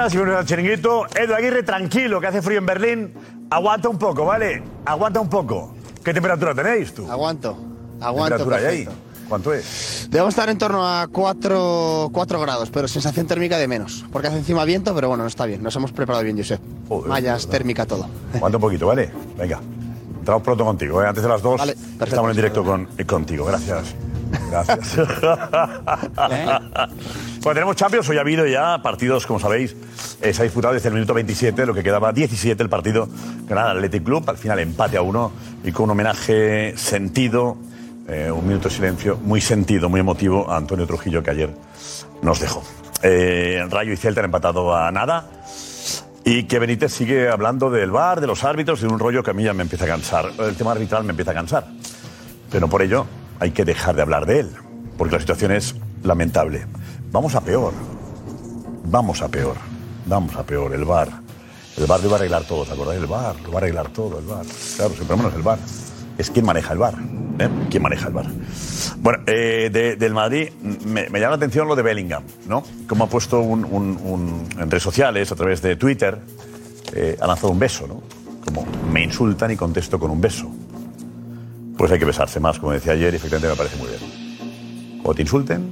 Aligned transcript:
Buenas 0.00 0.14
y 0.14 0.16
bienvenidos 0.16 0.40
al 0.40 0.46
chiringuito. 0.46 1.06
Edu 1.14 1.34
Aguirre, 1.34 1.62
tranquilo, 1.62 2.20
que 2.22 2.26
hace 2.26 2.40
frío 2.40 2.58
en 2.58 2.64
Berlín. 2.64 3.12
Aguanta 3.50 3.90
un 3.90 3.98
poco, 3.98 4.24
¿vale? 4.24 4.62
Aguanta 4.86 5.20
un 5.20 5.28
poco. 5.28 5.74
¿Qué 6.02 6.14
temperatura 6.14 6.54
tenéis 6.54 6.94
tú? 6.94 7.10
Aguanto, 7.10 7.54
¿Qué 7.98 8.04
aguanto. 8.06 8.38
temperatura 8.38 8.70
hay 8.70 8.78
ahí? 8.78 8.88
¿Cuánto 9.28 9.52
es? 9.52 10.08
Debemos 10.10 10.32
estar 10.32 10.48
en 10.48 10.56
torno 10.56 10.88
a 10.88 11.06
4, 11.08 12.10
grados, 12.40 12.70
pero 12.70 12.88
sensación 12.88 13.26
térmica 13.26 13.58
de 13.58 13.68
menos. 13.68 14.06
Porque 14.10 14.28
hace 14.28 14.38
encima 14.38 14.64
viento, 14.64 14.94
pero 14.94 15.08
bueno, 15.08 15.24
no 15.24 15.28
está 15.28 15.44
bien. 15.44 15.62
Nos 15.62 15.76
hemos 15.76 15.92
preparado 15.92 16.24
bien, 16.24 16.38
Josep. 16.38 16.60
Joder, 16.88 17.08
Mallas, 17.08 17.44
verdad. 17.44 17.58
térmica, 17.58 17.84
todo. 17.84 18.08
Aguanta 18.34 18.56
un 18.56 18.62
poquito, 18.62 18.86
¿vale? 18.86 19.12
Venga. 19.36 19.60
Entramos 20.18 20.42
pronto 20.42 20.64
contigo, 20.64 21.02
¿eh? 21.02 21.08
Antes 21.08 21.22
de 21.22 21.28
las 21.28 21.42
dos. 21.42 21.58
Vale, 21.58 21.74
perfecto. 21.74 22.04
Estamos 22.06 22.30
en 22.30 22.36
directo 22.36 22.64
con, 22.64 22.88
eh, 22.96 23.04
contigo. 23.04 23.44
Gracias. 23.44 23.94
Gracias. 24.50 24.96
bueno, 26.16 27.54
tenemos 27.54 27.76
Champions. 27.76 28.08
Hoy 28.08 28.18
ha 28.18 28.20
habido 28.20 28.46
ya 28.46 28.80
partidos, 28.82 29.26
como 29.26 29.40
sabéis. 29.40 29.76
eh, 30.20 30.32
se 30.32 30.42
ha 30.42 30.44
disputado 30.44 30.74
desde 30.74 30.88
el 30.88 30.94
minuto 30.94 31.14
27, 31.14 31.66
lo 31.66 31.74
que 31.74 31.82
quedaba 31.82 32.12
17 32.12 32.62
el 32.62 32.68
partido. 32.68 33.08
Granada 33.46 33.72
Athletic 33.72 34.04
Club. 34.04 34.24
Al 34.28 34.36
final 34.36 34.58
empate 34.58 34.96
a 34.96 35.02
uno 35.02 35.32
y 35.64 35.72
con 35.72 35.84
un 35.84 35.90
homenaje 35.90 36.74
sentido. 36.76 37.56
eh, 38.08 38.30
un 38.30 38.46
minuto 38.46 38.68
de 38.68 38.74
silencio 38.74 39.18
muy 39.22 39.40
sentido, 39.40 39.88
muy 39.88 40.00
emotivo 40.00 40.50
a 40.50 40.56
Antonio 40.56 40.86
Trujillo 40.86 41.22
que 41.22 41.30
ayer 41.30 41.50
nos 42.22 42.40
dejó. 42.40 42.62
Eh, 43.02 43.64
Rayo 43.70 43.92
y 43.92 43.96
Celta 43.96 44.20
han 44.20 44.26
empatado 44.26 44.74
a 44.74 44.90
nada. 44.90 45.26
Y 46.24 46.44
que 46.44 46.58
Benítez 46.58 46.92
sigue 46.92 47.30
hablando 47.30 47.70
del 47.70 47.90
VAR, 47.90 48.20
de 48.20 48.26
los 48.26 48.44
árbitros, 48.44 48.80
de 48.82 48.88
un 48.88 48.98
rollo 48.98 49.22
que 49.22 49.30
a 49.30 49.34
mí 49.34 49.42
ya 49.42 49.54
me 49.54 49.62
empieza 49.62 49.86
a 49.86 49.88
cansar. 49.88 50.26
El 50.38 50.54
tema 50.54 50.72
arbitral 50.72 51.02
me 51.04 51.10
empieza 51.10 51.30
a 51.30 51.34
cansar. 51.34 51.66
Pero 52.50 52.68
por 52.68 52.82
ello 52.82 53.06
hay 53.40 53.50
que 53.50 53.64
dejar 53.64 53.96
de 53.96 54.02
hablar 54.02 54.26
de 54.26 54.40
él, 54.40 54.50
porque 54.96 55.14
la 55.14 55.20
situación 55.20 55.52
es 55.52 55.74
lamentable. 56.02 56.66
Vamos 57.10 57.34
a 57.34 57.40
peor. 57.40 57.72
Vamos 58.84 59.22
a 59.22 59.28
peor. 59.28 59.56
Vamos 60.06 60.36
a 60.36 60.42
peor. 60.44 60.72
El 60.74 60.84
VAR. 60.84 61.08
El 61.76 61.86
VAR 61.86 62.00
lo 62.00 62.06
iba 62.06 62.16
a 62.16 62.18
arreglar 62.18 62.44
todo, 62.44 62.60
¿os 62.60 62.70
acordáis? 62.70 63.00
El 63.00 63.06
VAR, 63.06 63.36
lo 63.40 63.48
va 63.50 63.54
a 63.54 63.58
arreglar 63.58 63.88
todo, 63.88 64.18
el 64.18 64.26
VAR. 64.26 64.44
Claro, 64.76 64.94
siempre 64.94 65.16
menos 65.16 65.34
el 65.34 65.42
VAR. 65.42 65.58
Es 66.18 66.30
quien 66.30 66.44
maneja 66.44 66.72
el 66.74 66.78
VAR. 66.78 66.94
¿eh? 67.38 67.48
¿Quién 67.70 67.82
maneja 67.82 68.08
el 68.08 68.12
VAR? 68.12 68.26
Bueno, 68.98 69.20
eh, 69.26 69.70
de- 69.72 69.96
del 69.96 70.12
Madrid 70.12 70.50
me, 70.84 71.04
llama 71.08 71.30
la 71.30 71.34
atención 71.36 71.66
lo 71.66 71.74
de 71.76 71.82
Bellingham, 71.82 72.22
¿no? 72.46 72.62
Como 72.86 73.04
ha 73.04 73.06
puesto 73.08 73.40
un- 73.40 74.46
en 74.58 74.70
redes 74.70 74.82
sociales, 74.82 75.32
a 75.32 75.34
través 75.36 75.62
de 75.62 75.76
Twitter, 75.76 76.18
eh, 76.92 77.16
ha 77.20 77.26
lanzado 77.26 77.50
un 77.52 77.58
beso, 77.58 77.86
¿no? 77.86 78.02
Como 78.44 78.66
me 78.92 79.02
insultan 79.02 79.50
y 79.52 79.56
contesto 79.56 79.98
con 79.98 80.10
un 80.10 80.20
beso. 80.20 80.50
Pues 81.80 81.90
hay 81.90 81.98
que 81.98 82.04
besarse 82.04 82.40
más, 82.40 82.58
como 82.58 82.72
decía 82.72 82.92
ayer, 82.92 83.14
y 83.14 83.16
efectivamente 83.16 83.48
me 83.48 83.56
parece 83.56 83.78
muy 83.78 83.88
bien. 83.88 85.00
O 85.02 85.14
te 85.14 85.22
insulten, 85.22 85.70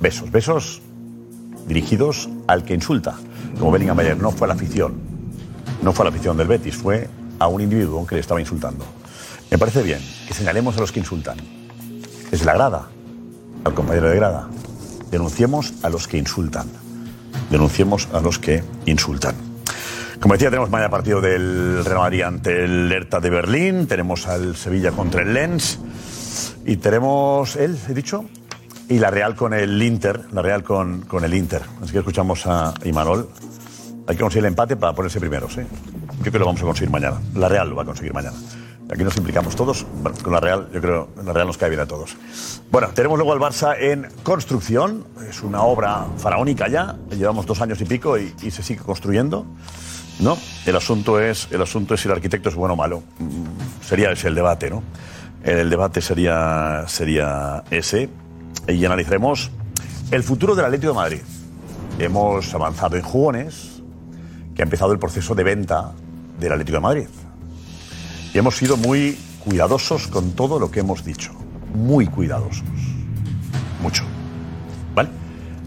besos. 0.00 0.30
Besos 0.30 0.80
dirigidos 1.66 2.30
al 2.46 2.64
que 2.64 2.72
insulta. 2.72 3.16
Como 3.58 3.70
Bellingham 3.70 3.98
ayer, 3.98 4.16
no 4.16 4.30
fue 4.30 4.46
a 4.46 4.48
la 4.48 4.54
afición. 4.54 4.94
No 5.82 5.92
fue 5.92 6.04
a 6.04 6.08
la 6.08 6.16
afición 6.16 6.38
del 6.38 6.48
Betis, 6.48 6.76
fue 6.76 7.10
a 7.38 7.46
un 7.48 7.60
individuo 7.60 8.06
que 8.06 8.14
le 8.14 8.22
estaba 8.22 8.40
insultando. 8.40 8.86
Me 9.50 9.58
parece 9.58 9.82
bien 9.82 10.00
que 10.26 10.32
señalemos 10.32 10.78
a 10.78 10.80
los 10.80 10.92
que 10.92 11.00
insultan. 11.00 11.36
Desde 12.30 12.46
la 12.46 12.54
grada, 12.54 12.88
al 13.62 13.74
compañero 13.74 14.08
de 14.08 14.16
grada. 14.16 14.48
Denunciemos 15.10 15.74
a 15.82 15.90
los 15.90 16.08
que 16.08 16.16
insultan. 16.16 16.68
Denunciemos 17.50 18.08
a 18.14 18.20
los 18.22 18.38
que 18.38 18.64
insultan. 18.86 19.49
Como 20.20 20.34
decía, 20.34 20.50
tenemos 20.50 20.68
mañana 20.68 20.90
partido 20.90 21.20
del 21.22 21.82
Real 21.82 21.98
Madrid 21.98 22.22
ante 22.22 22.64
el 22.64 22.92
Hertha 22.92 23.20
de 23.20 23.30
Berlín, 23.30 23.86
tenemos 23.86 24.26
al 24.26 24.54
Sevilla 24.54 24.92
contra 24.92 25.22
el 25.22 25.32
Lens 25.32 25.80
y 26.66 26.76
tenemos 26.76 27.56
él, 27.56 27.78
he 27.88 27.94
dicho, 27.94 28.26
y 28.90 28.98
la 28.98 29.10
Real 29.10 29.34
con 29.34 29.54
el 29.54 29.82
Inter, 29.82 30.26
la 30.32 30.42
Real 30.42 30.62
con, 30.62 31.02
con 31.02 31.24
el 31.24 31.32
Inter. 31.32 31.62
Así 31.82 31.92
que 31.92 31.98
escuchamos 31.98 32.46
a 32.46 32.74
Imanol. 32.84 33.30
Hay 34.06 34.16
que 34.16 34.22
conseguir 34.22 34.44
el 34.44 34.48
empate 34.48 34.76
para 34.76 34.92
ponerse 34.92 35.20
primeros, 35.20 35.56
¿eh? 35.56 35.66
Yo 36.18 36.20
creo 36.20 36.32
que 36.32 36.38
lo 36.38 36.46
vamos 36.46 36.60
a 36.60 36.64
conseguir 36.64 36.90
mañana. 36.90 37.18
La 37.34 37.48
Real 37.48 37.70
lo 37.70 37.76
va 37.76 37.82
a 37.82 37.86
conseguir 37.86 38.12
mañana. 38.12 38.36
Aquí 38.90 39.02
nos 39.02 39.16
implicamos 39.16 39.56
todos. 39.56 39.86
Bueno, 40.02 40.18
con 40.22 40.32
la 40.32 40.40
Real, 40.40 40.68
yo 40.72 40.82
creo 40.82 41.14
que 41.14 41.22
la 41.22 41.32
Real 41.32 41.46
nos 41.46 41.56
cae 41.56 41.70
bien 41.70 41.80
a 41.80 41.86
todos. 41.86 42.16
Bueno, 42.70 42.88
tenemos 42.92 43.18
luego 43.18 43.32
al 43.32 43.38
Barça 43.38 43.74
en 43.78 44.08
construcción. 44.22 45.06
Es 45.28 45.42
una 45.42 45.62
obra 45.62 46.06
faraónica 46.18 46.68
ya. 46.68 46.96
Llevamos 47.10 47.46
dos 47.46 47.60
años 47.62 47.80
y 47.80 47.86
pico 47.86 48.18
y, 48.18 48.34
y 48.42 48.50
se 48.50 48.62
sigue 48.62 48.82
construyendo. 48.82 49.46
¿No? 50.20 50.36
El 50.66 50.76
asunto 50.76 51.18
es, 51.18 51.48
el 51.50 51.62
asunto 51.62 51.94
es 51.94 52.00
si 52.00 52.08
el 52.08 52.14
arquitecto 52.14 52.48
es 52.50 52.54
bueno 52.54 52.74
o 52.74 52.76
malo. 52.76 53.02
Mm, 53.18 53.84
Sería 53.84 54.10
ese 54.12 54.28
el 54.28 54.34
debate, 54.34 54.70
¿no? 54.70 54.82
El 55.42 55.70
debate 55.70 56.00
sería, 56.00 56.84
sería 56.86 57.64
ese. 57.70 58.08
Y 58.68 58.84
analizaremos 58.84 59.50
el 60.10 60.22
futuro 60.22 60.54
del 60.54 60.66
Atlético 60.66 60.92
de 60.92 60.96
Madrid. 60.96 61.20
Hemos 61.98 62.54
avanzado 62.54 62.96
en 62.96 63.02
jugones, 63.02 63.82
que 64.54 64.62
ha 64.62 64.64
empezado 64.64 64.92
el 64.92 64.98
proceso 64.98 65.34
de 65.34 65.42
venta 65.42 65.92
del 66.38 66.52
Atlético 66.52 66.76
de 66.76 66.82
Madrid. 66.82 67.08
Y 68.34 68.38
hemos 68.38 68.56
sido 68.56 68.76
muy 68.76 69.18
cuidadosos 69.44 70.06
con 70.06 70.32
todo 70.32 70.58
lo 70.58 70.70
que 70.70 70.80
hemos 70.80 71.04
dicho. 71.04 71.32
Muy 71.74 72.06
cuidadosos. 72.06 72.62
Mucho. 73.82 74.04
¿Vale? 74.94 75.08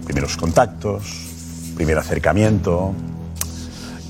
Primeros 0.05 0.37
contactos, 0.37 1.73
primer 1.75 1.97
acercamiento, 1.97 2.93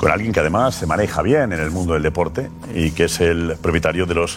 con 0.04 0.12
alguien 0.12 0.34
que 0.34 0.42
además 0.42 0.76
se 0.76 0.86
maneja 0.86 1.22
bien 1.22 1.54
en 1.54 1.62
el 1.62 1.72
mundo 1.72 1.94
del 1.94 2.04
deporte 2.04 2.52
y 2.76 2.92
que 2.92 3.06
es 3.06 3.22
el 3.22 3.56
propietario 3.62 4.06
de 4.06 4.14
los 4.14 4.36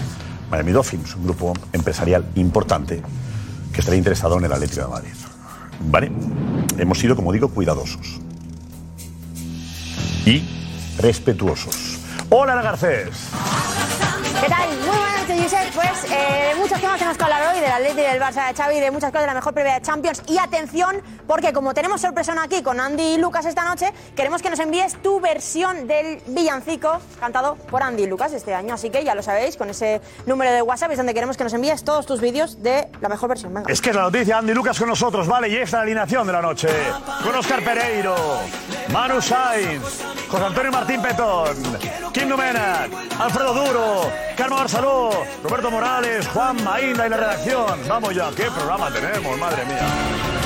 Miami 0.49 0.71
Dolphins, 0.71 1.17
un 1.17 1.25
grupo 1.25 1.55
empresarial 1.73 2.25
importante 2.37 3.03
que 3.73 3.81
estaría 3.81 3.99
interesado 3.99 4.39
en 4.39 4.45
el 4.45 4.53
Atlético 4.53 4.83
de 4.83 4.89
Madrid. 4.89 5.15
¿Vale? 5.81 6.13
Hemos 6.79 7.01
sido, 7.01 7.17
como 7.17 7.33
digo, 7.33 7.49
cuidadosos 7.49 8.21
y 10.25 10.45
respetuosos. 11.01 11.99
Hola, 12.31 12.63
Garcés. 12.63 13.29
¿Qué 14.41 14.49
tal? 14.49 15.06
Pues 15.47 16.11
eh, 16.11 16.49
de 16.49 16.55
muchos 16.57 16.81
temas 16.81 16.99
tenemos 16.99 17.17
que 17.17 17.23
hablar 17.23 17.55
hoy, 17.55 17.61
del 17.61 17.71
Atleti, 17.71 18.01
del 18.01 18.21
Barça 18.21 18.49
de 18.49 18.55
Xavi, 18.55 18.81
de 18.81 18.91
muchas 18.91 19.11
cosas, 19.11 19.23
de 19.23 19.27
la 19.29 19.35
mejor 19.35 19.55
previa 19.55 19.75
de 19.75 19.81
Champions. 19.81 20.21
Y 20.27 20.39
atención, 20.39 21.01
porque 21.29 21.53
como 21.53 21.73
tenemos 21.73 22.01
sorpresón 22.01 22.41
aquí 22.41 22.65
con 22.65 22.81
Andy 22.81 23.15
y 23.15 23.17
Lucas 23.19 23.47
esta 23.47 23.65
noche, 23.65 23.93
queremos 24.17 24.43
que 24.43 24.51
nos 24.51 24.59
envíes 24.59 25.01
tu 25.03 25.21
versión 25.21 25.87
del 25.87 26.21
villancico 26.27 26.99
cantado 27.21 27.55
por 27.55 27.85
Andy 27.85 28.03
y 28.03 28.07
Lucas 28.09 28.33
este 28.33 28.57
año. 28.57 28.75
Así 28.75 28.91
que 28.91 29.05
ya 29.05 29.15
lo 29.15 29.23
sabéis, 29.23 29.57
con 29.57 29.71
ese 29.71 30.01
número 30.27 30.51
de 30.51 30.63
WhatsApp 30.63 30.91
es 30.91 30.97
donde 30.97 31.15
queremos 31.15 31.37
que 31.37 31.45
nos 31.45 31.53
envíes 31.53 31.85
todos 31.85 32.07
tus 32.07 32.21
vídeos 32.21 32.61
de 32.65 32.89
la 33.01 33.09
mejor 33.09 33.29
versión. 33.29 33.55
Es 33.69 33.81
que 33.81 33.91
es 33.91 33.97
la 33.97 34.03
noticia, 34.03 34.39
Andy 34.39 34.53
Lucas 34.53 34.77
con 34.77 34.89
nosotros, 34.89 35.29
vale, 35.29 35.49
y 35.49 35.55
esta 35.55 35.81
alineación 35.81 36.27
de 36.27 36.33
la 36.33 36.43
noche. 36.43 36.69
Con 37.23 37.33
Oscar 37.37 37.63
Pereiro, 37.63 38.17
Manu 38.89 39.23
Sainz, 39.23 40.03
José 40.29 40.45
Antonio 40.45 40.73
Martín 40.73 41.01
Petón, 41.01 41.57
Kim 42.13 42.29
Numenac, 42.29 42.91
Alfredo 43.21 43.55
Duro, 43.55 44.11
Carmen 44.37 44.59
Barceló, 44.59 45.11
Roberto 45.43 45.71
Morales, 45.71 46.27
Juan 46.29 46.63
Mainda 46.65 47.07
y 47.07 47.11
la 47.11 47.17
redacción. 47.17 47.81
Vamos 47.89 48.15
ya, 48.15 48.31
qué 48.37 48.51
programa 48.51 48.91
tenemos, 48.91 49.39
madre 49.39 49.65
mía. 49.65 50.46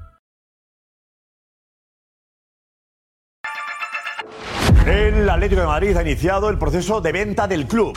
El 4.85 5.29
Atlético 5.29 5.61
de 5.61 5.67
Madrid 5.67 5.95
ha 5.95 6.01
iniciado 6.01 6.49
el 6.49 6.57
proceso 6.57 7.01
de 7.01 7.11
venta 7.11 7.47
del 7.47 7.67
club. 7.67 7.95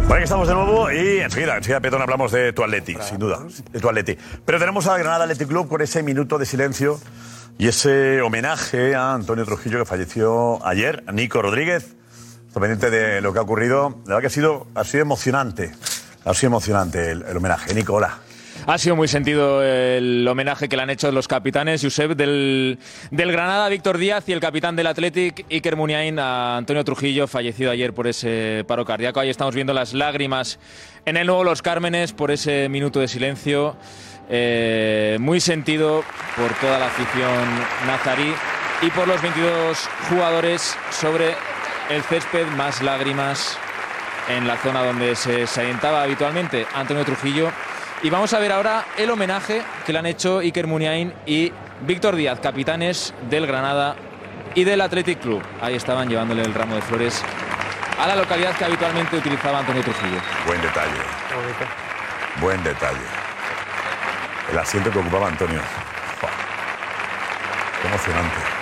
Bueno, 0.00 0.14
aquí 0.16 0.24
estamos 0.24 0.46
de 0.46 0.54
nuevo 0.54 0.92
y 0.92 1.20
enseguida, 1.20 1.56
enseguida, 1.56 1.80
Petón, 1.80 2.02
hablamos 2.02 2.30
de 2.30 2.52
tu 2.52 2.62
Atleti, 2.62 2.94
sin 3.00 3.18
duda, 3.18 3.40
de 3.72 3.80
tu 3.80 3.88
Atleti. 3.88 4.18
Pero 4.44 4.58
tenemos 4.58 4.86
al 4.86 4.98
Granada 4.98 5.24
Athletic 5.24 5.48
Club 5.48 5.66
con 5.66 5.80
ese 5.80 6.02
minuto 6.02 6.36
de 6.36 6.44
silencio 6.44 7.00
y 7.58 7.68
ese 7.68 8.20
homenaje 8.20 8.94
a 8.94 9.14
Antonio 9.14 9.46
Trujillo 9.46 9.78
que 9.78 9.86
falleció 9.86 10.64
ayer, 10.66 11.04
Nico 11.12 11.40
Rodríguez, 11.40 11.96
pendiente 12.52 12.90
de 12.90 13.22
lo 13.22 13.32
que 13.32 13.38
ha 13.38 13.42
ocurrido. 13.42 13.98
La 14.04 14.16
verdad 14.16 14.20
que 14.20 14.26
ha 14.26 14.30
sido, 14.30 14.66
ha 14.74 14.84
sido 14.84 15.02
emocionante, 15.02 15.72
ha 16.24 16.34
sido 16.34 16.48
emocionante 16.48 17.10
el, 17.10 17.22
el 17.22 17.36
homenaje. 17.36 17.74
Nico, 17.74 17.94
hola. 17.94 18.18
Ha 18.66 18.78
sido 18.78 18.96
muy 18.96 19.08
sentido 19.08 19.62
el 19.62 20.26
homenaje 20.26 20.70
que 20.70 20.76
le 20.76 20.82
han 20.82 20.90
hecho 20.90 21.12
los 21.12 21.28
capitanes, 21.28 21.82
Josep, 21.82 22.12
del, 22.12 22.78
del 23.10 23.32
Granada, 23.32 23.68
Víctor 23.68 23.98
Díaz, 23.98 24.26
y 24.28 24.32
el 24.32 24.40
capitán 24.40 24.74
del 24.74 24.86
Athletic, 24.86 25.44
Iker 25.50 25.76
Muniain, 25.76 26.18
a 26.18 26.56
Antonio 26.56 26.82
Trujillo, 26.82 27.26
fallecido 27.26 27.70
ayer 27.70 27.92
por 27.92 28.06
ese 28.06 28.64
paro 28.66 28.86
cardíaco. 28.86 29.20
Ahí 29.20 29.28
estamos 29.28 29.54
viendo 29.54 29.74
las 29.74 29.92
lágrimas 29.92 30.58
en 31.04 31.18
el 31.18 31.26
nuevo 31.26 31.44
Los 31.44 31.60
Cármenes 31.60 32.12
por 32.12 32.30
ese 32.30 32.70
minuto 32.70 33.00
de 33.00 33.08
silencio. 33.08 33.76
Eh, 34.30 35.18
muy 35.20 35.40
sentido 35.40 36.02
por 36.34 36.50
toda 36.54 36.78
la 36.78 36.86
afición 36.86 37.44
nazarí 37.86 38.32
y 38.80 38.90
por 38.90 39.06
los 39.06 39.20
22 39.20 39.78
jugadores 40.08 40.74
sobre 40.90 41.34
el 41.90 42.02
césped, 42.02 42.46
más 42.56 42.80
lágrimas 42.80 43.58
en 44.28 44.46
la 44.46 44.56
zona 44.56 44.82
donde 44.82 45.14
se 45.16 45.46
salientaba 45.46 46.02
habitualmente 46.02 46.66
Antonio 46.74 47.04
Trujillo. 47.04 47.50
Y 48.02 48.10
vamos 48.10 48.32
a 48.34 48.38
ver 48.38 48.52
ahora 48.52 48.84
el 48.96 49.10
homenaje 49.10 49.62
que 49.86 49.92
le 49.92 49.98
han 49.98 50.06
hecho 50.06 50.38
Iker 50.38 50.66
Muniain 50.66 51.12
y 51.26 51.52
Víctor 51.82 52.16
Díaz, 52.16 52.40
capitanes 52.40 53.14
del 53.30 53.46
Granada 53.46 53.96
y 54.54 54.64
del 54.64 54.80
Athletic 54.80 55.20
Club. 55.20 55.42
Ahí 55.60 55.74
estaban 55.74 56.08
llevándole 56.08 56.42
el 56.42 56.54
ramo 56.54 56.74
de 56.74 56.82
flores 56.82 57.22
a 57.98 58.06
la 58.06 58.16
localidad 58.16 58.56
que 58.56 58.64
habitualmente 58.64 59.16
utilizaba 59.16 59.60
Antonio 59.60 59.82
Trujillo. 59.82 60.20
Buen 60.46 60.60
detalle. 60.60 61.00
Buen 62.40 62.62
detalle. 62.62 63.06
El 64.50 64.58
asiento 64.58 64.90
que 64.90 64.98
ocupaba 64.98 65.28
Antonio. 65.28 65.60
Fua. 66.20 66.30
Qué 67.80 67.88
emocionante. 67.88 68.53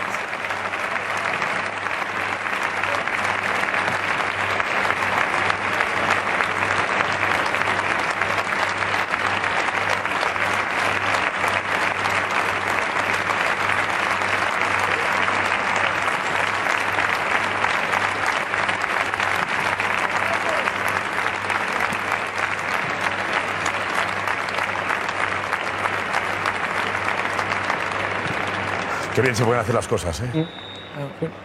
Qué 29.22 29.28
bien 29.28 29.36
se 29.36 29.44
pueden 29.44 29.60
hacer 29.60 29.76
las 29.76 29.86
cosas, 29.86 30.20
¿eh? 30.20 30.46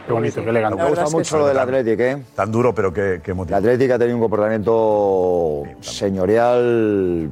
Qué 0.07 0.11
bonito, 0.11 0.43
qué 0.43 0.49
elegante. 0.49 0.81
Me 0.81 0.89
gusta 0.89 1.09
mucho 1.09 1.37
lo 1.37 1.45
del 1.47 1.59
Athletic, 1.59 1.99
¿eh? 1.99 2.17
Tan 2.33 2.51
duro, 2.51 2.73
pero 2.73 2.91
qué, 2.91 3.21
qué 3.23 3.31
El 3.31 3.37
motivo. 3.37 3.55
Athletic 3.55 3.91
ha 3.91 3.99
tenido 3.99 4.17
un 4.17 4.21
comportamiento 4.23 5.61
señorial, 5.81 7.29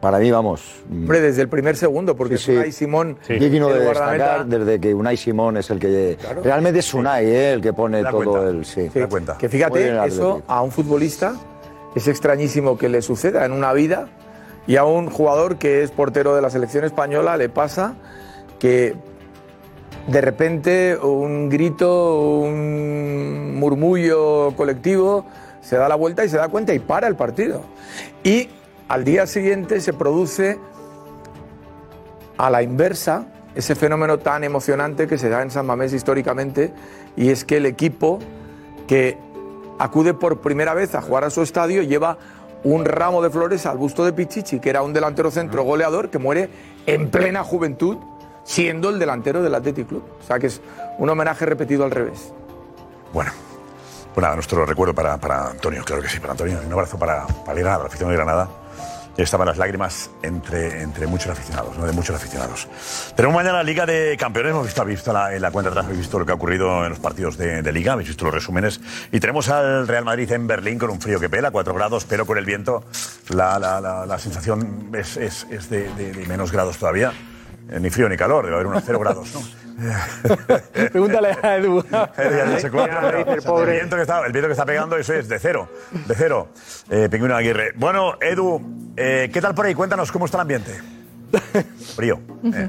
para 0.00 0.18
mí, 0.18 0.30
vamos. 0.30 0.82
Hombre, 0.90 1.20
desde 1.20 1.42
el 1.42 1.50
primer 1.50 1.76
segundo, 1.76 2.16
porque 2.16 2.38
Sí, 2.38 2.44
sí. 2.44 2.52
Unai 2.52 2.72
Simón, 2.72 3.18
digno 3.28 3.68
el 3.68 3.80
de 3.80 3.84
destacar 3.84 4.46
desde 4.46 4.80
que 4.80 4.94
Unai 4.94 5.18
Simón 5.18 5.58
es 5.58 5.68
el 5.68 5.78
que... 5.78 6.16
Realmente 6.42 6.78
es 6.78 6.94
Unai, 6.94 7.26
¿eh? 7.26 7.52
El 7.52 7.60
que 7.60 7.74
pone 7.74 8.02
Da 8.02 8.12
todo 8.12 8.24
cuenta. 8.24 8.48
el... 8.48 8.64
Sí. 8.64 8.84
Sí, 8.84 8.88
Que 8.94 9.06
Muy 9.06 9.20
bien 9.20 9.50
fíjate, 9.50 9.88
el 9.88 10.04
eso 10.04 10.42
a 10.46 10.62
un 10.62 10.70
futbolista 10.70 11.34
es 11.94 12.08
extrañísimo 12.08 12.78
que 12.78 12.88
le 12.88 13.02
suceda 13.02 13.44
en 13.44 13.52
una 13.52 13.74
vida 13.74 14.08
y 14.66 14.76
a 14.76 14.84
un 14.84 15.10
jugador 15.10 15.56
que 15.58 15.82
es 15.82 15.90
portero 15.90 16.34
de 16.34 16.40
la 16.40 16.48
selección 16.48 16.82
española 16.86 17.36
le 17.36 17.50
pasa 17.50 17.94
que 18.58 18.96
de 20.06 20.20
repente 20.20 20.96
un 20.96 21.48
grito, 21.48 22.40
un 22.40 23.58
murmullo 23.58 24.52
colectivo 24.56 25.24
se 25.60 25.76
da 25.76 25.88
la 25.88 25.94
vuelta 25.94 26.24
y 26.24 26.28
se 26.28 26.36
da 26.36 26.48
cuenta 26.48 26.74
y 26.74 26.80
para 26.80 27.06
el 27.06 27.16
partido. 27.16 27.62
Y 28.24 28.48
al 28.88 29.04
día 29.04 29.26
siguiente 29.26 29.80
se 29.80 29.92
produce 29.92 30.58
a 32.36 32.50
la 32.50 32.62
inversa 32.62 33.26
ese 33.54 33.74
fenómeno 33.74 34.18
tan 34.18 34.44
emocionante 34.44 35.06
que 35.06 35.18
se 35.18 35.28
da 35.28 35.42
en 35.42 35.50
San 35.50 35.66
Mamés 35.66 35.92
históricamente 35.92 36.72
y 37.16 37.30
es 37.30 37.44
que 37.44 37.58
el 37.58 37.66
equipo 37.66 38.18
que 38.88 39.16
acude 39.78 40.14
por 40.14 40.40
primera 40.40 40.74
vez 40.74 40.94
a 40.94 41.02
jugar 41.02 41.24
a 41.24 41.30
su 41.30 41.42
estadio 41.42 41.82
lleva 41.82 42.18
un 42.64 42.84
ramo 42.84 43.22
de 43.22 43.30
flores 43.30 43.66
al 43.66 43.76
busto 43.76 44.04
de 44.04 44.12
Pichichi, 44.12 44.60
que 44.60 44.70
era 44.70 44.82
un 44.82 44.92
delantero 44.92 45.30
centro 45.30 45.64
goleador 45.64 46.10
que 46.10 46.18
muere 46.18 46.48
en 46.86 47.10
plena 47.10 47.44
juventud 47.44 47.98
siendo 48.44 48.90
el 48.90 48.98
delantero 48.98 49.42
del 49.42 49.54
Athletic 49.54 49.88
Club. 49.88 50.04
O 50.22 50.26
sea 50.26 50.38
que 50.38 50.48
es 50.48 50.60
un 50.98 51.08
homenaje 51.08 51.46
repetido 51.46 51.84
al 51.84 51.90
revés. 51.90 52.32
Bueno, 53.12 53.32
pues 54.14 54.22
nada, 54.22 54.34
nuestro 54.34 54.64
recuerdo 54.66 54.94
para, 54.94 55.18
para 55.18 55.50
Antonio, 55.50 55.82
claro 55.84 56.02
que 56.02 56.08
sí, 56.08 56.20
para 56.20 56.32
Antonio. 56.32 56.60
Un 56.64 56.72
abrazo 56.72 56.98
para, 56.98 57.26
para 57.26 57.58
Granada, 57.58 57.82
la 57.82 57.86
afición 57.86 58.10
de 58.10 58.16
Granada. 58.16 58.48
Estaban 59.16 59.46
las 59.46 59.58
lágrimas 59.58 60.10
entre, 60.22 60.80
entre 60.80 61.06
muchos 61.06 61.30
aficionados, 61.30 61.76
¿no? 61.76 61.84
de 61.84 61.92
muchos 61.92 62.16
aficionados. 62.16 62.66
Tenemos 63.14 63.34
mañana 63.36 63.58
la 63.58 63.62
Liga 63.62 63.84
de 63.84 64.16
Campeones, 64.18 64.52
hemos 64.52 64.64
visto, 64.64 64.84
visto 64.86 65.12
la, 65.12 65.34
en 65.34 65.42
la 65.42 65.50
cuenta 65.50 65.68
atrás, 65.68 65.84
habéis 65.84 66.00
visto 66.00 66.18
lo 66.18 66.24
que 66.24 66.32
ha 66.32 66.34
ocurrido 66.34 66.82
en 66.84 66.90
los 66.90 66.98
partidos 66.98 67.36
de, 67.36 67.72
Liga, 67.72 67.92
habéis 67.92 68.08
visto 68.08 68.24
los 68.24 68.32
resúmenes. 68.32 68.80
Y 69.12 69.20
tenemos 69.20 69.50
al 69.50 69.86
Real 69.86 70.06
Madrid 70.06 70.32
en 70.32 70.46
Berlín 70.46 70.78
con 70.78 70.88
un 70.88 70.98
frío 70.98 71.20
que 71.20 71.28
pela, 71.28 71.50
4 71.50 71.74
grados, 71.74 72.06
pero 72.06 72.24
con 72.24 72.38
el 72.38 72.46
viento 72.46 72.84
la, 73.28 73.58
la, 73.58 74.06
la, 74.06 74.18
sensación 74.18 74.90
es, 74.94 75.18
es, 75.18 75.68
de 75.68 76.24
menos 76.26 76.50
grados 76.50 76.78
todavía. 76.78 77.12
Eh, 77.70 77.78
ni 77.80 77.90
frío 77.90 78.08
ni 78.08 78.16
calor, 78.16 78.44
debe 78.44 78.56
haber 78.56 78.66
unos 78.66 78.82
0 78.84 78.98
grados, 78.98 79.32
¿no? 79.34 79.40
Pregúntale 80.92 81.36
a 81.42 81.56
Edu. 81.56 81.82
Viento 83.72 83.96
que 83.96 84.02
está, 84.02 84.24
el 84.26 84.32
viento 84.32 84.48
que 84.48 84.52
está 84.52 84.66
pegando, 84.66 84.96
eso 84.96 85.14
es 85.14 85.28
de 85.28 85.38
cero. 85.38 85.68
De 86.06 86.14
cero. 86.14 86.48
Eh, 86.90 87.08
Pingüino 87.10 87.34
Aguirre. 87.34 87.72
Bueno, 87.76 88.14
Edu, 88.20 88.60
eh, 88.96 89.30
¿qué 89.32 89.40
tal 89.40 89.54
por 89.54 89.66
ahí? 89.66 89.74
Cuéntanos 89.74 90.12
cómo 90.12 90.26
está 90.26 90.36
el 90.38 90.42
ambiente. 90.42 90.78
Frío. 91.96 92.20
eh. 92.52 92.68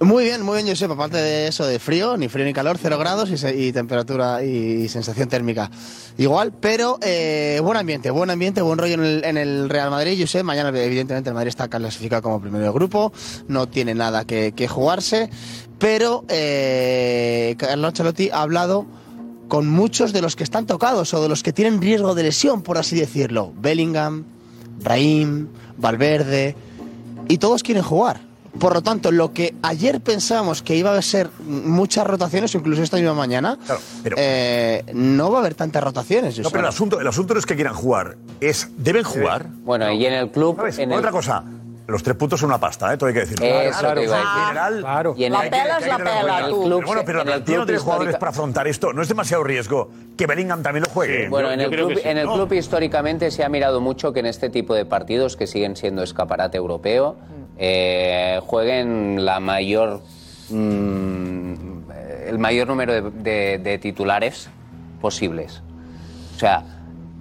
Muy 0.00 0.24
bien, 0.24 0.42
muy 0.42 0.56
bien, 0.62 0.68
Josep. 0.68 0.90
Aparte 0.90 1.16
de 1.16 1.46
eso, 1.48 1.64
de 1.66 1.78
frío, 1.78 2.16
ni 2.16 2.28
frío 2.28 2.44
ni 2.44 2.52
calor, 2.52 2.76
cero 2.82 2.98
grados 2.98 3.30
y, 3.30 3.38
se- 3.38 3.56
y 3.56 3.72
temperatura 3.72 4.42
y, 4.44 4.88
sensación 4.88 5.28
térmica 5.28 5.70
igual. 6.18 6.52
Pero 6.60 6.98
eh, 7.00 7.60
buen 7.62 7.76
ambiente, 7.76 8.10
buen 8.10 8.28
ambiente, 8.28 8.60
buen 8.60 8.76
rollo 8.78 8.94
en 8.94 9.04
el, 9.04 9.24
en 9.24 9.36
el 9.38 9.70
Real 9.70 9.90
Madrid, 9.90 10.18
Josep. 10.20 10.42
Mañana, 10.44 10.76
evidentemente, 10.78 11.30
el 11.30 11.34
Madrid 11.34 11.48
está 11.48 11.68
clasificado 11.68 12.22
como 12.22 12.40
primero 12.40 12.64
de 12.64 12.72
grupo, 12.72 13.12
no 13.48 13.68
tiene 13.68 13.94
nada 13.94 14.24
que, 14.24 14.52
que 14.52 14.66
jugarse. 14.68 15.30
Pero 15.78 16.24
eh, 16.28 17.54
Carlo 17.56 17.86
Ancelotti 17.86 18.30
ha 18.30 18.42
hablado 18.42 18.86
con 19.48 19.68
muchos 19.68 20.12
de 20.12 20.22
los 20.22 20.34
que 20.36 20.42
están 20.44 20.66
tocados 20.66 21.14
o 21.14 21.22
de 21.22 21.28
los 21.28 21.42
que 21.42 21.52
tienen 21.52 21.80
riesgo 21.80 22.14
de 22.14 22.24
lesión, 22.24 22.62
por 22.62 22.78
así 22.78 22.96
decirlo. 22.96 23.52
Bellingham, 23.56 24.24
Raim, 24.82 25.48
Valverde, 25.78 26.56
y 27.28 27.38
todos 27.38 27.62
quieren 27.62 27.82
jugar. 27.84 28.33
Por 28.58 28.72
lo 28.74 28.82
tanto, 28.82 29.10
lo 29.10 29.32
que 29.32 29.54
ayer 29.62 30.00
pensábamos 30.00 30.62
que 30.62 30.76
iba 30.76 30.96
a 30.96 31.02
ser 31.02 31.28
muchas 31.44 32.06
rotaciones, 32.06 32.54
incluso 32.54 32.82
esta 32.82 32.96
misma 32.96 33.14
mañana, 33.14 33.58
eh, 34.16 34.84
no 34.94 35.30
va 35.30 35.38
a 35.38 35.40
haber 35.40 35.54
tantas 35.54 35.82
rotaciones. 35.82 36.38
No, 36.38 36.50
pero 36.50 36.60
el 36.62 36.68
asunto, 36.68 37.00
el 37.00 37.06
asunto 37.06 37.34
no 37.34 37.40
es 37.40 37.46
que 37.46 37.54
quieran 37.54 37.74
jugar, 37.74 38.16
es 38.40 38.68
¿deben 38.76 39.02
jugar? 39.04 39.46
Bueno, 39.64 39.90
y 39.90 40.06
en 40.06 40.12
el 40.12 40.30
club. 40.30 40.58
El- 40.78 40.92
Otra 40.92 41.10
cosa, 41.10 41.42
los 41.86 42.02
tres 42.02 42.16
puntos 42.16 42.38
son 42.40 42.48
una 42.50 42.58
pasta, 42.60 42.92
¿eh? 42.94 42.96
Todo 42.96 43.08
hay 43.08 43.14
que 43.14 43.20
decirlo. 43.20 43.44
Eso 43.44 43.78
claro, 43.80 44.00
te 44.00 44.06
iba 44.06 44.16
a 44.16 44.20
en 44.20 44.24
decir. 44.26 44.42
general. 44.46 44.80
Claro. 44.80 45.14
Y 45.16 45.24
en 45.24 45.34
el- 45.34 45.38
La 45.44 45.50
pela 45.50 45.76
hay 45.76 45.82
es 45.82 45.88
la 45.88 45.96
pela, 45.98 46.10
cuenta. 46.22 46.48
tú. 46.48 46.62
Pero 46.62 46.80
bueno, 46.86 47.02
pero 47.04 47.20
En 47.22 47.26
el 47.28 47.32
plantilla 47.34 47.58
no 47.58 47.62
club 47.64 47.66
tiene 47.66 47.80
jugadores 47.82 48.16
para 48.16 48.30
afrontar 48.30 48.68
esto. 48.68 48.92
No 48.92 49.02
es 49.02 49.08
demasiado 49.08 49.42
riesgo 49.44 49.90
que 50.16 50.26
Bellingham 50.26 50.62
también 50.62 50.84
lo 50.84 50.90
juegue. 50.90 51.28
Bueno, 51.28 51.48
Yo- 51.48 51.54
en 51.54 51.60
yo 51.60 51.66
el, 51.66 51.70
club, 51.72 51.92
sí, 51.94 52.08
en 52.08 52.18
el 52.18 52.26
¿no? 52.26 52.34
club 52.34 52.52
históricamente 52.52 53.30
se 53.30 53.42
ha 53.44 53.48
mirado 53.48 53.80
mucho 53.80 54.12
que 54.12 54.20
en 54.20 54.26
este 54.26 54.48
tipo 54.48 54.74
de 54.74 54.84
partidos 54.86 55.36
que 55.36 55.46
siguen 55.46 55.74
siendo 55.76 56.02
escaparate 56.04 56.56
europeo 56.56 57.16
eh, 57.58 58.40
jueguen 58.46 59.24
la 59.24 59.40
mayor 59.40 60.02
mm, 60.50 61.54
el 62.28 62.38
mayor 62.38 62.68
número 62.68 62.92
de, 62.92 63.10
de- 63.10 63.58
de 63.58 63.78
titulares 63.78 64.48
posibles. 65.00 65.62
O 66.36 66.38
sea, 66.38 66.64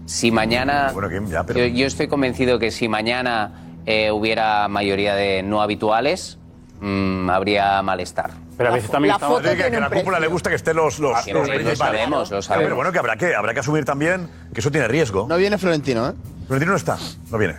si 0.06 0.32
mañana 0.32 0.92
Bueno, 0.94 1.10
Kim, 1.10 1.28
ya, 1.28 1.44
pero- 1.44 1.60
yo, 1.60 1.66
yo 1.68 1.86
estoy 1.88 2.08
convencido 2.08 2.58
que 2.60 2.72
si 2.72 2.88
mañana 2.88 3.52
eh, 3.86 4.12
hubiera 4.12 4.68
mayoría 4.70 5.14
de 5.16 5.44
no 5.44 5.62
habituales 5.62 6.38
mm, 6.82 7.30
habría 7.30 7.82
malestar. 7.82 8.32
Pero 8.58 8.70
a 8.70 8.74
veces 8.74 8.92
también 8.92 9.16
estamos 9.16 9.42
que, 9.42 9.56
que 9.56 9.64
a 9.76 9.80
la 9.80 9.90
cúpula 9.90 10.20
le 10.20 10.28
gusta 10.28 10.50
que 10.50 10.56
estén 10.58 10.76
los, 10.76 11.00
los, 11.00 11.22
Sí, 11.24 11.32
los 11.32 11.48
lo 11.48 11.54
principales. 11.56 11.78
sabemos, 11.78 12.30
lo 12.30 12.36
Pero 12.38 12.42
sabemos. 12.44 12.76
bueno, 12.76 12.92
que 12.92 13.00
habrá 13.00 13.16
que 13.18 13.34
habrá 13.36 13.54
que 13.54 13.60
asumir 13.62 13.84
también 13.84 14.30
que 14.54 14.60
eso 14.62 14.70
tiene 14.72 14.88
riesgo. 14.88 15.26
No 15.28 15.38
viene 15.38 15.58
Florentino, 15.58 16.10
¿eh? 16.10 16.14
Florentino 16.46 16.72
no 16.72 16.78
está, 16.78 16.98
no 17.32 17.38
viene. 17.40 17.56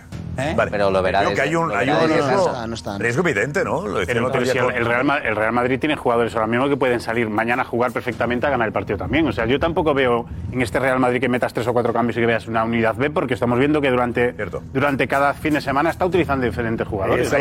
Vale. 0.55 0.71
Pero 0.71 0.91
lo 0.91 1.01
verá 1.01 1.19
Creo 1.19 1.29
que 1.29 1.35
desde- 1.35 1.49
hay 1.49 1.55
un, 1.55 1.71
hay 1.71 1.89
un 1.89 1.95
desde 1.99 2.07
riesgo, 2.21 2.67
no 2.67 2.73
está. 2.73 2.97
riesgo 2.97 3.21
evidente, 3.21 3.63
¿no? 3.63 3.87
Lo 3.87 4.05
Pero, 4.05 4.31
si 4.45 4.57
el, 4.57 4.71
el 4.75 4.85
Real, 4.85 5.21
el 5.23 5.35
Real 5.35 5.51
Madrid 5.53 5.79
tiene 5.79 5.95
jugadores 5.95 6.33
ahora 6.35 6.47
mismo 6.47 6.67
que 6.69 6.77
pueden 6.77 6.99
salir 6.99 7.29
mañana 7.29 7.61
a 7.61 7.65
jugar 7.65 7.91
perfectamente 7.91 8.45
a 8.45 8.49
ganar 8.49 8.67
el 8.67 8.73
partido 8.73 8.97
también. 8.97 9.27
O 9.27 9.31
sea, 9.31 9.45
yo 9.45 9.59
tampoco 9.59 9.93
veo 9.93 10.25
en 10.51 10.61
este 10.61 10.79
Real 10.79 10.99
Madrid 10.99 11.19
que 11.21 11.29
metas 11.29 11.53
tres 11.53 11.67
o 11.67 11.73
cuatro 11.73 11.93
cambios 11.93 12.17
y 12.17 12.19
que 12.19 12.25
veas 12.25 12.47
una 12.47 12.63
unidad 12.63 12.95
B, 12.95 13.09
porque 13.09 13.33
estamos 13.35 13.57
viendo 13.59 13.79
que 13.81 13.89
durante, 13.89 14.33
durante 14.73 15.07
cada 15.07 15.33
fin 15.33 15.53
de 15.53 15.61
semana 15.61 15.89
está 15.89 16.05
utilizando 16.05 16.45
diferentes 16.45 16.87
jugadores. 16.87 17.29
Por 17.29 17.39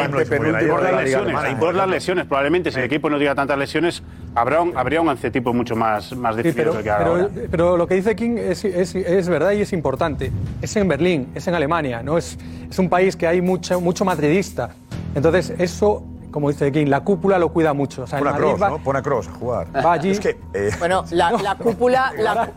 las 0.82 1.02
lesiones, 1.02 1.54
por 1.58 1.74
las 1.74 1.88
lesiones, 1.88 2.26
probablemente 2.26 2.70
si 2.70 2.78
el 2.78 2.84
equipo 2.84 3.10
no 3.10 3.18
diga 3.18 3.34
tantas 3.34 3.58
lesiones, 3.58 4.02
habrá 4.34 4.60
un, 4.60 4.76
habría 4.76 5.00
un 5.00 5.14
tipo 5.16 5.52
mucho 5.54 5.74
más, 5.76 6.14
más 6.16 6.36
Sí, 6.36 6.42
definido 6.42 6.72
pero, 6.72 6.82
que 6.84 6.90
ahora. 6.90 7.28
pero, 7.34 7.46
pero 7.50 7.76
lo 7.76 7.86
que 7.86 7.94
dice 7.94 8.14
King 8.14 8.36
es, 8.38 8.64
es- 8.64 8.94
es 8.94 9.28
verdad 9.28 9.52
y 9.52 9.62
es 9.62 9.72
importante. 9.72 10.30
Es 10.60 10.76
en 10.76 10.88
Berlín, 10.88 11.28
es 11.34 11.46
en 11.48 11.54
Alemania, 11.54 12.02
¿no? 12.02 12.18
es, 12.18 12.36
es 12.68 12.78
un 12.78 12.83
país 12.88 13.16
que 13.16 13.26
hay 13.26 13.40
mucho, 13.40 13.80
mucho 13.80 14.04
madridista. 14.04 14.70
Entonces, 15.14 15.52
eso, 15.58 16.02
como 16.30 16.50
dice 16.50 16.70
King, 16.72 16.86
la 16.86 17.00
cúpula 17.04 17.38
lo 17.38 17.50
cuida 17.52 17.72
mucho. 17.72 18.02
O 18.02 18.06
sea, 18.06 18.18
Pon 18.18 18.28
a 18.28 18.36
Kroos, 18.36 18.60
va- 18.62 18.68
¿no? 18.70 18.78
Pon 18.82 18.96
a 18.96 19.02
Kroos 19.02 19.28
a 19.28 19.32
jugar. 19.32 19.66
Va 19.76 19.92
allí. 19.92 20.10
Es 20.10 20.20
que, 20.20 20.36
eh, 20.52 20.70
Bueno, 20.78 21.04
la, 21.12 21.30
la 21.32 21.54
cúpula. 21.58 22.12
La, 22.18 22.50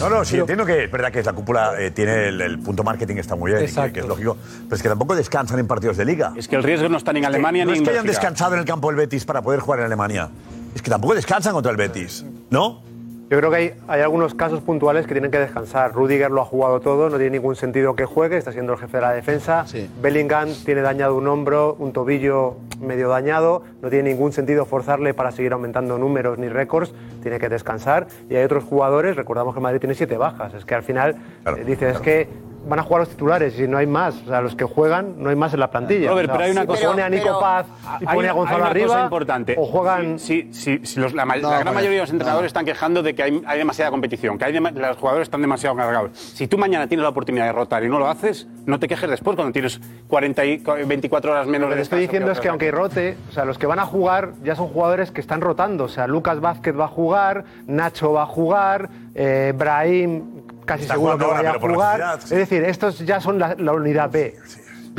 No, 0.00 0.08
no, 0.08 0.24
sí, 0.24 0.38
entiendo 0.38 0.64
que 0.64 0.84
es 0.84 0.90
verdad 0.90 1.12
que 1.12 1.22
la 1.22 1.32
cúpula 1.32 1.72
eh, 1.78 1.90
tiene 1.90 2.28
el, 2.28 2.40
el 2.40 2.58
punto 2.60 2.82
marketing 2.84 3.16
está 3.16 3.36
muy 3.36 3.52
bien, 3.52 3.64
y 3.64 3.72
que, 3.72 3.92
que 3.92 4.00
es 4.00 4.06
lógico, 4.06 4.36
pero 4.64 4.76
es 4.76 4.82
que 4.82 4.88
tampoco 4.88 5.14
descansan 5.14 5.58
en 5.58 5.66
partidos 5.66 5.96
de 5.98 6.04
liga. 6.06 6.32
Es 6.36 6.48
que 6.48 6.56
el 6.56 6.62
riesgo 6.62 6.88
no 6.88 6.96
está 6.96 7.12
ni 7.12 7.18
en 7.18 7.26
Alemania 7.26 7.64
no 7.64 7.70
ni 7.72 7.74
es 7.76 7.78
en 7.80 7.84
que 7.84 7.90
hayan 7.90 8.06
descansado 8.06 8.54
en 8.54 8.60
el 8.60 8.64
campo 8.66 8.88
del 8.88 8.96
Betis 8.96 9.24
para 9.26 9.42
poder 9.42 9.60
jugar 9.60 9.80
en 9.80 9.86
Alemania. 9.86 10.30
Es 10.74 10.80
que 10.82 10.90
tampoco 10.90 11.14
descansan 11.14 11.52
contra 11.52 11.70
el 11.70 11.76
Betis, 11.76 12.24
¿no? 12.50 12.82
Yo 13.30 13.36
creo 13.36 13.50
que 13.50 13.56
hay, 13.56 13.74
hay 13.88 14.00
algunos 14.00 14.34
casos 14.34 14.62
puntuales 14.62 15.06
que 15.06 15.12
tienen 15.12 15.30
que 15.30 15.38
descansar. 15.38 15.92
Rudiger 15.92 16.30
lo 16.30 16.40
ha 16.40 16.44
jugado 16.46 16.80
todo, 16.80 17.10
no 17.10 17.18
tiene 17.18 17.32
ningún 17.32 17.56
sentido 17.56 17.94
que 17.94 18.06
juegue, 18.06 18.38
está 18.38 18.52
siendo 18.52 18.72
el 18.72 18.78
jefe 18.78 18.96
de 18.96 19.00
la 19.02 19.12
defensa. 19.12 19.66
Bellingham 20.00 20.48
tiene 20.64 20.80
dañado 20.80 21.14
un 21.14 21.28
hombro, 21.28 21.76
un 21.78 21.92
tobillo 21.92 22.56
medio 22.80 23.10
dañado, 23.10 23.64
no 23.82 23.90
tiene 23.90 24.10
ningún 24.10 24.32
sentido 24.32 24.64
forzarle 24.64 25.12
para 25.12 25.30
seguir 25.30 25.52
aumentando 25.52 25.98
números 25.98 26.38
ni 26.38 26.48
récords, 26.48 26.94
tiene 27.22 27.38
que 27.38 27.50
descansar. 27.50 28.06
Y 28.30 28.36
hay 28.36 28.44
otros 28.44 28.64
jugadores, 28.64 29.14
recordamos 29.14 29.54
que 29.54 29.60
Madrid 29.60 29.80
tiene 29.80 29.94
siete 29.94 30.16
bajas, 30.16 30.54
es 30.54 30.64
que 30.64 30.74
al 30.74 30.82
final 30.82 31.16
eh, 31.44 31.64
dice, 31.66 31.90
es 31.90 31.98
que 32.00 32.28
van 32.68 32.78
a 32.78 32.82
jugar 32.82 33.00
los 33.00 33.08
titulares 33.08 33.58
y 33.58 33.66
no 33.66 33.78
hay 33.78 33.86
más, 33.86 34.14
o 34.24 34.28
sea, 34.28 34.40
los 34.40 34.54
que 34.54 34.64
juegan 34.64 35.14
no 35.22 35.30
hay 35.30 35.36
más 35.36 35.54
en 35.54 35.60
la 35.60 35.70
plantilla. 35.70 36.10
Robert, 36.10 36.28
O 36.28 36.32
sea, 36.32 36.34
pero 36.34 36.44
hay 36.44 36.50
una 36.52 36.60
si 36.62 36.66
cosa. 36.66 36.88
pone 36.88 37.02
a 37.02 37.08
Nico 37.08 37.40
Paz 37.40 37.66
y 38.00 38.04
Hay- 38.06 38.14
pone 38.16 38.28
a 38.28 38.30
hay 38.32 38.36
Gonzalo 38.36 38.58
una 38.58 38.66
arriba 38.70 38.86
cosa 38.88 39.02
importante. 39.04 39.54
o 39.58 39.64
juegan 39.66 40.18
Sí, 40.18 40.48
sí, 40.52 40.80
sí, 40.84 41.00
los- 41.00 41.14
la, 41.14 41.24
No, 41.24 41.32
la 41.34 41.38
gran 41.40 41.52
joder, 41.62 41.74
mayoría 41.74 41.96
de 41.98 42.02
los 42.02 42.10
entrenadores 42.10 42.44
no. 42.44 42.46
están 42.48 42.64
quejando 42.64 43.02
de 43.02 43.14
que 43.14 43.22
hay, 43.22 43.42
hay 43.46 43.58
demasiada 43.58 43.90
competición, 43.90 44.38
que 44.38 44.44
hay 44.44 44.52
dema- 44.52 44.72
los 44.72 44.96
jugadores 44.96 45.26
están 45.26 45.40
demasiado 45.40 45.74
cargados. 45.76 46.10
Si 46.18 46.46
tú 46.46 46.58
mañana 46.58 46.86
tienes 46.86 47.02
la 47.02 47.08
oportunidad 47.10 47.46
de 47.46 47.52
rotar 47.52 47.82
y 47.84 47.88
no 47.88 47.98
lo 47.98 48.08
haces, 48.08 48.46
no 48.66 48.78
te 48.78 48.86
quejes 48.88 49.08
después 49.08 49.34
cuando 49.36 49.52
tienes 49.52 49.80
40 50.08 50.44
y 50.44 50.58
24 50.86 51.32
horas 51.32 51.46
menos 51.46 51.68
Lo 51.68 51.68
de 51.68 51.74
que 51.74 51.76
te 51.78 51.82
estoy 51.84 52.00
diciendo 52.00 52.30
es 52.32 52.40
que 52.40 52.48
aunque 52.48 52.70
rote, 52.70 53.16
o 53.30 53.32
sea, 53.32 53.44
los 53.44 53.56
que 53.58 53.66
van 53.66 53.78
a 53.78 53.86
jugar 53.86 54.32
ya 54.44 54.54
son 54.54 54.68
jugadores 54.68 55.10
que 55.10 55.20
están 55.20 55.40
rotando. 55.40 55.84
O 55.84 55.88
sea, 55.88 56.06
Lucas 56.06 56.40
Vázquez 56.40 56.78
va 56.78 56.84
a 56.84 56.88
jugar, 56.88 57.44
Nacho 57.66 58.12
va 58.12 58.22
a 58.24 58.26
jugar, 58.26 58.88
eh, 59.20 59.52
Brahim 59.56 60.42
casi 60.64 60.82
Está 60.82 60.94
seguro 60.94 61.18
que 61.18 61.24
vaya 61.26 61.50
a 61.50 61.52
pero 61.58 61.74
jugar. 61.74 61.98
necesidad, 61.98 62.22
Es 62.32 62.48
decir, 62.48 62.62
estos 62.64 62.98
ya 63.00 63.20
son 63.20 63.38
la, 63.38 63.54
la 63.58 63.72
unidad 63.72 64.10
B. 64.10 64.34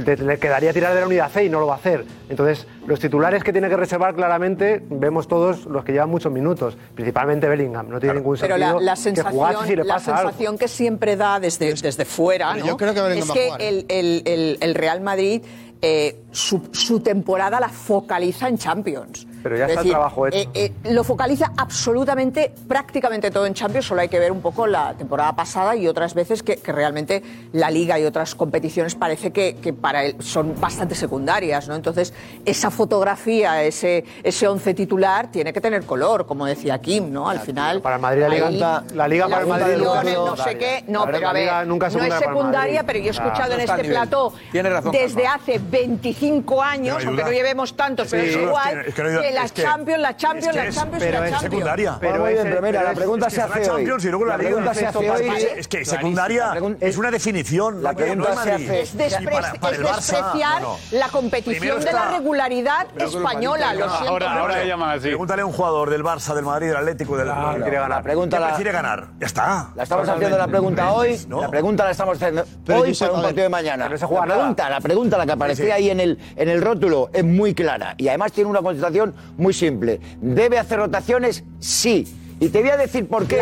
Le, 0.06 0.16
le 0.16 0.38
quedaría 0.40 0.72
tirar 0.72 0.94
de 0.94 1.02
la 1.02 1.08
unidad 1.08 1.30
C 1.30 1.44
y 1.44 1.50
no 1.50 1.60
lo 1.60 1.68
va 1.68 1.74
a 1.74 1.78
hacer. 1.78 2.06
Entonces, 2.30 2.66
los 2.88 3.00
titulares 3.02 3.44
que 3.44 3.52
tiene 3.52 3.68
que 3.70 3.76
reservar 3.76 4.16
claramente, 4.16 4.82
vemos 4.90 5.28
todos 5.28 5.66
los 5.66 5.84
que 5.84 5.92
llevan 5.92 6.10
muchos 6.10 6.32
minutos, 6.32 6.78
principalmente 6.96 7.48
Bellingham. 7.50 7.90
No 7.90 8.00
tiene 8.00 8.16
ningún 8.16 8.38
pero 8.40 8.56
sentido 8.56 8.80
la, 8.80 8.86
la 8.86 8.96
que 8.96 9.02
jugase 9.02 9.02
si 9.02 9.16
sensación, 9.16 9.76
le 9.78 9.84
la 9.84 9.94
pasa 9.96 10.12
algo. 10.18 10.30
sensación 10.30 10.58
que 10.58 10.68
siempre 10.70 11.16
da 11.18 11.40
desde, 11.42 11.74
desde 11.74 12.06
fuera 12.06 12.52
Pero 12.54 12.66
¿no? 12.66 12.72
yo 12.72 12.78
creo 12.78 12.94
que 12.94 13.02
Bellingham 13.02 13.28
es 13.30 13.34
que 13.34 13.46
jugar, 13.48 13.62
¿eh? 13.62 13.68
el, 13.70 13.86
el- 13.90 14.22
el- 14.26 14.58
el 14.62 14.76
Real 14.76 15.02
Madrid 15.02 15.42
eh, 15.82 16.22
su, 16.32 16.70
su 16.72 17.02
temporada 17.02 17.60
la 17.60 17.70
focaliza 17.70 18.48
en 18.48 18.58
Champions. 18.58 19.28
Pero 19.44 19.58
ya 19.58 19.66
Es 19.66 19.70
está 19.72 19.82
el 19.82 19.86
decir, 19.86 19.92
trabajo 19.94 20.28
hecho. 20.28 20.38
eh, 20.38 20.50
eh, 20.54 20.72
lo 20.92 21.04
focaliza 21.04 21.52
absolutamente, 21.58 22.54
prácticamente 22.68 23.32
todo 23.32 23.46
en 23.46 23.54
Champions. 23.54 23.86
Solo 23.88 24.02
hay 24.02 24.10
que 24.10 24.20
ver 24.20 24.32
un 24.32 24.42
poco 24.42 24.68
la 24.68 24.94
temporada 24.96 25.36
pasada 25.36 25.76
y 25.76 25.88
otras 25.88 26.14
veces 26.14 26.44
que, 26.44 26.58
que 26.58 26.72
realmente 26.72 27.24
la 27.54 27.72
Liga 27.72 27.98
y 28.00 28.06
otras 28.06 28.36
competiciones 28.36 28.96
parece 28.96 29.32
que, 29.32 29.56
que 29.56 29.74
para 29.74 30.04
él 30.04 30.16
son 30.20 30.60
bastante 30.60 30.96
secundarias. 30.96 31.68
¿no? 31.68 31.76
Entonces, 31.76 32.14
esa 32.46 32.70
fotografía, 32.72 33.64
ese, 33.64 34.04
ese 34.24 34.48
once 34.48 34.74
titular, 34.74 35.32
tiene 35.32 35.54
que 35.54 35.62
tener 35.62 35.86
color, 35.86 36.26
como 36.26 36.46
decía 36.46 36.80
Kim, 36.80 37.12
¿no? 37.12 37.30
Al 37.30 37.40
final. 37.40 37.82
Para 37.82 37.96
el 37.96 38.02
Madrid 38.02 38.22
la 38.22 38.30
Liga, 38.30 38.48
ahí- 38.48 38.86
la 38.96 39.08
Liga 39.08 39.28
para 39.30 39.42
el 39.42 39.48
Madrid 39.48 39.78
nunca 39.78 40.04
no 40.04 40.38
sé 40.38 40.58
qué, 40.58 40.84
no, 40.88 41.06
pero 41.06 41.30
a 41.30 41.34
ver, 41.34 41.68
nunca 41.68 41.88
es 41.88 41.96
no 41.96 42.04
es 42.04 42.14
secundaria 42.16 42.80
el 42.82 42.86
pero 42.86 43.00
yo 43.00 43.06
he 43.08 43.10
escuchado 43.12 43.40
Ah, 43.40 43.46
en 43.54 43.58
no 43.58 43.64
está 43.64 43.76
este 43.78 43.90
plató 43.90 44.34
razón, 44.54 44.92
desde 44.92 45.24
Carlos. 45.24 45.42
hace 45.44 45.60
25 45.70 46.62
años, 46.62 47.06
aunque 47.06 47.24
no 47.24 47.32
llevemos 47.32 47.76
tantos, 47.76 48.08
pero 48.10 48.24
Sí, 48.24 48.30
es 48.30 48.36
es 48.36 48.42
igual 48.42 48.80
es 48.88 48.94
que 48.94 49.04
no 49.04 49.10
que 49.30 49.36
la 49.36 49.44
es 49.46 49.52
que- 49.52 49.62
Champions, 49.64 50.02
la 50.02 50.18
Champions, 50.18 50.46
es 50.48 50.52
que 50.52 50.58
la 50.58 50.66
es- 50.68 50.76
Champions, 50.76 51.04
pero 51.04 51.20
la 51.20 51.26
es 51.26 51.32
Champions. 51.32 51.54
secundaria. 51.54 51.98
Bueno, 52.02 52.20
muy 52.20 52.34
bien, 52.34 52.44
pero 52.44 52.62
mira, 52.62 52.84
la 52.84 52.92
es- 52.92 52.98
pregunta 52.98 53.28
es 53.28 53.34
se 53.34 53.40
que 53.40 53.46
es 53.46 53.52
hace 53.52 53.60
la 53.60 53.66
hoy. 53.74 53.80
Champions 53.82 54.06
y 54.06 54.08
luego 54.10 54.26
la, 54.26 54.32
La 54.32 54.38
Liga. 54.38 54.50
pregunta 54.50 54.74
se 54.74 54.86
hace 54.86 55.10
hoy. 55.10 55.28
Es 55.58 55.68
que 55.68 55.86
secundaria 55.86 56.54
es 56.80 56.98
una 56.98 57.12
definición. 57.12 57.84
La 57.84 57.96
que 57.96 58.04
pregunta 58.04 58.34
es 58.34 58.40
se 58.40 58.52
hace- 58.52 58.82
Es, 58.82 58.90
es 58.90 58.98
despreciar 58.98 60.62
la 60.92 61.08
competición 61.10 61.80
de 61.84 61.92
la 61.92 62.12
regularidad 62.12 62.88
española, 62.98 63.74
lo 63.74 63.90
siento. 63.90 64.14
mucho. 64.14 65.00
Pregúntale 65.02 65.42
a 65.42 65.46
un 65.46 65.54
jugador 65.54 65.90
del 65.90 66.04
Barça, 66.04 66.34
del 66.34 66.46
Madrid, 66.46 66.68
del 66.68 66.78
Atlético, 66.78 67.18
del 67.18 67.28
Claro. 67.28 67.62
quiere 67.62 67.78
ganar. 67.78 67.90
La 68.00 68.04
pregunta 68.04 68.38
¿Qué 68.38 68.42
la- 68.42 68.48
prefiere 68.48 68.72
ganar? 68.72 69.08
Ya 69.20 69.26
está. 69.28 69.70
La 69.76 69.84
estamos 69.84 70.08
haciendo 70.10 70.38
la 70.38 70.48
pregunta 70.48 70.92
hoy, 70.94 71.20
la 71.30 71.50
pregunta 71.50 71.86
la 71.86 71.92
estamos 71.92 72.18
haciendo 72.18 72.42
hoy 72.68 72.94
para 72.96 73.12
a 73.12 73.16
un 73.16 73.22
partido 73.22 73.44
de 73.44 73.50
mañana. 73.50 73.88
que 73.90 73.98
la 73.98 74.08
pregunta, 74.26 74.70
la 74.70 74.80
pregunta, 74.82 75.18
la 75.18 75.26
que 75.26 75.32
aparecía 75.32 75.76
ahí 75.76 75.90
en 75.90 76.00
el, 76.00 76.20
en 76.36 76.50
el 76.50 76.62
rótulo, 76.62 77.10
es 77.14 77.24
muy 77.24 77.54
clara 77.54 77.96
y 77.98 78.08
además 78.08 78.32
tiene 78.32 78.50
una 78.50 78.62
contestación 78.62 79.14
muy 79.38 79.54
simple. 79.54 80.00
¿Debe 80.22 80.58
hacer 80.60 80.80
rotaciones? 80.80 81.44
Sí. 81.60 82.08
Y 82.40 82.50
te 82.50 82.62
voy 82.62 82.70
a 82.70 82.78
decir 82.78 83.08
por 83.08 83.28
qué. 83.28 83.42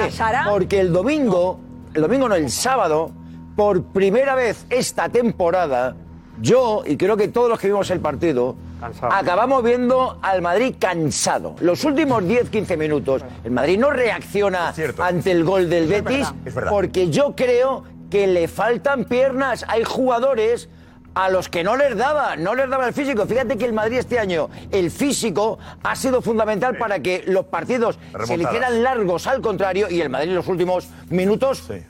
Porque 0.50 0.80
el 0.80 0.92
domingo, 0.92 1.60
el 1.94 2.02
domingo 2.02 2.28
no, 2.30 2.36
el 2.36 2.50
sábado, 2.50 3.12
por 3.56 3.84
primera 3.84 4.36
vez 4.36 4.66
esta 4.70 5.10
temporada, 5.10 5.96
yo 6.42 6.84
y 6.86 6.98
creo 6.98 7.18
que 7.18 7.28
todos 7.28 7.50
los 7.50 7.60
que 7.60 7.68
vimos 7.68 7.90
el 7.90 8.00
partido, 8.00 8.56
acabamos 9.02 9.64
viendo 9.64 10.20
al 10.22 10.42
Madrid 10.42 10.76
cansado. 10.80 11.56
Los 11.62 11.84
últimos 11.84 12.24
10-15 12.24 12.78
minutos, 12.78 13.24
el 13.44 13.52
Madrid 13.52 13.80
no 13.80 13.90
reacciona 13.90 14.74
ante 15.00 15.32
el 15.32 15.44
gol 15.44 15.70
del 15.70 15.84
Es 15.86 15.90
Betis 15.90 16.18
verdad, 16.20 16.36
es 16.46 16.56
verdad. 16.56 16.72
porque 16.72 17.10
yo 17.10 17.36
creo 17.36 17.84
que 18.10 18.28
le 18.28 18.48
faltan 18.48 19.06
piernas. 19.06 19.66
Hay 19.68 19.84
jugadores 19.84 20.70
a 21.18 21.30
los 21.30 21.50
que 21.50 21.64
no 21.64 21.76
les 21.76 21.98
daba, 21.98 22.36
no 22.36 22.54
les 22.54 22.70
daba 22.70 22.88
el 22.88 22.94
físico. 22.94 23.26
Fíjate 23.26 23.58
que 23.58 23.66
el 23.66 23.74
Madrid 23.74 23.98
este 23.98 24.20
año, 24.20 24.50
el 24.72 24.92
físico 24.92 25.58
ha 25.84 25.96
sido 25.96 26.22
fundamental 26.22 26.78
para 26.78 27.00
que 27.00 27.24
los 27.26 27.46
partidos 27.46 27.98
se 28.26 28.36
hicieran 28.36 28.84
largos 28.84 29.26
al 29.26 29.42
contrario 29.42 29.88
y 29.90 30.00
el 30.02 30.10
Madrid 30.10 30.30
en 30.30 30.36
los 30.36 30.48
últimos 30.48 30.90
minutos, 31.10 31.70
eh, 31.72 31.88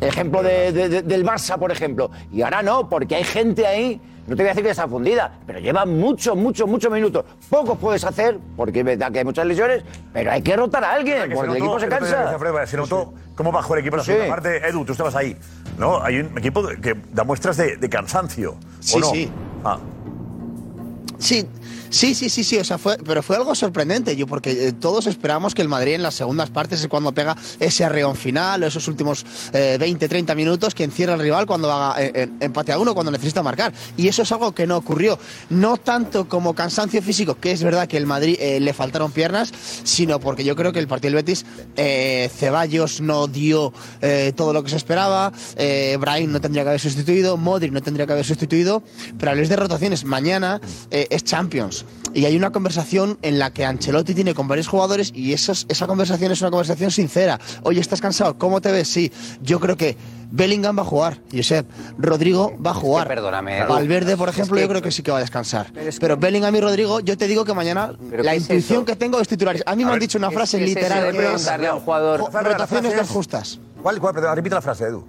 ejemplo 0.00 0.42
de- 0.42 0.72
de- 0.72 0.88
de- 0.88 1.02
del 1.02 1.24
Barça, 1.26 1.58
por 1.58 1.70
ejemplo. 1.70 2.10
Y 2.32 2.40
ahora 2.40 2.62
no, 2.62 2.88
porque 2.88 3.16
hay 3.16 3.24
gente 3.24 3.66
ahí, 3.66 4.00
no 4.26 4.36
te 4.36 4.42
voy 4.42 4.46
a 4.46 4.48
decir 4.50 4.62
que 4.64 4.70
está 4.70 4.86
fundida, 4.86 5.32
pero 5.46 5.58
lleva 5.58 5.84
muchos, 5.86 6.36
muchos, 6.36 6.68
muchos 6.68 6.92
minutos. 6.92 7.24
Pocos 7.48 7.78
puedes 7.78 8.04
hacer, 8.04 8.38
porque 8.56 8.80
es 8.80 8.84
verdad 8.84 9.10
que 9.10 9.18
hay 9.20 9.24
muchas 9.24 9.46
lesiones, 9.46 9.82
pero 10.12 10.30
hay 10.30 10.42
que 10.42 10.54
rotar 10.56 10.84
a 10.84 10.92
alguien, 10.94 11.28
Que 11.28 11.34
porque 11.34 11.50
el 11.52 11.56
equipo 11.56 11.80
se 11.80 11.88
cansa. 11.88 12.38
Se 12.66 12.76
notó 12.76 13.12
cómo 13.34 13.50
bajó 13.52 13.74
el 13.74 13.80
equipo 13.80 13.96
en 13.96 13.98
la 13.98 14.04
Sí. 14.04 14.12
segunda 14.12 14.34
parte. 14.34 14.68
Edu, 14.68 14.84
tú 14.84 14.92
estabas 14.92 15.14
ahí. 15.16 15.36
¿no? 15.78 16.02
Hay 16.02 16.18
un 16.20 16.36
equipo 16.38 16.62
que 16.82 16.94
da 17.12 17.24
muestras 17.24 17.56
de, 17.56 17.76
de 17.76 17.88
cansancio. 17.88 18.52
¿o 18.52 18.56
Sí, 18.80 18.98
no? 19.00 19.06
sí. 19.10 19.30
Ah. 19.64 19.78
Sí, 21.18 21.46
Sí, 21.90 22.14
sí, 22.14 22.28
sí, 22.30 22.44
sí, 22.44 22.56
o 22.56 22.64
sea, 22.64 22.78
fue, 22.78 22.96
pero 22.98 23.20
fue 23.20 23.34
algo 23.34 23.52
sorprendente, 23.56 24.14
yo, 24.14 24.28
porque 24.28 24.68
eh, 24.68 24.72
todos 24.72 25.08
esperábamos 25.08 25.56
que 25.56 25.62
el 25.62 25.68
Madrid 25.68 25.94
en 25.94 26.04
las 26.04 26.14
segundas 26.14 26.48
partes 26.48 26.80
es 26.80 26.86
cuando 26.86 27.12
pega 27.12 27.36
ese 27.58 27.84
arreón 27.84 28.14
final, 28.14 28.62
esos 28.62 28.86
últimos 28.86 29.26
eh, 29.52 29.76
20, 29.78 30.08
30 30.08 30.34
minutos 30.36 30.72
que 30.72 30.84
encierra 30.84 31.14
al 31.14 31.20
rival 31.20 31.46
cuando 31.46 31.70
haga 31.72 32.00
eh, 32.00 32.12
eh, 32.14 32.28
empate 32.38 32.70
a 32.70 32.78
uno, 32.78 32.94
cuando 32.94 33.10
necesita 33.10 33.42
marcar. 33.42 33.72
Y 33.96 34.06
eso 34.06 34.22
es 34.22 34.30
algo 34.30 34.52
que 34.52 34.68
no 34.68 34.76
ocurrió. 34.76 35.18
No 35.48 35.78
tanto 35.78 36.28
como 36.28 36.54
cansancio 36.54 37.02
físico, 37.02 37.38
que 37.40 37.50
es 37.50 37.62
verdad 37.64 37.88
que 37.88 37.96
el 37.96 38.06
Madrid 38.06 38.36
eh, 38.38 38.60
le 38.60 38.72
faltaron 38.72 39.10
piernas, 39.10 39.52
sino 39.82 40.20
porque 40.20 40.44
yo 40.44 40.54
creo 40.54 40.72
que 40.72 40.78
el 40.78 40.86
partido 40.86 41.14
del 41.14 41.24
Betis, 41.24 41.44
Ceballos 42.32 43.00
no 43.00 43.26
dio 43.26 43.72
todo 44.36 44.52
lo 44.52 44.62
que 44.62 44.70
se 44.70 44.76
esperaba, 44.76 45.32
Brahim 45.98 46.30
no 46.30 46.40
tendría 46.40 46.62
que 46.62 46.68
haber 46.68 46.80
sustituido, 46.80 47.36
Modric 47.36 47.72
no 47.72 47.80
tendría 47.80 48.06
que 48.06 48.12
haber 48.12 48.24
sustituido, 48.24 48.82
pero 49.18 49.30
habléis 49.30 49.48
de 49.48 49.56
rotaciones, 49.56 50.04
mañana 50.04 50.60
es 50.90 51.24
Champions. 51.24 51.79
Y 52.12 52.24
hay 52.24 52.36
una 52.36 52.50
conversación 52.50 53.18
en 53.22 53.38
la 53.38 53.52
que 53.52 53.64
Ancelotti 53.64 54.14
tiene 54.14 54.34
con 54.34 54.48
varios 54.48 54.66
jugadores 54.66 55.12
y 55.14 55.32
esos, 55.32 55.66
esa 55.68 55.86
conversación 55.86 56.32
es 56.32 56.40
una 56.40 56.50
conversación 56.50 56.90
sincera. 56.90 57.38
Oye, 57.62 57.80
¿estás 57.80 58.00
cansado? 58.00 58.36
¿Cómo 58.36 58.60
te 58.60 58.72
ves? 58.72 58.88
Sí. 58.88 59.12
Yo 59.42 59.60
creo 59.60 59.76
que 59.76 59.96
Bellingham 60.32 60.76
va 60.78 60.82
a 60.82 60.84
jugar, 60.84 61.18
Josep. 61.32 61.66
Rodrigo 61.98 62.52
va 62.64 62.70
a 62.72 62.74
jugar. 62.74 63.06
perdóname, 63.08 63.58
Edu. 63.60 63.68
Valverde, 63.68 64.16
por 64.16 64.28
Es 64.28 64.34
ejemplo, 64.36 64.56
que- 64.56 64.62
yo 64.62 64.68
creo 64.68 64.82
que 64.82 64.90
sí 64.90 65.02
que 65.02 65.10
va 65.12 65.18
a 65.18 65.20
descansar. 65.20 65.72
Pero, 66.00 66.16
Bellingham 66.16 66.54
y 66.56 66.60
Rodrigo, 66.60 67.00
yo 67.00 67.16
te 67.16 67.26
digo 67.28 67.44
que 67.44 67.54
mañana 67.54 67.92
¿Pero 68.10 68.22
la 68.24 68.34
es 68.34 68.42
intuición 68.42 68.84
que 68.84 68.96
tengo 68.96 69.20
es 69.20 69.28
titulares. 69.28 69.62
A 69.66 69.76
mí 69.76 69.84
me 69.84 69.92
han 69.92 69.98
dicho 70.00 70.18
una 70.18 70.30
frase 70.30 70.58
¿qué 70.58 70.64
es 70.64 70.68
literal 70.70 71.02
que 71.02 71.08
es 71.10 71.16
preguntarle 71.16 71.66
a 71.68 71.74
un 71.74 71.80
jugador? 71.80 72.20
jo- 72.20 72.30
rotaciones 72.40 72.96
las 72.96 73.08
justas. 73.08 73.60
¿Cuál, 73.82 74.00
cuál? 74.00 74.14
Perdón, 74.14 74.34
repite 74.36 74.54
la 74.56 74.62
frase, 74.62 74.84
Edu. 74.84 75.04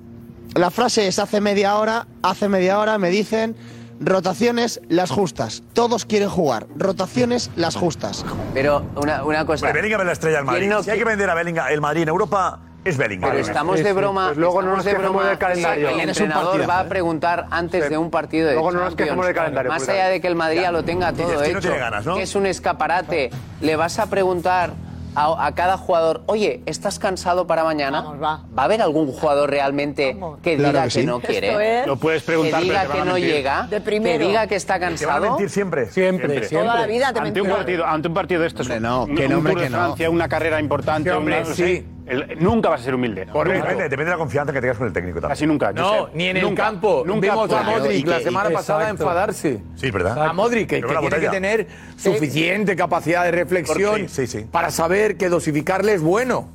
La 0.55 0.69
frase 0.69 1.07
es 1.07 1.17
hace 1.17 1.39
media 1.41 1.77
hora, 1.77 2.07
hace 2.21 2.47
media 2.49 2.77
hora 2.79 2.97
me 2.97 3.09
dicen 3.09 3.55
rotaciones 4.01 4.81
las 4.89 5.11
justas. 5.11 5.63
Todos 5.73 6.05
quieren 6.05 6.29
jugar. 6.29 6.67
Rotaciones 6.75 7.51
las 7.55 7.75
justas. 7.75 8.25
Pero 8.53 8.83
una, 8.95 9.23
una 9.23 9.45
cosa. 9.45 9.67
Hombre, 9.67 9.81
Bellingham 9.81 10.01
es 10.01 10.07
la 10.07 10.13
estrella 10.13 10.37
del 10.37 10.45
Madrid. 10.45 10.61
¿Quién 10.61 10.71
no 10.71 10.83
si 10.83 10.89
hay 10.89 10.97
que 10.97 11.05
vender 11.05 11.29
a 11.29 11.35
Bellingham, 11.35 11.67
el 11.69 11.81
Madrid 11.81 12.01
en 12.03 12.09
Europa, 12.09 12.59
es 12.83 12.97
Bellingham. 12.97 13.29
Pero 13.29 13.43
estamos 13.43 13.83
de 13.83 13.93
broma. 13.93 14.27
Pues 14.27 14.37
luego 14.37 14.61
no 14.61 14.75
nos 14.75 14.85
de 14.85 14.93
broma. 14.95 15.27
del 15.27 15.37
calendario. 15.37 15.89
El 15.89 15.99
entrenador 15.99 16.67
va 16.67 16.79
a 16.79 16.85
preguntar 16.85 17.45
antes 17.51 17.89
de 17.89 17.97
un 17.97 18.09
partido 18.09 18.47
de 18.47 18.53
Luego 18.53 18.71
no 18.71 18.79
nos 18.83 18.95
quejemos 18.95 19.25
del 19.25 19.35
calendario, 19.35 19.71
Más 19.71 19.87
allá 19.87 20.07
de 20.07 20.19
que 20.19 20.27
el 20.27 20.35
Madrid 20.35 20.61
ya 20.61 20.71
lo 20.71 20.83
tenga 20.83 21.13
todo 21.13 21.43
hecho, 21.43 21.53
no 21.53 21.61
tiene 21.61 21.77
ganas, 21.77 22.05
¿no? 22.05 22.15
que 22.15 22.23
es 22.23 22.35
un 22.35 22.45
escaparate, 22.45 23.29
le 23.61 23.75
vas 23.75 23.99
a 23.99 24.07
preguntar 24.07 24.73
a, 25.15 25.45
a 25.45 25.55
cada 25.55 25.77
jugador, 25.77 26.21
oye, 26.27 26.61
¿estás 26.65 26.99
cansado 26.99 27.47
para 27.47 27.63
mañana? 27.63 28.01
va. 28.01 28.43
a 28.55 28.63
haber 28.63 28.81
algún 28.81 29.11
jugador 29.11 29.49
realmente 29.49 30.17
que 30.41 30.55
Claro 30.55 30.69
diga 30.71 30.83
que 30.83 30.87
que, 30.93 30.99
sí. 31.01 31.05
no 31.05 31.19
quiere? 31.19 31.81
es- 31.81 31.87
Lo 31.87 31.97
puedes 31.97 32.23
preguntar, 32.23 32.61
Que 32.61 32.67
pero 32.67 32.79
diga 32.79 32.87
te 32.87 32.93
que 32.95 33.01
a 33.01 33.05
no 33.05 33.13
mentir. 33.13 33.31
llega, 33.33 33.67
De 33.69 33.81
que 33.83 34.17
diga 34.19 34.47
que 34.47 34.55
está 34.55 34.73
Te 34.75 34.79
van 34.79 34.87
a 34.87 34.89
cansado. 34.97 35.21
mentir 35.21 35.49
siempre. 35.49 35.85
Siempre, 35.91 36.41
Toda 36.47 36.63
la 36.75 36.87
vida 36.87 37.11
te 37.13 37.19
ante 37.19 37.41
un 37.41 37.49
partido, 37.49 37.85
ante 37.85 38.07
un 38.07 38.13
partido 38.13 38.41
de 38.41 38.47
estos, 38.47 38.67
Hombre, 38.67 38.79
no, 38.79 39.03
un, 39.03 39.15
que 39.15 39.25
un 39.25 39.31
no, 39.31 39.37
hombre, 39.39 39.53
Tour 39.53 39.61
de 39.61 39.67
que 39.67 39.71
no. 39.73 39.77
Francia, 39.85 40.09
una 40.09 40.29
carrera 40.29 40.59
importante, 40.59 41.09
Que, 41.09 41.15
hombre, 41.15 41.41
una- 41.41 41.53
sí. 41.55 41.85
El- 42.05 42.37
nunca 42.39 42.69
vas 42.69 42.81
a 42.81 42.83
ser 42.83 42.95
humilde. 42.95 43.27
Correcto. 43.27 43.61
Depende, 43.63 43.83
depende 43.83 44.05
de 44.05 44.11
la 44.11 44.17
confianza 44.17 44.51
que 44.53 44.61
tengas 44.61 44.77
con 44.77 44.87
el 44.87 44.93
técnico 44.93 45.19
también. 45.21 45.35
Casi 45.35 45.45
nunca. 45.47 45.71
No, 45.71 45.87
Josep. 45.87 46.15
ni 46.15 46.25
en 46.27 46.37
el 46.37 46.43
Nunca, 46.43 46.63
campo. 46.63 47.03
Nunca 47.05 47.27
Vimos 47.31 47.51
a. 47.53 47.63
Modric 47.63 47.91
y 47.99 48.03
la 48.09 48.19
semana 48.19 48.49
pasada 48.49 48.81
exacto. 48.81 49.03
enfadarse. 49.03 49.61
Sí, 49.75 49.91
¿verdad? 49.91 50.25
A 50.27 50.33
Modric, 50.33 50.67
que, 50.69 50.75
Pero 50.77 50.87
que 50.87 50.91
una 50.93 50.99
tiene 51.01 51.15
que 51.15 51.25
botella. 51.27 51.31
tener 51.31 51.67
suficiente 51.97 52.75
capacidad 52.75 53.23
de 53.23 53.31
reflexión 53.31 53.91
Porque- 53.91 54.09
sí, 54.09 54.27
sí. 54.27 54.45
para 54.51 54.71
saber 54.71 55.17
que 55.17 55.29
dosificarle 55.29 55.93
es 55.93 56.01
bueno. 56.01 56.49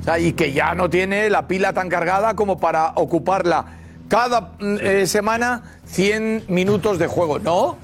O 0.00 0.04
sea, 0.04 0.18
y 0.18 0.32
que 0.32 0.52
ya 0.52 0.74
no 0.74 0.90
tiene 0.90 1.30
la 1.30 1.46
pila 1.46 1.72
tan 1.72 1.88
cargada 1.88 2.34
como 2.34 2.58
para 2.58 2.92
ocuparla 2.96 3.64
cada 4.08 4.52
mm, 4.58 4.76
eh, 4.80 5.06
semana 5.06 5.62
100 5.86 6.44
minutos 6.48 6.98
de 6.98 7.06
juego. 7.06 7.38
No, 7.38 7.76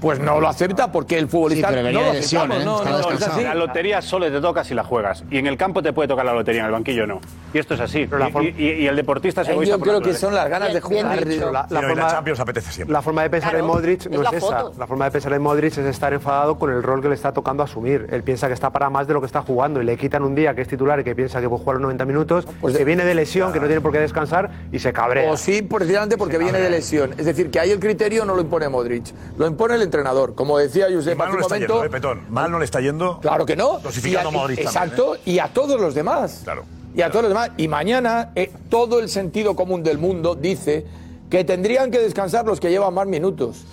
pues 0.00 0.18
no 0.18 0.40
lo 0.40 0.48
acepta 0.48 0.90
porque 0.90 1.18
el 1.18 1.28
futbolista 1.28 1.68
Sí, 1.68 1.74
pero 1.74 1.84
venía 1.86 2.00
no 2.00 2.06
lo 2.06 2.12
lesión, 2.14 2.52
¿eh? 2.52 2.64
no, 2.64 2.82
no, 2.84 2.90
es 2.90 2.96
descansado. 2.96 3.32
así. 3.32 3.42
La 3.44 3.54
lotería 3.54 4.02
solo 4.02 4.30
te 4.30 4.40
toca 4.40 4.64
si 4.64 4.74
la 4.74 4.84
juegas. 4.84 5.24
Y 5.30 5.38
en 5.38 5.46
el 5.46 5.56
campo 5.56 5.82
te 5.82 5.92
puede 5.92 6.08
tocar 6.08 6.24
la 6.24 6.32
lotería, 6.34 6.60
en 6.60 6.66
el 6.66 6.72
banquillo 6.72 7.06
no. 7.06 7.20
Y 7.52 7.58
esto 7.58 7.74
es 7.74 7.80
así. 7.80 8.00
Y- 8.00 8.06
forma- 8.06 8.42
y, 8.48 8.62
y 8.64 8.86
el 8.86 8.96
deportista 8.96 9.44
se 9.44 9.52
Eh, 9.52 9.66
Yo 9.66 9.78
creo 9.78 10.00
que 10.00 10.14
son 10.14 10.34
las 10.34 10.48
ganas 10.48 10.72
de 10.72 10.80
jugar. 10.80 11.26
La, 11.70 11.82
forma, 11.82 12.08
Champions 12.08 12.40
apetece 12.40 12.72
siempre. 12.72 12.92
la 12.92 13.02
forma 13.02 13.22
de 13.22 13.30
pensar 13.30 13.50
Claro, 13.50 13.64
en 13.64 13.70
Modric 13.70 14.00
es 14.06 14.10
no 14.10 14.22
la 14.22 14.30
es 14.30 14.36
esa. 14.36 14.64
La 14.78 14.86
forma 14.86 15.04
de 15.06 15.10
pensar 15.10 15.32
en 15.32 15.42
Modric 15.42 15.72
es 15.72 15.78
estar 15.78 16.12
enfadado 16.12 16.58
con 16.58 16.70
el 16.70 16.82
rol 16.82 17.02
que 17.02 17.08
le 17.08 17.14
está 17.14 17.32
tocando 17.32 17.62
asumir. 17.62 18.06
Él 18.10 18.22
piensa 18.22 18.46
que 18.48 18.54
está 18.54 18.70
para 18.70 18.88
más 18.90 19.06
de 19.06 19.14
lo 19.14 19.20
que 19.20 19.26
está 19.26 19.42
jugando 19.42 19.82
y 19.82 19.84
le 19.84 19.96
quitan 19.96 20.22
un 20.22 20.34
día 20.34 20.54
que 20.54 20.62
es 20.62 20.68
titular 20.68 21.00
y 21.00 21.04
que 21.04 21.14
piensa 21.14 21.40
que 21.40 21.48
puede 21.48 21.62
jugar 21.62 21.74
los 21.76 21.82
90 21.82 22.04
minutos, 22.06 22.46
Pues 22.60 22.76
que 22.76 22.84
viene 22.84 23.04
de 23.04 23.14
lesión, 23.14 23.52
que 23.52 23.60
no 23.60 23.66
tiene 23.66 23.80
por 23.80 23.92
qué 23.92 23.98
descansar 24.00 24.50
y 24.72 24.78
se 24.78 24.92
cabrea. 24.92 25.30
O 25.30 25.36
sí, 25.36 25.62
precisamente 25.62 26.16
porque 26.16 26.38
viene 26.38 26.58
de 26.60 26.70
lesión. 26.70 27.12
Es 27.18 27.26
decir, 27.26 27.50
que 27.50 27.60
ahí 27.60 27.70
el 27.70 27.80
criterio 27.80 28.24
no 28.24 28.34
lo 28.34 28.40
impone 28.42 28.68
Modric, 28.68 29.06
lo 29.36 29.46
impone 29.46 29.74
el 29.74 29.82
entrenador. 29.90 30.34
Como 30.34 30.56
decía 30.58 30.86
Josep 30.92 31.16
Mal 31.18 31.28
hace 31.28 31.32
no 31.32 31.34
un 31.34 31.40
le 31.40 31.42
está 31.42 31.54
momento. 31.56 31.74
yendo, 31.74 31.84
eh, 31.84 31.90
Petón. 31.90 32.20
Mal 32.30 32.50
no 32.50 32.58
le 32.58 32.64
está 32.64 32.80
yendo. 32.80 33.18
Claro 33.20 33.44
que 33.44 33.56
no. 33.56 33.78
Dosificando 33.80 34.30
Y 34.30 34.34
a- 34.34 34.38
también, 34.40 34.66
Exacto, 34.66 35.14
¿eh? 35.16 35.20
y 35.26 35.38
a 35.40 35.48
todos 35.52 35.80
los 35.80 35.94
demás. 35.94 36.40
Claro. 36.44 36.64
Y 36.94 37.02
a 37.02 37.10
todos 37.10 37.22
los 37.24 37.30
demás. 37.30 37.50
Y 37.56 37.68
mañana 37.68 38.30
eh, 38.34 38.50
todo 38.68 39.00
el 39.00 39.08
sentido 39.08 39.54
común 39.56 39.82
del 39.82 39.98
mundo 39.98 40.34
dice 40.34 40.86
que 41.28 41.44
tendrían 41.44 41.90
que 41.90 41.98
descansar 41.98 42.46
los 42.46 42.58
que 42.60 42.70
llevan 42.70 42.94
más 42.94 43.06
minutos. 43.06 43.64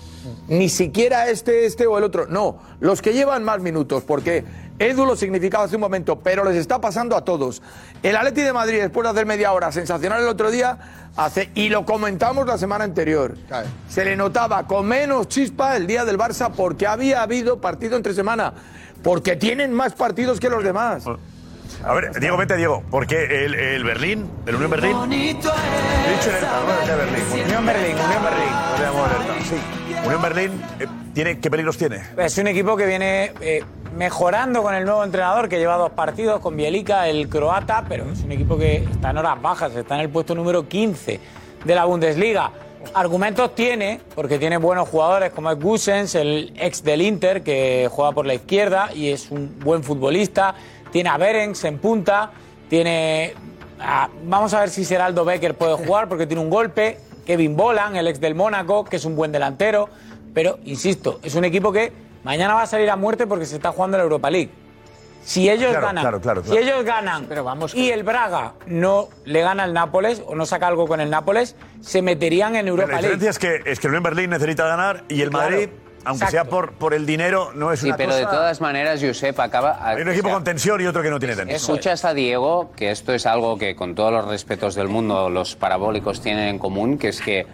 Ni 0.48 0.68
siquiera 0.68 1.28
este, 1.30 1.64
este 1.66 1.86
o 1.86 1.96
el 1.98 2.04
otro. 2.04 2.26
No, 2.26 2.58
los 2.80 3.00
que 3.02 3.12
llevan 3.14 3.44
más 3.44 3.60
minutos, 3.60 4.02
porque 4.06 4.44
Edu 4.78 5.04
lo 5.04 5.16
significaba 5.16 5.64
hace 5.64 5.76
un 5.76 5.80
momento, 5.80 6.20
pero 6.20 6.44
les 6.44 6.56
está 6.56 6.80
pasando 6.80 7.16
a 7.16 7.24
todos. 7.24 7.62
El 8.02 8.16
Atleti 8.16 8.42
de 8.42 8.52
Madrid, 8.52 8.80
después 8.80 9.04
de 9.04 9.10
hacer 9.10 9.26
media 9.26 9.52
hora, 9.52 9.72
sensacional 9.72 10.22
el 10.22 10.28
otro 10.28 10.50
día, 10.50 10.78
hace, 11.16 11.50
y 11.54 11.68
lo 11.68 11.84
comentamos 11.84 12.46
la 12.46 12.58
semana 12.58 12.84
anterior. 12.84 13.36
Claro. 13.48 13.68
Se 13.88 14.04
le 14.04 14.16
notaba 14.16 14.66
con 14.66 14.86
menos 14.86 15.28
chispa 15.28 15.76
el 15.76 15.86
día 15.86 16.04
del 16.04 16.18
Barça 16.18 16.52
porque 16.52 16.86
había 16.86 17.22
habido 17.22 17.60
partido 17.60 17.96
entre 17.96 18.14
semana. 18.14 18.52
Porque 19.02 19.36
tienen 19.36 19.72
más 19.72 19.94
partidos 19.94 20.40
que 20.40 20.48
los 20.48 20.62
demás. 20.62 21.04
A 21.84 21.94
ver, 21.94 22.18
Diego, 22.18 22.36
vete, 22.36 22.56
Diego. 22.56 22.82
Porque 22.90 23.44
el, 23.44 23.54
el 23.54 23.84
Berlín, 23.84 24.28
el 24.46 24.56
Unión 24.56 24.70
Berlín. 24.70 24.96
Dicho 25.08 25.50
no 25.52 26.80
decía 26.80 26.96
Berlín. 26.96 27.44
Unión 27.44 27.66
Berlín, 27.66 27.94
Unión 27.94 28.22
Berlín. 28.24 28.52
Llamo 28.80 29.06
Hertha. 29.06 29.34
Sí. 29.48 29.87
Unión 30.04 30.22
Berlín, 30.22 30.62
eh, 30.80 30.86
¿tiene, 31.12 31.38
¿qué 31.38 31.50
peligros 31.50 31.76
tiene? 31.76 32.00
Es 32.16 32.38
un 32.38 32.46
equipo 32.46 32.76
que 32.76 32.86
viene 32.86 33.32
eh, 33.40 33.62
mejorando 33.96 34.62
con 34.62 34.74
el 34.74 34.84
nuevo 34.84 35.04
entrenador 35.04 35.48
que 35.48 35.58
lleva 35.58 35.76
dos 35.76 35.90
partidos 35.90 36.40
con 36.40 36.56
Bielica, 36.56 37.08
el 37.08 37.28
croata, 37.28 37.84
pero 37.88 38.10
es 38.10 38.20
un 38.22 38.32
equipo 38.32 38.56
que 38.56 38.76
está 38.90 39.10
en 39.10 39.18
horas 39.18 39.40
bajas, 39.42 39.74
está 39.76 39.96
en 39.96 40.02
el 40.02 40.08
puesto 40.08 40.34
número 40.34 40.66
15 40.66 41.20
de 41.64 41.74
la 41.74 41.84
Bundesliga. 41.84 42.52
Argumentos 42.94 43.54
tiene, 43.54 44.00
porque 44.14 44.38
tiene 44.38 44.56
buenos 44.56 44.88
jugadores 44.88 45.30
como 45.32 45.50
es 45.50 45.58
Gusens, 45.58 46.14
el 46.14 46.52
ex 46.56 46.82
del 46.82 47.02
Inter, 47.02 47.42
que 47.42 47.88
juega 47.90 48.12
por 48.12 48.24
la 48.24 48.34
izquierda 48.34 48.90
y 48.94 49.10
es 49.10 49.30
un 49.30 49.58
buen 49.58 49.82
futbolista. 49.82 50.54
Tiene 50.90 51.10
a 51.10 51.18
Berengs 51.18 51.64
en 51.64 51.78
punta, 51.78 52.30
tiene. 52.70 53.34
a- 53.80 54.08
vamos 54.24 54.54
a 54.54 54.60
ver 54.60 54.70
si 54.70 54.84
Geraldo 54.86 55.24
Becker 55.24 55.54
puede 55.54 55.74
jugar 55.74 56.08
porque 56.08 56.26
tiene 56.26 56.40
un 56.40 56.48
golpe. 56.48 56.98
Kevin 57.28 57.58
Bolan, 57.58 57.94
el 57.94 58.08
ex 58.08 58.20
del 58.20 58.34
Mónaco, 58.34 58.86
que 58.86 58.96
es 58.96 59.04
un 59.04 59.14
buen 59.14 59.30
delantero. 59.30 59.90
Pero, 60.32 60.58
insisto, 60.64 61.20
es 61.22 61.34
un 61.34 61.44
equipo 61.44 61.70
que 61.70 61.92
mañana 62.24 62.54
va 62.54 62.62
a 62.62 62.66
salir 62.66 62.88
a 62.88 62.96
muerte 62.96 63.26
porque 63.26 63.44
se 63.44 63.56
está 63.56 63.70
jugando 63.70 63.98
la 63.98 64.04
Europa 64.04 64.30
League. 64.30 64.48
Si 65.24 65.50
ellos 65.50 65.68
Claro, 65.72 65.86
ganan, 65.88 66.02
claro, 66.02 66.20
claro, 66.22 66.42
si 66.42 66.56
ellos 66.56 66.84
ganan 66.86 67.28
y 67.74 67.90
el 67.90 68.02
Braga 68.02 68.54
no 68.66 69.08
le 69.26 69.42
gana 69.42 69.64
al 69.64 69.74
Nápoles 69.74 70.22
o 70.26 70.34
no 70.34 70.46
saca 70.46 70.68
algo 70.68 70.86
con 70.86 71.02
el 71.02 71.10
Nápoles, 71.10 71.54
se 71.82 72.00
meterían 72.00 72.56
en 72.56 72.64
Pero 72.64 72.68
Europa 72.76 72.92
la 72.92 73.00
League. 73.02 73.16
diferencia 73.16 73.30
es 73.30 73.62
que, 73.64 73.70
es 73.70 73.78
que 73.78 73.88
el 73.88 74.00
Berlín 74.00 74.30
necesita 74.30 74.66
ganar 74.66 75.04
y 75.08 75.20
el 75.20 75.28
Claro. 75.28 75.50
Madrid, 75.50 75.68
aunque 76.08 76.24
Exacto. 76.24 76.30
sea 76.30 76.44
por, 76.50 76.72
por 76.72 76.94
el 76.94 77.04
dinero, 77.04 77.52
no 77.54 77.70
es 77.70 77.80
Sí, 77.80 77.88
una 77.88 77.98
pero 77.98 78.10
cosa... 78.10 78.20
de 78.20 78.26
todas 78.26 78.60
maneras, 78.62 78.98
Josep 79.02 79.38
acaba. 79.40 79.78
Hay 79.86 80.00
un 80.00 80.08
equipo 80.08 80.28
o 80.28 80.30
sea, 80.30 80.34
con 80.36 80.44
tensión 80.44 80.80
y 80.80 80.86
otro 80.86 81.02
que 81.02 81.10
no 81.10 81.18
tiene 81.18 81.36
tensión. 81.36 81.54
Escuchas 81.54 82.06
a 82.06 82.14
Diego, 82.14 82.72
que 82.74 82.90
esto 82.90 83.12
es 83.12 83.26
algo 83.26 83.58
que 83.58 83.76
con 83.76 83.94
todos 83.94 84.10
los 84.10 84.26
respetos 84.26 84.74
del 84.74 84.88
mundo 84.88 85.28
los 85.28 85.54
parabólicos 85.54 86.22
tienen 86.22 86.48
en 86.48 86.58
común, 86.58 86.96
que 86.96 87.08
es 87.08 87.20
que 87.20 87.46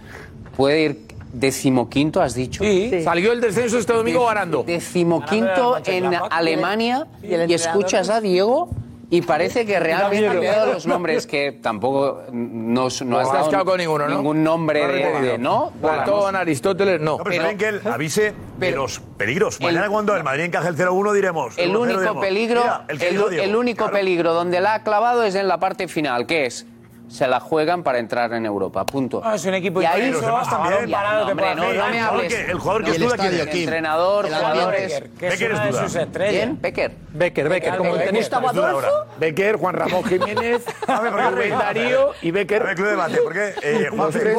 puede 0.57 0.83
ir 0.83 1.01
decimoquinto, 1.33 2.23
has 2.23 2.35
dicho. 2.35 2.63
Sí, 2.63 3.03
salió 3.03 3.33
el 3.33 3.41
descenso 3.41 3.77
este 3.77 3.93
domingo 3.93 4.25
ganando. 4.27 4.63
Decimoquinto 4.63 5.81
en 5.85 6.15
Alemania 6.31 7.09
y, 7.25 7.35
escuchas 7.53 8.09
a 8.09 8.21
Diego 8.21 8.71
y 9.17 9.23
parece 9.23 9.65
que 9.65 9.79
realmente 9.79 10.27
han 10.29 10.41
quedado 10.41 10.73
los 10.73 10.87
nombres 10.87 11.27
que 11.27 11.53
tampoco 11.53 12.23
no, 12.33 12.73
no 12.73 12.87
has 12.87 13.03
No 13.03 13.19
has 13.21 13.51
dado 13.51 13.65
con 13.65 13.79
ninguno, 13.79 14.09
¿no? 14.09 14.17
ningún 14.17 14.43
nombre 14.43 14.87
de, 14.87 15.21
de- 15.21 15.39
no. 15.39 15.73
Platón, 15.81 16.35
Aristóteles, 16.37 17.01
no. 17.01 17.19
No, 17.19 17.25
pero, 17.25 17.45
bien 17.45 17.57
que 17.59 17.69
él 17.69 17.81
avise 17.85 18.35
de 18.59 18.71
los 18.73 19.01
peligros. 19.17 19.61
Mañana 19.61 19.89
cuando 19.89 20.17
el 20.17 20.25
Madrid 20.25 20.45
encaje 20.45 20.69
el 20.69 20.77
0-1 20.77 21.13
diremos... 21.13 21.59
El 21.59 21.71
1-0 21.73 21.77
único 21.79 22.01
diremos, 22.01 22.25
peligro, 22.25 22.61
mira, 22.63 22.85
el, 22.89 23.03
el, 23.03 23.11
dijo 23.11 23.29
Diego. 23.29 23.45
el 23.45 23.57
único 23.57 23.85
Claro. 23.85 23.93
peligro 23.93 24.33
donde 24.35 24.61
la 24.61 24.75
ha 24.75 24.83
clavado 24.83 25.23
es 25.25 25.35
en 25.35 25.47
la 25.49 25.59
parte 25.59 25.87
final, 25.89 26.27
que 26.27 26.47
es 26.47 26.67
se 27.09 27.29
la 27.29 27.39
juegan 27.41 27.83
para 27.83 27.99
entrar 27.99 28.33
en 28.33 28.45
Europa, 28.47 28.85
punto. 28.87 29.21
Ah, 29.25 29.35
es 29.37 29.45
un 29.45 29.55
equipo 29.55 29.81
y 29.83 29.85
ahí 29.85 30.11
los 30.11 30.21
demás 30.21 30.49
también. 30.49 30.91
parado 30.91 31.21
No, 31.21 31.27
te 31.27 31.33
hombre, 31.33 31.47
puede 31.47 31.57
no, 31.57 31.63
hacer 31.63 31.77
no 31.77 31.85
me 31.91 31.97
daño. 31.99 32.09
hables. 32.09 32.35
El 32.49 32.59
jugador 32.59 32.85
que 32.85 32.91
el 32.91 32.99
duda, 33.03 33.15
estadio, 33.15 33.31
¿quién 33.31 33.49
es? 33.49 33.55
Kim. 33.55 33.63
Entrenador, 33.65 34.27
El 34.27 34.35
jugadores. 34.35 34.81
Becker, 34.93 35.05
es 35.05 35.21
Becker 35.21 35.51
es 35.51 35.55
una 35.57 35.65
de 35.67 35.71
duda. 35.71 35.83
sus 35.85 35.97
estrellas. 35.97 36.33
¿Quién? 36.35 36.61
Becker. 36.63 36.93
Becker, 37.13 37.49
Becker, 37.49 37.77
como 37.77 37.91
el 37.91 37.97
Becker. 37.99 38.13
tenista. 38.13 38.37
Ahora. 38.39 38.89
Becker, 39.19 39.57
Juan 39.57 39.75
Ramón 39.75 40.05
Jiménez, 40.09 40.65
A 40.87 41.01
ver, 41.01 41.13
¿por 41.13 41.21
qué 41.21 41.31
Rubén? 41.31 41.51
Darío 41.59 42.11
y 42.23 42.29
A 42.29 42.33
ver, 42.33 42.47
Becker. 42.47 42.75
club 42.75 42.85
de 42.87 42.91
debate, 42.91 43.19
porque 43.23 43.55
eh, 43.63 43.89
Juanfe, 43.91 44.35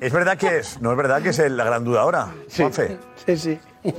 es 0.00 0.12
verdad 0.12 0.36
que 0.36 0.58
es, 0.58 0.80
no 0.80 0.90
es 0.90 0.96
verdad 0.96 1.22
que 1.22 1.28
es 1.30 1.38
la 1.38 1.64
gran 1.64 1.84
duda 1.84 2.02
ahora, 2.02 2.28
Juanfe. 2.56 2.98
Sí, 3.26 3.36
sí. 3.36 3.60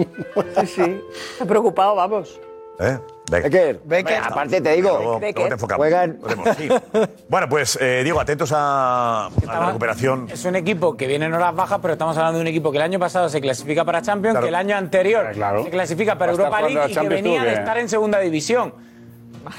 Sí, 0.61 0.67
sí. 0.67 1.01
Está 1.33 1.45
preocupado, 1.45 1.95
vamos. 1.95 2.39
¿Eh? 2.79 2.97
Becker. 3.29 3.49
Becker. 3.51 3.79
Becker. 3.85 4.03
Bueno, 4.13 4.25
aparte 4.27 4.61
te 4.61 4.71
digo, 4.73 4.89
Luego- 4.89 5.19
luego 5.19 5.47
te 5.47 5.53
enfocamos. 5.53 5.77
Juegan- 5.87 6.17
Podemos, 6.19 6.57
sí. 6.57 6.67
Bueno, 7.29 7.47
pues 7.49 7.77
eh, 7.81 8.01
Diego, 8.03 8.19
atentos 8.19 8.51
a, 8.53 9.27
a 9.27 9.31
la 9.45 9.65
recuperación. 9.67 10.27
Es 10.31 10.43
un 10.45 10.55
equipo 10.55 10.97
que 10.97 11.07
viene 11.07 11.25
en 11.25 11.33
horas 11.33 11.55
bajas, 11.55 11.79
pero 11.81 11.93
estamos 11.93 12.17
hablando 12.17 12.39
de 12.39 12.41
un 12.41 12.47
equipo 12.47 12.71
que 12.71 12.77
el 12.77 12.83
año 12.83 12.99
pasado 12.99 13.29
se 13.29 13.39
clasifica 13.41 13.85
para 13.85 14.01
Champions, 14.01 14.33
Claro. 14.33 14.45
que 14.45 14.49
el 14.49 14.55
año 14.55 14.75
anterior 14.75 15.31
Claro. 15.33 15.63
se 15.63 15.69
clasifica 15.69 16.17
para 16.17 16.31
a 16.31 16.35
Europa 16.35 16.61
League 16.61 16.79
y 16.83 16.87
que 16.87 16.93
Champions 16.93 17.23
venía 17.23 17.39
tú, 17.39 17.45
de 17.45 17.53
que- 17.53 17.59
estar 17.59 17.77
en 17.77 17.89
segunda 17.89 18.19
división. 18.19 18.73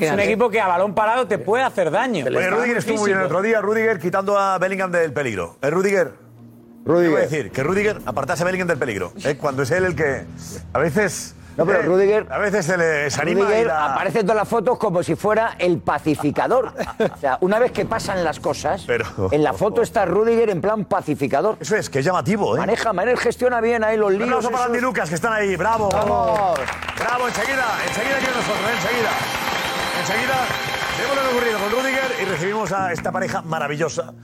Es 0.00 0.10
un 0.10 0.20
equipo 0.20 0.48
que 0.50 0.60
a 0.60 0.66
balón 0.66 0.94
parado 0.94 1.26
te 1.26 1.38
puede 1.38 1.62
hacer 1.62 1.90
daño. 1.90 2.24
Oye, 2.26 2.50
Rudiger 2.50 2.76
estuvo 2.78 2.98
muy 2.98 3.06
bien 3.08 3.18
el 3.20 3.26
otro 3.26 3.42
día, 3.42 3.60
Rudiger 3.60 3.98
quitando 3.98 4.38
a 4.38 4.58
Bellingham 4.58 4.90
del 4.90 5.12
peligro. 5.12 5.56
¿Eh, 5.62 5.70
Rudiger? 5.70 6.12
Rudiger. 6.84 7.10
Quiero 7.12 7.30
decir, 7.30 7.50
que 7.50 7.62
Rudiger 7.62 8.00
apartase 8.06 8.42
a 8.42 8.46
Bellingham 8.46 8.68
del 8.68 8.78
peligro. 8.78 9.12
¿eh? 9.24 9.36
Cuando 9.38 9.62
es 9.62 9.70
él 9.70 9.84
el 9.84 9.94
que 9.94 10.24
a 10.72 10.78
veces... 10.78 11.34
No, 11.56 11.64
pero 11.66 11.80
eh, 11.80 11.82
Rudiger- 11.84 12.26
A 12.32 12.38
veces 12.38 12.66
se 12.66 12.76
le 12.76 13.10
se 13.10 13.20
anima 13.22 13.40
y 13.40 13.44
Rudiger 13.44 13.66
da- 13.68 13.92
aparece 13.94 14.20
en 14.20 14.26
todas 14.26 14.36
las 14.42 14.48
fotos 14.48 14.78
como 14.78 15.02
si 15.02 15.14
fuera 15.14 15.54
el 15.58 15.78
pacificador. 15.78 16.72
O 16.98 17.18
sea, 17.18 17.38
una 17.40 17.58
vez 17.58 17.72
que 17.72 17.84
pasan 17.84 18.24
las 18.24 18.40
cosas, 18.40 18.84
Pero- 18.86 19.04
en 19.30 19.42
la 19.42 19.52
foto 19.52 19.82
está 19.82 20.04
Rudiger 20.04 20.50
en 20.50 20.60
plan 20.60 20.84
pacificador. 20.84 21.56
Eso 21.60 21.76
es, 21.76 21.88
que 21.90 22.00
es 22.00 22.04
llamativo, 22.04 22.56
¿eh? 22.56 22.58
Maneja, 22.58 22.92
maneja, 22.92 23.20
gestiona 23.22 23.60
bien 23.60 23.84
ahí 23.84 23.96
los 23.96 24.08
Un 24.08 24.18
líos. 24.18 24.28
aplauso 24.28 24.50
para. 24.50 24.64
Andy 24.64 24.80
Lucas, 24.80 25.08
que 25.08 25.14
están 25.14 25.32
ahí. 25.32 25.56
Bravo, 25.56 25.88
Vamos. 25.90 26.58
Bravo, 26.98 27.28
enseguida, 27.28 27.64
enseguida 27.88 28.16
aquí 28.16 28.26
con 28.26 28.34
nosotros, 28.36 28.70
enseguida. 28.76 29.10
Enseguida 30.00 30.34
vemos 30.98 31.16
lo 31.16 31.30
ocurrido 31.30 31.58
con 31.58 31.70
Rudiger 31.70 32.22
y 32.22 32.24
recibimos 32.24 32.72
a 32.72 32.92
esta 32.92 33.12
pareja 33.12 33.42
maravillosa 33.42 34.14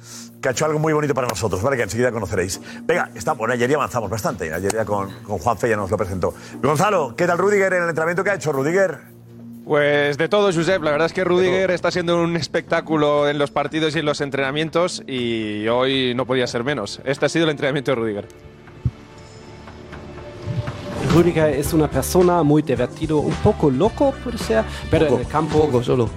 que 0.40 0.48
ha 0.48 0.52
hecho 0.52 0.64
algo 0.64 0.78
muy 0.78 0.92
bonito 0.92 1.14
para 1.14 1.28
nosotros, 1.28 1.62
¿vale? 1.62 1.76
Que 1.76 1.82
enseguida 1.82 2.12
conoceréis. 2.12 2.60
Venga, 2.82 3.10
está, 3.14 3.32
bueno, 3.32 3.54
ayer 3.54 3.68
ya 3.68 3.76
avanzamos 3.76 4.10
bastante. 4.10 4.52
Ayer 4.52 4.72
ya 4.72 4.84
con, 4.84 5.10
con 5.22 5.38
Juanfe 5.38 5.68
ya 5.68 5.76
nos 5.76 5.90
lo 5.90 5.96
presentó. 5.96 6.34
Gonzalo, 6.62 7.14
¿qué 7.16 7.26
tal 7.26 7.38
Rudiger 7.38 7.72
en 7.74 7.82
el 7.82 7.88
entrenamiento 7.88 8.24
que 8.24 8.30
ha 8.30 8.34
hecho 8.34 8.52
Rudiger? 8.52 8.98
Pues 9.64 10.18
de 10.18 10.28
todo, 10.28 10.52
Josep. 10.52 10.82
La 10.82 10.90
verdad 10.90 11.06
es 11.06 11.12
que 11.12 11.22
Rudiger 11.22 11.70
está 11.70 11.90
siendo 11.90 12.22
un 12.22 12.36
espectáculo 12.36 13.28
en 13.28 13.38
los 13.38 13.50
partidos 13.50 13.94
y 13.94 14.00
en 14.00 14.06
los 14.06 14.20
entrenamientos 14.20 15.02
y 15.06 15.68
hoy 15.68 16.14
no 16.14 16.26
podía 16.26 16.46
ser 16.46 16.64
menos. 16.64 17.00
Este 17.04 17.26
ha 17.26 17.28
sido 17.28 17.44
el 17.44 17.50
entrenamiento 17.50 17.92
de 17.92 17.94
Rudiger. 17.94 18.28
Rüdiger 21.12 21.54
es 21.54 21.72
una 21.72 21.90
persona 21.90 22.42
muy 22.44 22.62
divertido, 22.62 23.18
un 23.18 23.34
poco 23.34 23.68
loco 23.68 24.14
puede 24.22 24.38
ser, 24.38 24.64
pero 24.90 25.08
en 25.08 25.20
el 25.20 25.26
campo 25.26 25.60
poco 25.66 25.82
solo. 25.82 26.08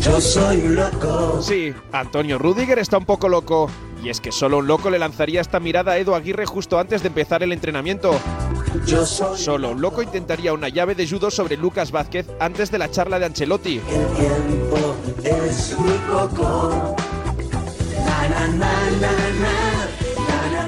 Yo 0.00 0.20
soy 0.20 0.62
un 0.62 0.76
loco. 0.76 1.42
Sí, 1.42 1.74
Antonio 1.92 2.38
Rudiger 2.38 2.78
está 2.78 2.96
un 2.96 3.04
poco 3.04 3.28
loco. 3.28 3.68
Y 4.02 4.08
es 4.08 4.20
que 4.20 4.32
solo 4.32 4.58
un 4.58 4.66
loco 4.66 4.88
le 4.88 4.98
lanzaría 4.98 5.40
esta 5.40 5.58
mirada 5.60 5.92
a 5.92 5.98
Edu 5.98 6.14
Aguirre 6.14 6.46
justo 6.46 6.78
antes 6.78 7.02
de 7.02 7.08
empezar 7.08 7.42
el 7.42 7.52
entrenamiento. 7.52 8.14
Solo 9.36 9.70
un 9.70 9.80
loco 9.80 10.00
intentaría 10.00 10.52
una 10.52 10.68
llave 10.68 10.94
de 10.94 11.08
judo 11.08 11.30
sobre 11.30 11.56
Lucas 11.56 11.90
Vázquez 11.90 12.26
antes 12.40 12.70
de 12.70 12.78
la 12.78 12.90
charla 12.90 13.18
de 13.18 13.26
Ancelotti. 13.26 13.80
es 15.24 15.78
muy 15.78 15.98
poco. 16.10 16.96
Na, 18.06 18.28
na, 18.28 18.46
na, 18.48 18.90
na, 19.00 19.10
na. 19.40 20.05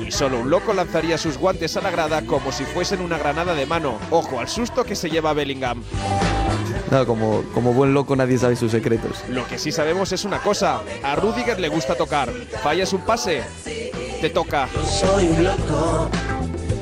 Y 0.07 0.11
solo 0.11 0.41
un 0.41 0.51
loco 0.51 0.73
lanzaría 0.73 1.19
sus 1.19 1.39
guantes 1.39 1.77
a 1.77 1.81
la 1.81 1.91
grada 1.91 2.23
como 2.23 2.53
si 2.53 2.65
fuesen 2.65 3.01
una 3.01 3.19
granada 3.19 3.55
de 3.55 3.67
mano. 3.67 3.99
Ojo 4.11 4.41
al 4.41 4.49
susto 4.49 4.85
que 4.85 4.95
se 4.95 5.11
lleva 5.11 5.33
Bellingham. 5.33 5.83
No, 6.91 7.07
como, 7.07 7.43
como 7.53 7.73
buen 7.75 7.93
loco 7.93 8.17
nadie 8.17 8.39
sabe 8.39 8.57
sus 8.57 8.71
secretos. 8.73 9.23
Lo 9.29 9.47
que 9.47 9.59
sí 9.59 9.73
sabemos 9.73 10.13
es 10.13 10.25
una 10.25 10.39
cosa, 10.39 10.81
a 11.03 11.17
Rudiger 11.17 11.61
le 11.61 11.69
gusta 11.69 11.95
tocar. 11.95 12.31
Fallas 12.63 12.93
un 12.93 13.03
pase, 13.03 13.43
te 14.21 14.31
toca. 14.31 14.69
Soy 14.87 15.27
un 15.29 15.45
loco. 15.45 16.09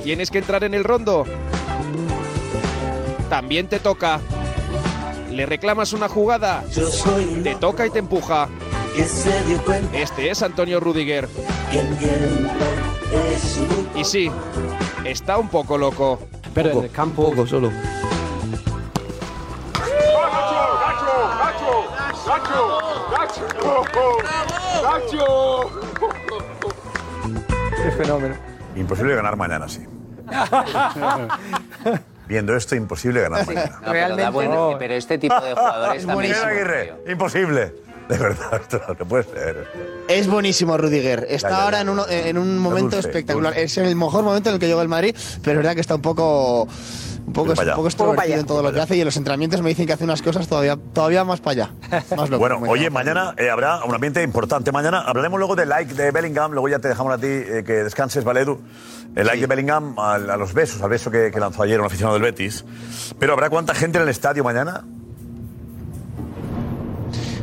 ¿Tienes 0.05 0.31
que 0.31 0.38
entrar 0.38 0.62
en 0.62 0.74
el 0.74 0.85
rondo? 0.85 1.24
También 3.29 3.66
te 3.66 3.81
toca. 3.81 4.20
¿Le 5.31 5.44
reclamas 5.44 5.92
una 5.92 6.09
jugada? 6.09 6.62
Te 7.42 7.57
toca 7.57 7.87
y 7.87 7.90
te 7.90 7.98
empuja. 7.98 8.48
Que 8.96 9.04
se 9.04 9.44
dio 9.44 9.62
cuenta 9.64 9.96
Este 9.98 10.30
es 10.30 10.42
Antonio 10.42 10.80
Rudiger. 10.80 11.28
que 11.70 11.80
el 11.80 11.96
tiempo 11.98 12.50
es 13.35 13.59
muy 13.59 14.00
Y 14.00 14.04
sí, 14.04 14.30
está 15.04 15.37
un 15.38 15.48
poco 15.48 15.76
loco. 15.78 16.18
Pero 16.54 16.70
en 16.70 16.85
el 16.85 16.90
campo 16.90 17.28
poco 17.30 17.46
solo. 17.46 17.70
Qué 27.82 27.90
fenómeno. 27.92 28.35
Imposible 28.74 29.14
ganar 29.14 29.37
mañana, 29.37 29.68
sí. 29.68 29.87
Viendo 32.28 32.56
esto, 32.56 32.74
imposible 32.74 33.20
ganar 33.20 33.46
mañana. 33.46 33.78
No, 33.82 33.92
pero, 33.92 34.16
da 34.16 34.30
buen- 34.30 34.78
pero 34.78 34.94
este 34.94 35.18
tipo 35.18 35.38
de 35.40 35.54
jugadores 35.54 36.00
Es 36.02 36.06
también. 36.06 36.35
Aguirre. 36.35 36.94
Imposible. 37.09 37.74
De 38.09 38.19
verdad, 38.19 38.61
esto 38.61 38.81
no 38.99 39.05
puede 39.07 39.25
ser. 39.25 39.66
Es 40.09 40.29
buenísimo 40.29 40.77
Rudiger. 40.77 41.27
Está 41.29 41.49
Ya, 41.51 41.57
ya, 41.57 41.62
ahora 41.64 41.77
ya. 41.79 41.83
en, 41.83 41.88
uno- 41.88 42.07
en 42.09 42.38
un 42.38 42.59
momento 42.59 42.97
dulce, 42.97 43.09
espectacular. 43.09 43.53
dulce. 43.53 43.64
Es 43.64 43.79
el 43.79 43.97
mejor 43.97 44.23
momento 44.23 44.49
en 44.51 44.55
el 44.55 44.61
que 44.61 44.69
llegó 44.69 44.83
el 44.83 44.88
Madrid, 44.88 45.14
pero 45.42 45.53
es 45.53 45.57
verdad 45.64 45.75
que 45.75 45.81
está 45.81 45.97
un 45.97 46.03
poco 46.03 46.69
un 47.27 47.33
poco, 47.33 47.51
un 47.51 47.57
poco 47.75 47.87
extrovertido 47.88 48.38
en 48.38 48.47
todo 48.47 48.62
lo 48.62 48.73
que 48.73 48.81
hace 48.81 48.97
y 48.97 49.01
en 49.01 49.07
los 49.07 49.16
entrenamientos 49.16 49.61
me 49.61 49.71
dicen 49.71 49.85
que 49.85 49.92
hace 49.95 50.05
unas 50.05 50.23
cosas 50.23 50.47
todavía, 50.47 50.77
todavía 50.92 51.25
más 51.25 51.40
para 51.40 51.64
allá. 51.64 52.05
Más 52.16 52.31
loco, 52.31 52.38
Bueno, 52.38 52.61
oye, 52.69 52.88
mañana 52.88 53.35
eh, 53.37 53.51
habrá 53.51 53.83
un 53.85 53.92
ambiente 53.92 54.23
importante. 54.23 54.71
Mañana 54.71 55.01
hablaremos 55.01 55.38
luego 55.40 55.57
del 55.57 55.69
like 55.69 55.92
de 55.95 56.12
Bellingham. 56.12 56.53
Luego 56.53 56.69
ya 56.69 56.79
te 56.79 56.87
dejamos 56.87 57.12
a 57.12 57.19
ti 57.19 57.27
eh, 57.27 57.64
que 57.66 57.73
descanses, 57.83 58.23
¿vale, 58.23 58.42
Edu? 58.42 58.61
El 59.16 59.27
like 59.27 59.40
de 59.40 59.47
Bellingham 59.49 59.99
a, 59.99 60.19
los 60.19 60.55
besos, 60.55 60.81
al 60.83 60.90
beso 60.90 61.11
que, 61.11 61.33
que 61.33 61.40
lanzó 61.40 61.64
ayer 61.64 61.81
un 61.81 61.87
aficionado 61.87 62.14
del 62.14 62.23
Betis. 62.23 62.64
Pero 63.19 63.33
¿habrá 63.33 63.51
cuánta 63.51 63.75
gente 63.75 63.99
en 63.99 64.05
el 64.05 64.09
estadio 64.11 64.45
mañana? 64.45 64.85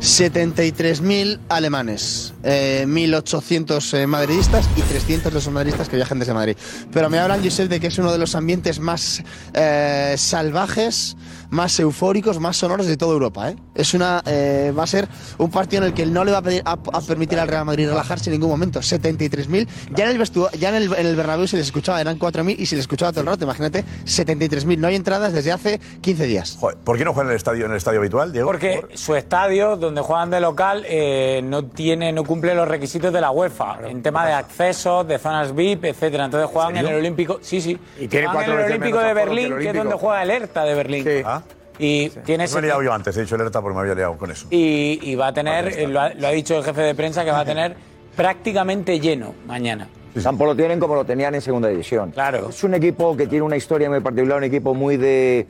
73.000 0.03 1.39
alemanes, 1.47 2.33
eh, 2.43 2.83
1.800 2.85 3.93
eh, 3.93 4.05
madridistas 4.05 4.69
y 4.75 4.81
300 4.81 5.31
de 5.31 5.39
esos 5.39 5.53
madridistas 5.53 5.87
que 5.87 5.95
viajan 5.95 6.19
desde 6.19 6.33
Madrid. 6.33 6.57
Pero 6.91 7.09
me 7.09 7.19
hablan, 7.19 7.41
Josep, 7.41 7.69
de 7.69 7.79
que 7.79 7.87
es 7.87 7.97
uno 7.97 8.11
de 8.11 8.17
los 8.17 8.35
ambientes 8.35 8.79
más 8.79 9.23
eh, 9.53 10.15
salvajes, 10.17 11.15
más 11.53 11.79
eufóricos, 11.79 12.39
más 12.39 12.57
sonoros 12.57 12.87
de 12.87 12.97
toda 12.97 13.13
Europa. 13.13 13.51
¿eh? 13.51 13.55
Es 13.75 13.93
una, 13.93 14.21
eh, 14.25 14.73
va 14.77 14.83
a 14.83 14.87
ser 14.87 15.07
un 15.37 15.51
partido 15.51 15.83
en 15.83 15.89
el 15.89 15.93
que 15.93 16.05
no 16.05 16.23
le 16.25 16.31
va 16.31 16.39
a, 16.39 16.41
pedir- 16.41 16.63
a- 16.65 16.71
a 16.73 17.01
permitir 17.01 17.39
al 17.39 17.47
Real 17.47 17.63
Madrid 17.63 17.87
relajarse 17.87 18.29
en 18.29 18.33
ningún 18.33 18.49
momento. 18.49 18.79
73.000. 18.81 19.67
Ya 19.95 20.05
en 20.05 20.11
el 20.11 20.19
vestu- 20.19 20.49
ya 20.57 20.69
en 20.69 20.75
el, 20.75 20.93
en 20.93 21.05
el 21.05 21.15
Bernabéu 21.15 21.47
se 21.47 21.57
les 21.57 21.67
escuchaba, 21.67 22.01
eran 22.01 22.17
4.000 22.17 22.55
y 22.59 22.65
se 22.65 22.75
les 22.75 22.83
escuchaba 22.83 23.11
todo 23.11 23.21
el 23.21 23.27
rato. 23.27 23.43
Imagínate, 23.45 23.85
73.000. 24.05 24.77
No 24.79 24.87
hay 24.87 24.95
entradas 24.95 25.31
desde 25.33 25.51
hace 25.51 25.79
15 26.01 26.25
días. 26.25 26.57
Joder, 26.59 26.77
¿Por 26.83 26.97
qué 26.97 27.05
no 27.05 27.13
juegan 27.13 27.27
en 27.27 27.31
el 27.33 27.37
estadio, 27.37 27.65
en 27.65 27.71
el 27.71 27.77
estadio 27.77 27.99
habitual, 27.99 28.31
Diego? 28.33 28.47
Porque 28.47 28.81
su 28.95 29.15
estadio, 29.15 29.77
donde 29.77 30.01
juegan 30.01 30.31
de 30.31 30.39
local, 30.39 30.83
eh, 30.87 31.41
no 31.43 31.65
tiene, 31.65 32.11
no 32.11 32.23
cumple 32.23 32.55
los 32.55 32.67
requisitos 32.67 33.13
de 33.13 33.21
la 33.21 33.29
UEFA 33.31 33.77
en 33.87 34.01
tema 34.01 34.25
de 34.25 34.33
accesos, 34.33 35.07
de 35.07 35.19
zonas 35.19 35.53
VIP, 35.55 35.85
etcétera. 35.85 36.25
Entonces 36.25 36.49
juegan 36.51 36.77
en, 36.77 36.87
el 36.87 36.95
Olímpico, 36.95 37.39
sí, 37.43 37.61
sí. 37.61 37.77
Y 37.99 38.07
tiene 38.07 38.27
cuatro 38.31 38.53
en 38.53 38.59
el 38.59 38.65
Olímpico 38.65 38.97
de 38.97 39.03
aforo 39.11 39.13
que 39.15 39.21
el 39.21 39.27
Berlín, 39.27 39.59
que 39.59 39.69
es 39.69 39.75
donde 39.75 39.95
juega 39.95 40.23
el 40.23 40.31
Hertha 40.31 40.63
de 40.63 40.73
Berlín. 40.75 41.05
Ah. 41.25 41.42
Y 41.79 42.09
tiene 42.09 42.43
Eso 42.43 42.55
me 42.55 42.59
he 42.59 42.65
liado 42.67 42.83
yo 42.83 42.93
antes, 42.93 43.17
he 43.17 43.21
dicho 43.21 43.35
alerta 43.35 43.61
porque 43.61 43.75
me 43.75 43.81
había 43.81 43.95
liado 43.95 44.17
con 44.17 44.29
eso. 44.31 44.47
y, 44.51 44.99
y 45.01 45.15
va 45.15 45.27
a 45.27 45.33
tener, 45.33 45.89
lo 45.89 45.99
ha, 46.01 46.13
lo 46.13 46.27
ha 46.27 46.31
dicho 46.31 46.57
el 46.57 46.63
jefe 46.63 46.81
de 46.81 46.95
prensa, 46.95 47.25
que 47.25 47.31
va 47.31 47.39
a 47.39 47.45
tener 47.45 47.75
prácticamente 48.15 48.99
lleno 48.99 49.33
mañana. 49.47 49.87
Campo 50.21 50.45
lo 50.45 50.55
tienen 50.55 50.79
como 50.79 50.93
lo 50.93 51.03
tenían 51.05 51.33
en 51.33 51.41
segunda 51.41 51.67
división. 51.69 52.11
Claro. 52.11 52.49
Es 52.49 52.63
un 52.63 52.75
equipo 52.75 53.17
que 53.17 53.25
tiene 53.25 53.43
una 53.43 53.57
historia 53.57 53.89
muy 53.89 53.99
particular, 54.01 54.37
un 54.37 54.43
equipo 54.43 54.75
muy 54.75 54.97
de 54.97 55.47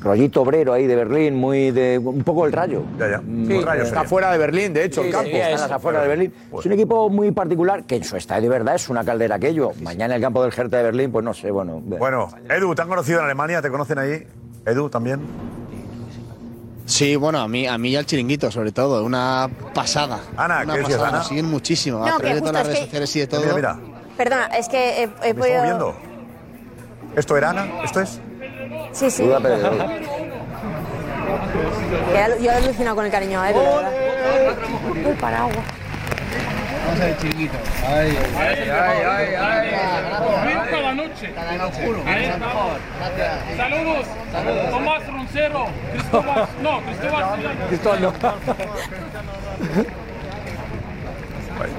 rollito 0.00 0.42
obrero 0.42 0.72
ahí 0.72 0.86
de 0.86 0.94
Berlín, 0.94 1.34
muy 1.34 1.72
de 1.72 1.98
un 1.98 2.22
poco 2.22 2.46
el 2.46 2.52
rayo. 2.52 2.84
Ya, 2.96 3.10
ya. 3.10 3.20
Mm, 3.20 3.50
El 3.50 3.62
Rayo 3.64 3.84
sería. 3.84 4.04
fuera 4.04 4.30
de 4.30 4.38
Berlín, 4.38 4.72
de 4.72 4.84
hecho, 4.84 5.00
Sí, 5.02 5.08
el 5.08 5.12
campo. 5.12 5.30
Está 5.32 5.66
en 5.66 5.72
afueras 5.72 6.02
de 6.02 6.08
Berlín. 6.08 6.32
Es 6.56 6.66
un 6.66 6.72
equipo 6.72 7.10
muy 7.10 7.32
particular 7.32 7.82
que 7.84 7.96
en 7.96 8.04
su 8.04 8.16
estadio 8.16 8.42
de 8.42 8.48
verdad 8.58 8.76
es 8.76 8.88
una 8.88 9.02
caldera 9.04 9.34
aquello. 9.34 9.72
Mañana 9.82 10.14
el 10.14 10.22
campo 10.22 10.40
del 10.44 10.52
Hertha 10.56 10.76
de 10.76 10.82
Berlín, 10.84 11.10
pues 11.10 11.24
no 11.24 11.34
sé, 11.34 11.50
bueno. 11.50 11.80
Bueno, 11.84 12.28
Edu, 12.48 12.76
¿te 12.76 12.82
han 12.82 12.88
conocido 12.88 13.18
en 13.18 13.24
Alemania? 13.24 13.60
¿Te 13.60 13.70
conocen 13.70 13.98
ahí? 13.98 14.24
Edu, 14.66 14.88
también. 14.90 15.20
Sí, 16.86 17.16
bueno, 17.16 17.38
a 17.40 17.48
mí, 17.48 17.66
a 17.66 17.76
mí 17.76 17.90
y 17.90 17.96
al 17.96 18.06
chiringuito, 18.06 18.50
sobre 18.50 18.72
todo, 18.72 19.04
una 19.04 19.48
pasada. 19.74 20.20
Ana, 20.36 20.62
una 20.64 20.72
¿qué 20.74 20.78
decías, 20.80 20.96
pasada, 20.98 21.08
Ana? 21.08 21.18
nos 21.18 21.28
siguen 21.28 21.44
muchísimo, 21.46 21.98
No, 21.98 22.06
a 22.06 22.12
que 22.16 22.18
través 22.18 22.34
de 22.36 22.40
todas 22.40 22.54
las 22.54 22.62
redes 22.66 22.78
que- 22.78 22.84
sociales 22.86 23.16
y 23.16 23.20
de 23.20 23.26
todo. 23.26 23.40
Mira, 23.42 23.54
mira. 23.54 23.78
Perdona, 24.16 24.46
es 24.46 24.68
que 24.68 25.02
he, 25.02 25.08
he 25.22 25.34
¿Me 25.34 25.40
podido. 25.40 25.62
viendo? 25.62 25.94
¿Esto 27.14 27.36
era 27.36 27.50
Ana? 27.50 27.66
¿Esto 27.84 28.00
es? 28.00 28.20
Sí, 28.92 29.10
sí. 29.10 29.22
Duda, 29.22 29.38
pero- 29.42 29.70
Que 32.12 32.18
al- 32.18 32.38
yo 32.40 32.50
he 32.50 32.54
alucinado 32.54 32.96
con 32.96 33.04
el 33.04 33.10
cariño 33.12 33.40
a 33.40 33.50
él, 33.50 33.56
la 33.56 33.62
verdad. 33.62 35.14
Paraguas. 35.20 35.56
Vamos 36.86 37.00
a 37.00 37.04
ver, 37.04 37.18
chiquito. 37.18 37.54
Ay, 37.86 38.18
ay, 38.38 38.70
ay, 38.70 39.34
ay. 39.36 40.67
Cada 40.88 40.94
noche. 40.94 41.34
Ahí 42.06 42.24
estamos. 42.24 42.78
Saludos. 43.56 44.06
Tomás 44.70 45.06
Roncero. 45.06 45.66
Cristóbal. 45.92 46.48
No, 46.62 46.80
Cristóbal. 46.80 47.38
Cristóbal 47.68 48.02
no. 48.02 48.12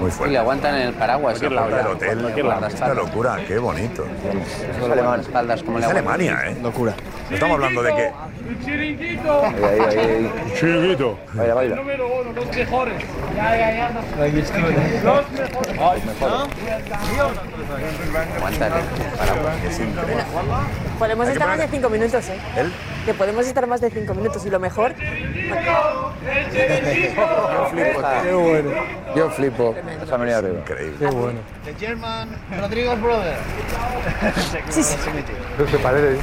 Muy 0.00 0.10
fuerte. 0.10 0.28
Y 0.28 0.32
le 0.32 0.38
aguantan 0.38 0.74
en 0.76 0.82
el 0.88 0.94
paraguas. 0.94 1.42
Lado 1.42 1.76
del 1.76 1.86
hotel. 1.86 2.42
Guardaespaldas. 2.42 2.96
locura, 2.96 3.38
qué 3.48 3.58
bonito. 3.58 4.04
Es 4.04 4.90
alemán. 4.90 5.20
Espaldas, 5.20 5.62
como 5.62 5.78
Es. 5.78 5.86
Alemania, 5.86 6.38
¿eh? 6.46 6.56
Locura. 6.62 6.94
No 7.30 7.36
estamos 7.36 7.54
hablando 7.54 7.82
de 7.84 7.94
que. 7.94 8.06
El 8.06 8.64
chiringuito. 8.64 9.44
Ahí, 9.44 9.54
ahí, 9.62 9.98
ahí. 9.98 10.52
Chiringuito. 10.58 11.16
Baila, 11.32 11.54
baila. 11.54 11.76
Número 11.76 12.08
uno, 12.08 12.32
los 12.32 12.56
mejores. 12.56 13.04
Ya, 13.36 13.56
ya, 13.56 13.70
ya. 13.70 13.90
Los 13.90 14.04
mejores. 14.08 14.78
El 14.90 15.02
paraguas. 19.16 19.64
Es 19.64 19.78
increíble. 19.78 20.24
Podemos 20.98 21.28
estar 21.28 21.48
más 21.48 21.58
de 21.58 21.68
cinco 21.68 21.88
minutos, 21.88 22.28
¿eh? 22.28 22.38
¿Él? 22.56 22.72
Que 23.06 23.14
podemos 23.14 23.46
estar 23.46 23.66
más 23.68 23.80
de 23.80 23.90
cinco 23.90 24.14
minutos 24.14 24.44
y 24.44 24.50
lo 24.50 24.58
mejor. 24.58 24.92
Yo 24.96 25.04
flipo. 27.70 28.02
Qué 28.24 28.32
bueno. 28.34 28.70
Yo 29.14 29.30
flipo. 29.30 29.76
Esa 30.02 30.14
arriba. 30.16 30.40
Increíble. 30.40 30.96
Qué 30.98 31.06
bueno. 31.06 31.38
The 31.64 31.74
German 31.74 32.28
Rodrigo's 32.60 33.00
brother. 33.00 33.36
Sí, 34.68 34.82
sí. 34.82 34.96
Lo 35.58 35.66
que 35.66 35.78
parece. 35.78 36.18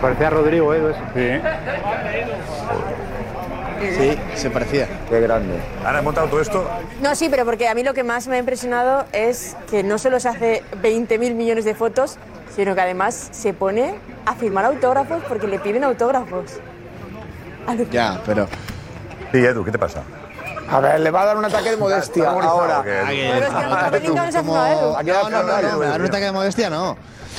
Parecía 0.00 0.30
Rodrigo, 0.30 0.74
¿eh? 0.74 0.94
Sí. 1.14 1.40
Sí, 3.98 4.18
se 4.34 4.50
parecía. 4.50 4.88
Qué 5.08 5.20
grande. 5.20 5.54
¿Han 5.84 6.04
montado 6.04 6.28
todo 6.28 6.40
esto? 6.40 6.68
No, 7.00 7.14
sí, 7.14 7.28
pero 7.30 7.44
porque 7.44 7.68
a 7.68 7.74
mí 7.74 7.82
lo 7.82 7.94
que 7.94 8.04
más 8.04 8.28
me 8.28 8.36
ha 8.36 8.38
impresionado 8.38 9.04
es 9.12 9.56
que 9.70 9.82
no 9.82 9.98
solo 9.98 10.20
se 10.20 10.28
hace 10.28 10.62
20.000 10.82 11.34
millones 11.34 11.64
de 11.64 11.74
fotos, 11.74 12.16
sino 12.54 12.74
que 12.74 12.80
además 12.80 13.28
se 13.32 13.52
pone 13.54 13.94
a 14.24 14.34
firmar 14.34 14.64
autógrafos 14.64 15.22
porque 15.28 15.46
le 15.46 15.58
piden 15.58 15.84
autógrafos. 15.84 16.60
Ya, 17.90 18.20
pero. 18.24 18.48
Sí, 19.32 19.38
Edu, 19.38 19.64
¿qué 19.64 19.70
te 19.70 19.78
pasa? 19.78 20.02
A 20.72 20.80
ver, 20.80 21.00
le 21.00 21.10
va 21.10 21.22
a 21.22 21.26
dar 21.26 21.36
un 21.36 21.44
ataque 21.44 21.70
de 21.70 21.76
modestia 21.76 22.24
Está 22.24 22.32
ahora. 22.48 22.82
que- 22.82 22.90
Pero 22.90 23.46
es 23.46 23.52
que 23.52 23.66
no 23.66 24.00
pinta 24.00 24.30
que 24.30 24.38
ha 24.38 24.42
No, 24.42 25.30
no, 25.30 25.42
no, 25.42 25.42
no, 25.42 25.82
Edu. 25.84 25.94
un 25.96 26.04
ataque 26.06 26.24
de 26.24 26.32
modestia, 26.32 26.70
no. 26.70 26.96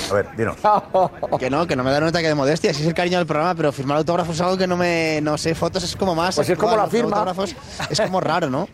A 0.10 0.14
ver, 0.14 0.28
dinos. 0.36 0.58
Que 1.40 1.50
no, 1.50 1.68
que 1.68 1.76
no 1.76 1.84
me 1.84 1.92
da 1.92 1.98
un 2.00 2.04
ataque 2.06 2.28
de 2.28 2.36
modestia, 2.36 2.74
si 2.74 2.82
es 2.82 2.88
el 2.88 2.94
cariño 2.94 3.18
del 3.18 3.28
programa, 3.28 3.54
pero 3.56 3.72
firmar 3.72 3.98
autógrafos 3.98 4.36
es 4.36 4.42
algo 4.42 4.58
que 4.58 4.68
no 4.68 4.78
me. 4.78 5.20
No 5.22 5.38
sé, 5.38 5.56
fotos 5.56 5.84
es 5.84 5.96
como 5.96 6.16
más. 6.16 6.36
Pues 6.36 6.50
es 6.50 6.58
como 6.58 6.76
la 6.76 6.84
¿no? 6.84 6.90
firma. 6.90 7.18
Autógrafos 7.18 7.56
es 7.90 8.02
como 8.02 8.20
raro, 8.20 8.50
¿no? 8.50 8.68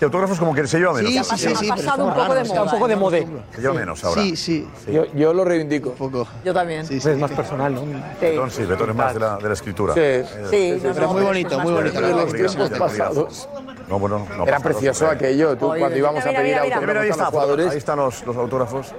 ¿Y 0.00 0.04
autógrafos 0.04 0.36
como 0.36 0.52
que 0.52 0.66
se 0.66 0.78
lleva 0.80 0.92
menos? 0.94 1.12
Sí, 1.12 1.18
¿no? 1.18 1.24
sí, 1.24 1.36
sí, 1.38 1.46
es 1.52 1.68
pasado 1.68 2.06
un 2.06 2.10
poco 2.12 2.22
raro, 2.22 2.34
de 2.34 2.44
moda. 2.44 2.62
un 2.64 2.70
poco 2.70 2.88
de 2.88 2.96
modé. 2.96 3.26
Se 3.54 3.60
lleva 3.60 3.74
menos 3.74 4.02
ahora. 4.02 4.20
Sí, 4.22 4.34
sí, 4.34 4.68
Yo, 4.88 5.04
yo 5.14 5.32
lo 5.32 5.44
reivindico. 5.44 5.90
un 5.90 5.94
poco. 5.96 6.26
Yo 6.44 6.52
también. 6.52 6.84
Sí, 6.84 7.00
sí. 7.00 7.08
Es 7.10 7.18
más 7.18 7.30
personal, 7.30 7.72
¿no? 7.72 7.82
Betón 8.20 8.50
sí, 8.50 8.64
Betón 8.64 8.90
es 8.90 8.96
más 8.96 9.14
de 9.14 9.20
la, 9.20 9.36
de 9.36 9.46
la 9.46 9.52
escritura. 9.54 9.94
Sí. 9.94 10.00
Eh, 10.02 10.26
Sí, 10.50 10.80
no, 10.82 10.92
Pero 10.92 11.06
no, 11.06 11.12
muy 11.12 11.22
bonito, 11.22 11.60
muy 11.60 11.72
bonito. 11.72 12.00
De 12.00 12.10
la 12.10 12.16
los 12.24 12.32
tiempos 12.34 12.70
pasados. 12.78 13.48
No, 13.88 13.98
bueno, 13.98 14.26
no 14.36 14.46
Era 14.46 14.60
precioso 14.60 15.06
aquello. 15.08 15.56
Tú 15.56 15.70
Oye, 15.70 15.80
cuando 15.80 15.98
íbamos 15.98 16.22
a 16.24 16.28
pedir 16.30 16.42
mira, 16.42 16.62
mira. 16.64 16.76
Autógrafos 16.76 17.12
a 17.20 17.24
los 17.24 17.30
jugadores. 17.30 17.70
ahí 17.70 17.78
están 17.78 17.98
los, 17.98 18.26
los 18.26 18.36
autógrafos. 18.36 18.94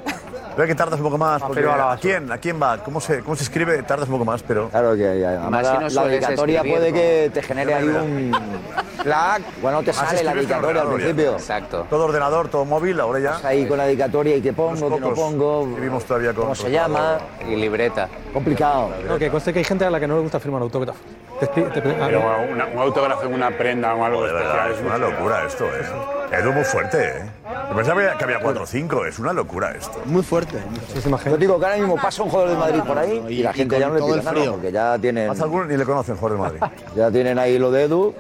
Veo 0.57 0.67
que 0.67 0.75
tardas 0.75 0.99
un 0.99 1.05
poco 1.05 1.17
más. 1.17 1.41
Porque 1.41 1.61
Pero 1.61 1.73
a 1.73 1.77
la 1.77 1.83
¿a 1.83 1.87
basura. 1.87 2.01
quién? 2.01 2.31
¿A 2.31 2.37
quién 2.37 2.61
va? 2.61 2.77
¿Cómo 2.83 3.01
se, 3.01 3.19
¿Cómo 3.21 3.35
se 3.35 3.43
escribe? 3.43 3.81
Tardas 3.83 4.07
un 4.07 4.13
poco 4.13 4.25
más, 4.25 4.43
pero. 4.43 4.69
Claro 4.69 4.95
que 4.95 5.07
además 5.07 5.49
Más 5.51 5.67
si 5.67 5.73
la, 5.73 5.79
no 5.79 5.87
la 5.89 6.03
dedicatoria 6.07 6.61
puede 6.61 6.89
¿no? 6.91 6.95
que 6.97 7.31
te 7.33 7.41
genere 7.41 7.73
ahí 7.73 7.87
un. 7.87 8.31
La 9.03 9.37
Bueno, 9.61 9.83
te 9.83 9.91
sale 9.91 10.23
la 10.23 10.33
dedicatoria 10.33 10.81
al 10.81 10.87
ya. 10.87 10.93
principio. 10.93 11.33
Exacto. 11.33 11.85
Todo 11.89 12.05
ordenador, 12.05 12.47
todo 12.47 12.63
móvil, 12.63 12.97
ahora 13.01 13.19
ya. 13.19 13.29
Estás 13.31 13.45
ahí 13.45 13.65
con 13.67 13.77
la 13.77 13.85
dedicatoria 13.85 14.37
y 14.37 14.41
que 14.41 14.53
pongo, 14.53 14.93
que 14.95 14.99
no 15.01 15.13
pongo. 15.13 15.65
Vivimos 15.65 16.05
todavía 16.05 16.33
con. 16.33 16.43
¿Cómo 16.43 16.55
se 16.55 16.71
llama? 16.71 17.17
Y 17.45 17.55
libreta. 17.55 18.07
Complicado. 18.31 18.91
No, 19.05 19.17
que 19.17 19.29
conste 19.29 19.51
que 19.51 19.59
hay 19.59 19.65
gente 19.65 19.83
a 19.85 19.89
la 19.89 19.99
que 19.99 20.07
no 20.07 20.15
le 20.15 20.21
gusta 20.21 20.39
firmar 20.39 20.61
autógrafos. 20.61 21.01
Te 21.39 21.61
un 21.61 22.79
autógrafo 22.79 23.25
en 23.25 23.33
una 23.33 23.49
prenda 23.51 23.93
o 23.93 24.05
algo 24.05 24.23
De 24.25 24.31
verdad, 24.31 24.69
especial. 24.69 24.71
es 24.71 24.79
una 24.85 24.97
locura 24.97 25.45
esto, 25.45 25.65
¿eh? 25.65 26.22
Edu 26.39 26.51
muy 26.51 26.63
fuerte, 26.63 26.97
¿eh? 27.17 27.21
Yo 27.69 27.75
pensaba 27.75 28.17
que 28.17 28.23
había 28.23 28.39
4 28.39 28.63
o 28.63 28.65
5, 28.65 29.05
es 29.05 29.19
una 29.19 29.33
locura 29.33 29.71
esto. 29.71 29.99
Muy 30.05 30.23
fuerte. 30.23 30.57
Muchísima 30.69 31.17
Yo 31.17 31.23
gente. 31.23 31.37
digo 31.39 31.59
que 31.59 31.65
ahora 31.65 31.77
mismo 31.77 31.95
pasa 31.95 32.23
un 32.23 32.29
jugador 32.29 32.51
de 32.51 32.57
Madrid 32.57 32.81
por 32.85 32.97
ahí 32.97 33.23
y, 33.29 33.33
Y- 33.33 33.43
la 33.43 33.51
y 33.51 33.53
gente 33.53 33.79
ya 33.79 33.87
no 33.87 33.95
le 33.95 34.01
pide 34.01 34.17
nada 34.17 34.31
frío. 34.31 34.51
porque 34.53 34.71
ya 34.71 34.97
tienen, 34.99 35.29
Hasta 35.29 35.43
algunos 35.43 35.67
ni 35.67 35.77
le 35.77 35.85
conocen, 35.85 36.17
Jorge 36.17 36.35
de 36.35 36.41
Madrid. 36.41 36.59
ya 36.95 37.11
tienen 37.11 37.39
ahí 37.39 37.57
lo 37.59 37.71
de 37.71 37.83
Edu. 37.83 38.13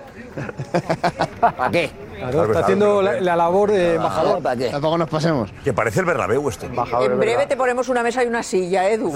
¿Para 1.39 1.69
qué? 1.71 1.91
Claro, 2.17 2.45
está 2.45 2.59
haciendo 2.59 3.01
la, 3.01 3.19
la 3.19 3.35
labor 3.35 3.71
de 3.71 3.95
embajador. 3.95 4.41
¿Para 4.41 4.55
qué? 4.55 4.69
Tampoco 4.69 4.97
nos 4.97 5.09
pasemos. 5.09 5.51
Que 5.63 5.73
parece 5.73 5.99
el 5.99 6.05
Bernabéu 6.05 6.47
esto. 6.49 6.65
En 6.65 7.19
breve 7.19 7.45
te 7.47 7.57
ponemos 7.57 7.89
una 7.89 8.01
mesa 8.01 8.23
y 8.23 8.27
una 8.27 8.41
silla, 8.43 8.89
Edu. 8.89 9.11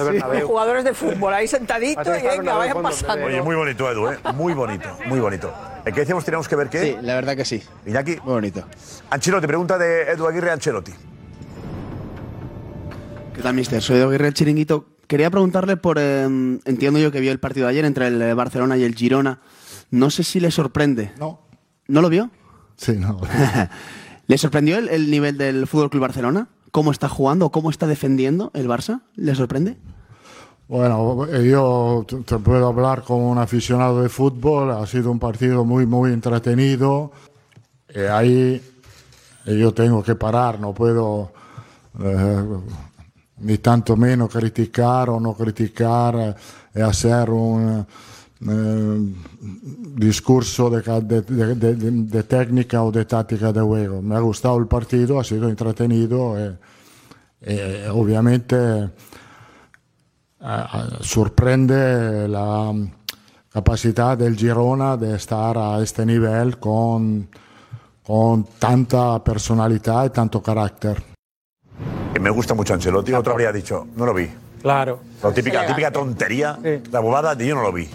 Jugadores 0.46 0.84
de 0.84 0.94
fútbol 0.94 1.34
ahí 1.34 1.48
sentaditos 1.48 2.06
Parece 2.06 2.26
y 2.36 2.38
venga, 2.40 2.56
vayan 2.56 2.82
pasando. 2.82 3.26
Oye, 3.26 3.42
muy 3.42 3.56
bonito, 3.56 3.90
Edu, 3.90 4.10
¿eh? 4.12 4.18
Muy 4.36 4.54
bonito, 4.54 4.90
muy 5.06 5.20
bonito. 5.20 5.52
¿En 5.88 5.94
qué 5.94 6.02
decíamos 6.02 6.26
teníamos 6.26 6.48
que 6.50 6.56
ver 6.58 6.70
qué? 6.70 6.82
Sí, 6.82 6.96
la 7.02 7.16
verdad 7.16 7.36
que 7.38 7.46
sí. 7.46 7.64
Iñaki. 7.86 8.18
Muy 8.18 8.34
bonito. 8.34 8.66
Ancelotti, 9.10 9.48
pregunta 9.48 9.78
de 9.78 10.12
Edu 10.12 10.28
Aguirre 10.28 10.52
Ancelotti. 10.52 10.92
¿Qué 13.34 13.42
tal, 13.42 13.54
mister? 13.54 13.82
Soy 13.82 13.98
Edu 13.98 14.10
Aguirre, 14.10 14.28
el 14.28 14.34
chiringuito. 14.34 14.90
Quería 15.08 15.30
preguntarle 15.30 15.78
por. 15.78 15.98
eh, 16.00 16.24
entiendo 16.24 17.00
yo 17.00 17.12
que 17.12 17.22
vio 17.22 17.32
el 17.32 17.40
partido 17.40 17.68
de 17.68 17.72
ayer 17.72 17.86
entre 17.86 18.08
el 18.08 18.36
Barcelona 18.36 18.76
y 18.76 18.84
el 18.84 18.96
Girona. 18.96 19.40
No 19.90 20.10
sé 20.10 20.24
si 20.24 20.42
le 20.42 20.52
sorprende. 20.52 21.14
No. 21.20 21.40
¿No 21.88 22.02
lo 22.02 22.10
vio? 22.10 22.30
Sí, 22.76 22.94
no. 22.98 23.22
¿Le 24.28 24.38
sorprendió 24.38 24.78
el, 24.78 24.90
el 24.90 25.10
nivel 25.10 25.38
del 25.38 25.68
Fútbol 25.68 25.90
Club 25.90 26.02
Barcelona? 26.02 26.50
¿Cómo 26.72 26.92
está 26.92 27.08
jugando? 27.08 27.50
¿Cómo 27.50 27.70
está 27.70 27.88
defendiendo 27.88 28.52
el 28.54 28.68
Barça? 28.68 29.04
¿Le 29.16 29.34
sorprende? 29.36 29.78
Bueno, 30.68 31.26
eh, 31.32 31.48
yo 31.50 32.06
te 32.26 32.38
puedo 32.40 32.68
hablar 32.68 33.04
como 33.04 33.32
un 33.32 33.38
aficionado 33.38 34.02
de 34.02 34.10
fútbol. 34.10 34.72
Ha 34.72 34.86
sido 34.86 35.12
un 35.12 35.20
partido 35.20 35.64
muy, 35.64 35.86
muy 35.86 36.12
entretenido. 36.12 37.12
Y 37.94 38.00
ahí 38.00 38.62
eh, 39.46 39.58
yo 39.58 39.74
tengo 39.74 40.04
que 40.04 40.16
parar, 40.16 40.60
no 40.60 40.74
puedo 40.74 41.32
eh, 42.04 42.44
ni 43.40 43.58
tanto 43.60 43.96
menos 43.96 44.30
criticar 44.30 45.10
o 45.10 45.20
no 45.22 45.34
criticar 45.36 46.16
eh, 46.18 46.36
y 46.76 46.82
hacer 46.82 47.30
un 47.30 47.86
eh, 48.42 49.14
discurso 49.96 50.70
de, 50.70 50.82
de- 51.02 51.22
de- 51.56 51.76
de- 51.82 52.24
técnica 52.24 52.84
o 52.84 52.92
de 52.92 53.06
táctica 53.06 53.54
de 53.54 53.62
juego. 53.62 54.02
Me 54.02 54.16
ha 54.16 54.20
gustado 54.20 54.58
el 54.58 54.68
partido, 54.68 55.18
ha 55.20 55.24
sido 55.24 55.48
entretenido. 55.50 56.38
eh, 56.38 56.58
eh, 57.42 57.88
obviamente 57.94 58.56
eh, 58.58 58.90
sorprende 61.02 62.28
la 62.28 62.72
mm, 62.72 62.92
capacidad 63.52 64.18
del 64.18 64.36
Girona 64.36 64.98
de 64.98 65.16
estar 65.16 65.58
a 65.58 65.82
este 65.82 66.06
nivel 66.06 66.60
con, 66.60 67.28
con 68.04 68.44
tanta 68.60 69.24
personalidad 69.24 70.06
y 70.06 70.10
tanto 70.10 70.42
carácter. 70.42 71.02
Que 72.14 72.20
me 72.20 72.30
gusta 72.30 72.54
mucho 72.54 72.74
Ancelotti, 72.74 73.14
otro 73.14 73.34
habría 73.34 73.52
dicho, 73.52 73.88
no 73.96 74.06
lo 74.06 74.14
vi. 74.14 74.30
Claro. 74.62 75.00
La 75.22 75.32
típica, 75.32 75.66
típica 75.66 75.92
tontería, 75.92 76.58
la 76.92 77.00
bobada 77.00 77.36
de 77.36 77.48
yo 77.48 77.56
no 77.56 77.62
lo 77.62 77.72
vi. 77.72 77.88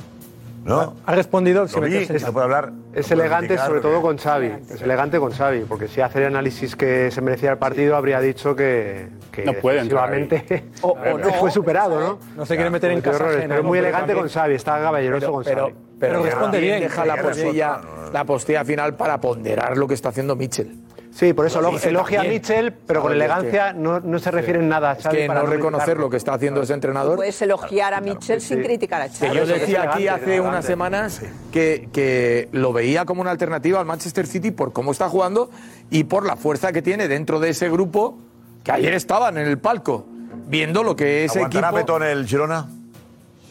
¿No? 0.65 0.95
Ha 1.07 1.15
respondido 1.15 1.67
sin 1.67 1.83
vi, 1.83 2.07
puede 2.33 2.45
hablar. 2.45 2.73
Es 2.93 3.11
elegante 3.11 3.59
sobre 3.59 3.81
todo 3.81 4.01
con 4.01 4.17
Xavi. 4.17 4.53
Es 4.71 4.81
elegante 4.83 5.19
con 5.19 5.33
Xavi, 5.33 5.65
porque 5.69 5.89
si 5.89 6.01
hace 6.01 6.21
el 6.21 6.27
análisis 6.27 6.77
que 6.77 7.11
se 7.11 7.21
merecía 7.21 7.51
el 7.51 7.59
partido, 7.59 7.97
habría 7.97 8.21
dicho 8.21 8.55
que, 8.55 9.09
que 9.33 9.45
No 9.45 9.55
puede 9.55 9.81
O- 10.83 10.91
o 10.91 11.19
no. 11.19 11.33
fue 11.35 11.51
superado, 11.51 11.99
¿no? 11.99 12.19
No 12.37 12.47
se 12.47 12.55
quiere 12.55 12.71
meter 12.71 12.93
en 12.93 13.01
casa 13.01 13.17
errores, 13.17 13.45
pero 13.49 13.63
muy 13.65 13.79
elegante 13.79 14.09
también- 14.09 14.19
con 14.21 14.29
Xavi, 14.29 14.55
está 14.55 14.81
caballeroso 14.81 15.21
Pero, 15.21 15.33
con 15.33 15.45
Xavi. 15.45 15.55
pero 15.57 15.75
Pero 15.99 16.23
responde 16.23 16.61
bien. 16.61 16.81
Deja 16.81 17.07
la 17.07 17.17
postilla, 17.17 17.81
la 18.13 18.25
postilla 18.25 18.65
final 18.65 18.95
para 18.95 19.21
ponderar 19.21 19.77
lo 19.77 19.89
que 19.89 19.95
está 19.95 20.11
haciendo 20.11 20.37
Mitchell. 20.37 20.77
Sí, 21.15 21.35
por 21.35 21.47
eso 21.47 21.59
elogia 21.61 22.23
a. 22.23 22.25
Mitchell, 22.25 22.73
pero 22.73 23.03
con 23.03 23.13
es 23.13 23.17
elegancia 23.17 23.73
no, 23.75 24.01
no 24.01 24.19
se 24.19 24.31
refiere 24.31 24.61
en 24.61 24.69
nada 24.69 24.93
a 24.93 24.93
Es 24.95 25.03
Xavi. 25.03 25.17
que 25.19 25.27
para 25.27 25.43
no 25.43 25.47
reconocer 25.47 25.99
lo 25.99 26.09
que 26.09 26.17
está 26.17 26.33
haciendo 26.35 26.63
ese 26.63 26.73
entrenador. 26.73 27.17
Puedes 27.17 27.41
elogiar 27.43 27.93
a 27.93 28.01
Mitchell 28.01 28.41
sin 28.41 28.63
criticar 28.63 29.03
a 29.03 29.09
Que 29.09 29.15
Xavi. 29.27 29.37
yo 29.37 29.43
es 29.43 29.49
decía 29.49 29.83
aquí 29.93 30.09
hace 30.09 30.41
unas 30.41 30.65
semanas 30.65 31.21
que, 31.53 31.89
que 31.93 32.49
lo 32.53 32.73
veía 32.73 33.05
como 33.05 33.21
una 33.21 33.31
alternativa 33.31 33.79
al 33.79 33.85
Manchester 33.87 34.27
City 34.27 34.53
por 34.53 34.73
cómo 34.73 34.91
está 34.93 35.09
jugando 35.11 35.51
y 35.91 36.05
por 36.05 36.25
la 36.27 36.37
fuerza 36.37 36.73
que 36.73 36.81
tiene 36.81 37.09
dentro 37.09 37.41
de 37.41 37.51
ese 37.51 37.69
grupo 37.69 38.19
que 38.65 38.73
ayer 38.73 38.95
estaban 38.95 39.37
en 39.37 39.47
el 39.47 39.59
palco 39.59 40.07
viendo 40.47 40.83
lo 40.83 40.97
que 40.97 41.25
ese 41.27 41.41
¿Aguantará 41.41 41.69
equipo 41.69 41.77
Betón 41.79 42.03
el 42.05 42.27
Girona? 42.27 42.69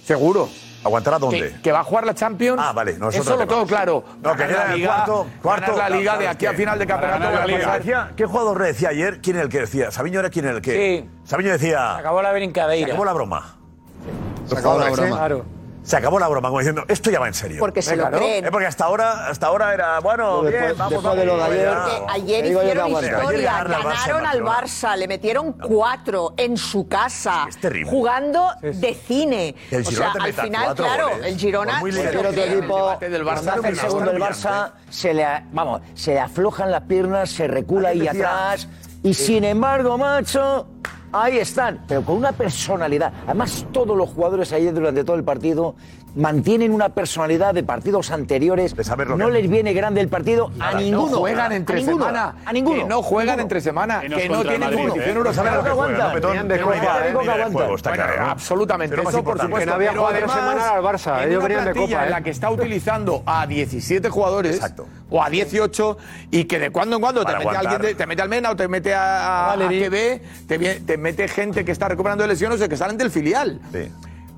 seguro 0.03 0.49
¿Aguantará 0.83 1.19
dónde? 1.19 1.51
que, 1.53 1.61
que 1.61 1.71
va 1.71 1.81
a 1.81 1.83
jugar 1.83 2.05
la 2.05 2.13
Champions. 2.15 2.59
Ah, 2.63 2.73
vale, 2.73 2.97
no 2.97 3.09
es 3.09 3.15
Eso 3.15 3.29
lo 3.31 3.37
tema. 3.37 3.49
tengo 3.49 3.65
claro. 3.67 4.03
No, 4.21 4.35
que 4.35 4.47
queda 4.47 4.73
el 4.73 4.83
cuarto, 4.85 5.27
cuarto. 5.41 5.71
ganar 5.75 5.91
la 5.91 5.97
liga 5.97 6.17
de 6.17 6.27
aquí 6.27 6.45
a 6.47 6.51
que- 6.51 6.57
final 6.57 6.79
de 6.79 6.87
campeonato. 6.87 7.31
la 7.31 7.45
liga. 7.45 7.77
Decía- 7.77 8.11
¿Qué 8.15 8.25
jugador 8.25 8.59
le 8.61 8.67
decía 8.67 8.89
ayer? 8.89 9.21
¿Quién 9.21 9.35
era 9.35 9.43
el 9.45 9.49
que 9.51 9.59
decía? 9.59 9.91
¿Sabiño 9.91 10.19
era 10.19 10.29
quién 10.29 10.45
era 10.45 10.55
el 10.55 10.61
que? 10.61 11.01
Sí. 11.03 11.09
Sabiño 11.23 11.51
decía. 11.51 11.97
Acabó 11.97 12.21
la 12.21 12.29
Se 12.29 12.35
brincadeira. 12.35 12.87
acabó 12.87 13.05
la 13.05 13.13
broma. 13.13 13.55
Se 14.47 14.57
acabó 14.57 14.79
la 14.79 14.89
broma. 14.89 15.07
¿eh? 15.07 15.11
Claro. 15.11 15.45
Se 15.83 15.97
acabó 15.97 16.19
la 16.19 16.27
broma, 16.27 16.49
como 16.49 16.59
diciendo, 16.59 16.83
esto 16.87 17.09
ya 17.09 17.19
va 17.19 17.27
en 17.27 17.33
serio. 17.33 17.57
Porque 17.59 17.81
se 17.81 17.95
lo 17.95 18.03
Claro. 18.03 18.17
creen. 18.19 18.45
Eh, 18.45 18.51
porque 18.51 18.67
hasta 18.67 18.85
ahora, 18.85 19.27
hasta 19.27 19.47
ahora 19.47 19.73
era, 19.73 19.99
bueno, 19.99 20.43
Después- 20.43 20.63
bien, 20.63 20.77
vamos, 20.77 20.91
después 20.93 21.17
de 21.17 21.25
lo 21.25 21.33
de 21.33 21.39
vamos, 21.39 21.53
ayer- 21.55 21.65
ya. 21.65 21.73
Porque 21.97 22.11
ayer 22.13 22.41
Te 22.43 22.47
digo 22.49 22.59
yo 22.59 22.59
que 22.61 22.65
hicieron 22.67 22.85
aguanta. 22.87 23.07
Ayer 23.09 23.19
historia, 23.23 23.57
al 23.57 23.67
Barça 23.67 23.71
ganaron 23.71 24.25
al 24.27 24.41
Barcelona. 24.43 24.61
Barça, 24.61 24.97
le 24.97 25.07
metieron 25.07 25.53
cuatro 25.53 26.33
en 26.37 26.57
su 26.57 26.87
casa, 26.87 27.47
terrible. 27.59 27.89
jugando 27.89 28.47
de 28.61 28.93
cine. 28.93 29.55
Que 29.71 29.75
el 29.77 29.81
o 29.81 29.89
Girona 29.89 30.05
sea, 30.05 30.13
te 30.13 30.19
al 30.19 30.25
meta 30.27 30.43
final, 30.43 30.65
cuatro 30.65 30.85
claro, 30.85 31.09
goles. 31.09 31.25
el 31.25 31.37
Girona. 31.39 31.71
Por 31.71 31.79
muy 31.81 31.91
líder 31.91 32.15
equipo, 32.37 32.97
cuando 33.23 33.51
hace 33.51 33.67
el 33.69 33.77
segundo 33.79 34.11
el 34.11 34.21
Barça, 34.21 34.71
se 34.89 35.13
le, 35.15 35.25
vamos, 35.51 35.81
se 35.95 36.13
le 36.13 36.19
aflojan 36.19 36.69
las 36.71 36.81
piernas, 36.83 37.31
se 37.31 37.47
recula 37.47 37.89
ahí 37.89 37.99
decía- 38.01 38.11
atrás. 38.11 38.67
Y 39.03 39.15
sin 39.15 39.43
embargo, 39.45 39.97
macho, 39.97 40.67
ahí 41.13 41.37
están, 41.37 41.79
pero 41.87 42.03
con 42.03 42.15
una 42.17 42.31
personalidad. 42.31 43.11
Además, 43.25 43.65
todos 43.71 43.97
los 43.97 44.09
jugadores 44.09 44.51
ayer 44.53 44.73
durante 44.73 45.03
todo 45.03 45.15
el 45.15 45.23
partido 45.23 45.75
mantienen 46.13 46.73
una 46.73 46.89
personalidad 46.89 47.53
de 47.53 47.63
partidos 47.63 48.11
anteriores. 48.11 48.75
lo 48.75 49.17
no 49.17 49.27
que- 49.27 49.31
les 49.31 49.49
viene 49.49 49.71
grande 49.73 50.01
el 50.01 50.09
partido 50.09 50.51
a 50.59 50.73
No 50.73 50.79
ninguno. 50.79 51.17
juegan 51.19 51.51
a 51.51 51.55
entre 51.55 51.77
ninguno, 51.77 52.05
semana. 52.05 52.35
A 52.45 52.51
ninguno. 52.51 52.81
Que 52.81 52.85
no 52.85 53.01
juegan 53.01 53.27
ninguno. 53.27 53.41
entre 53.43 53.61
semana. 53.61 54.01
Que 54.01 54.09
no 54.09 54.17
Que 54.17 54.27
no 54.29 54.41
tienen 54.41 54.61
competición 54.73 55.05
¿eh? 55.07 55.11
europea. 55.17 55.33
Saben 55.33 55.53
lo 55.53 55.59
que 55.63 55.69
que 55.69 55.75
juegan, 55.75 55.95
aguantan. 55.95 56.21
¿no, 56.21 56.31
de 56.47 56.53
de 56.57 56.63
¿no? 58.17 58.25
Absolutamente. 58.29 58.95
Eso, 59.01 59.23
por 59.23 59.39
supuesto. 59.39 59.57
Que 59.57 59.65
no 59.65 59.73
había 59.73 59.91
jugado 59.93 60.15
semanas 60.33 60.63
al 60.67 60.83
Barça, 60.83 61.23
en 61.23 61.29
ellos 61.29 61.43
venían 61.43 61.65
de 61.65 61.71
Copa, 61.75 62.01
en 62.03 62.07
¿eh? 62.07 62.09
la 62.11 62.21
que 62.21 62.29
está 62.29 62.51
utilizando 62.51 63.23
a 63.25 63.47
17 63.47 64.09
jugadores 64.09 64.59
o 65.09 65.23
a 65.23 65.29
18 65.29 65.97
y 66.29 66.43
que 66.43 66.59
de 66.59 66.69
cuando 66.71 66.97
en 66.97 67.01
cuando 67.01 67.21
te 67.23 67.31
mete, 67.31 67.41
aguantar. 67.41 67.65
alguien 67.67 67.81
de- 67.89 67.95
te 67.95 68.05
mete 68.05 68.21
Almena 68.21 68.49
o 68.51 68.55
te 68.57 68.67
mete 68.67 68.93
a, 68.93 69.49
a, 69.49 69.53
a 69.53 69.55
QB, 69.57 70.47
te, 70.47 70.59
vie- 70.59 70.85
te 70.85 70.97
mete 71.01 71.27
gente 71.27 71.65
que 71.65 71.71
está 71.71 71.89
recuperando 71.89 72.23
de 72.23 72.29
lesiones 72.29 72.61
o 72.61 72.69
que 72.69 72.77
salen 72.77 72.97
del 72.97 73.11
filial. 73.11 73.59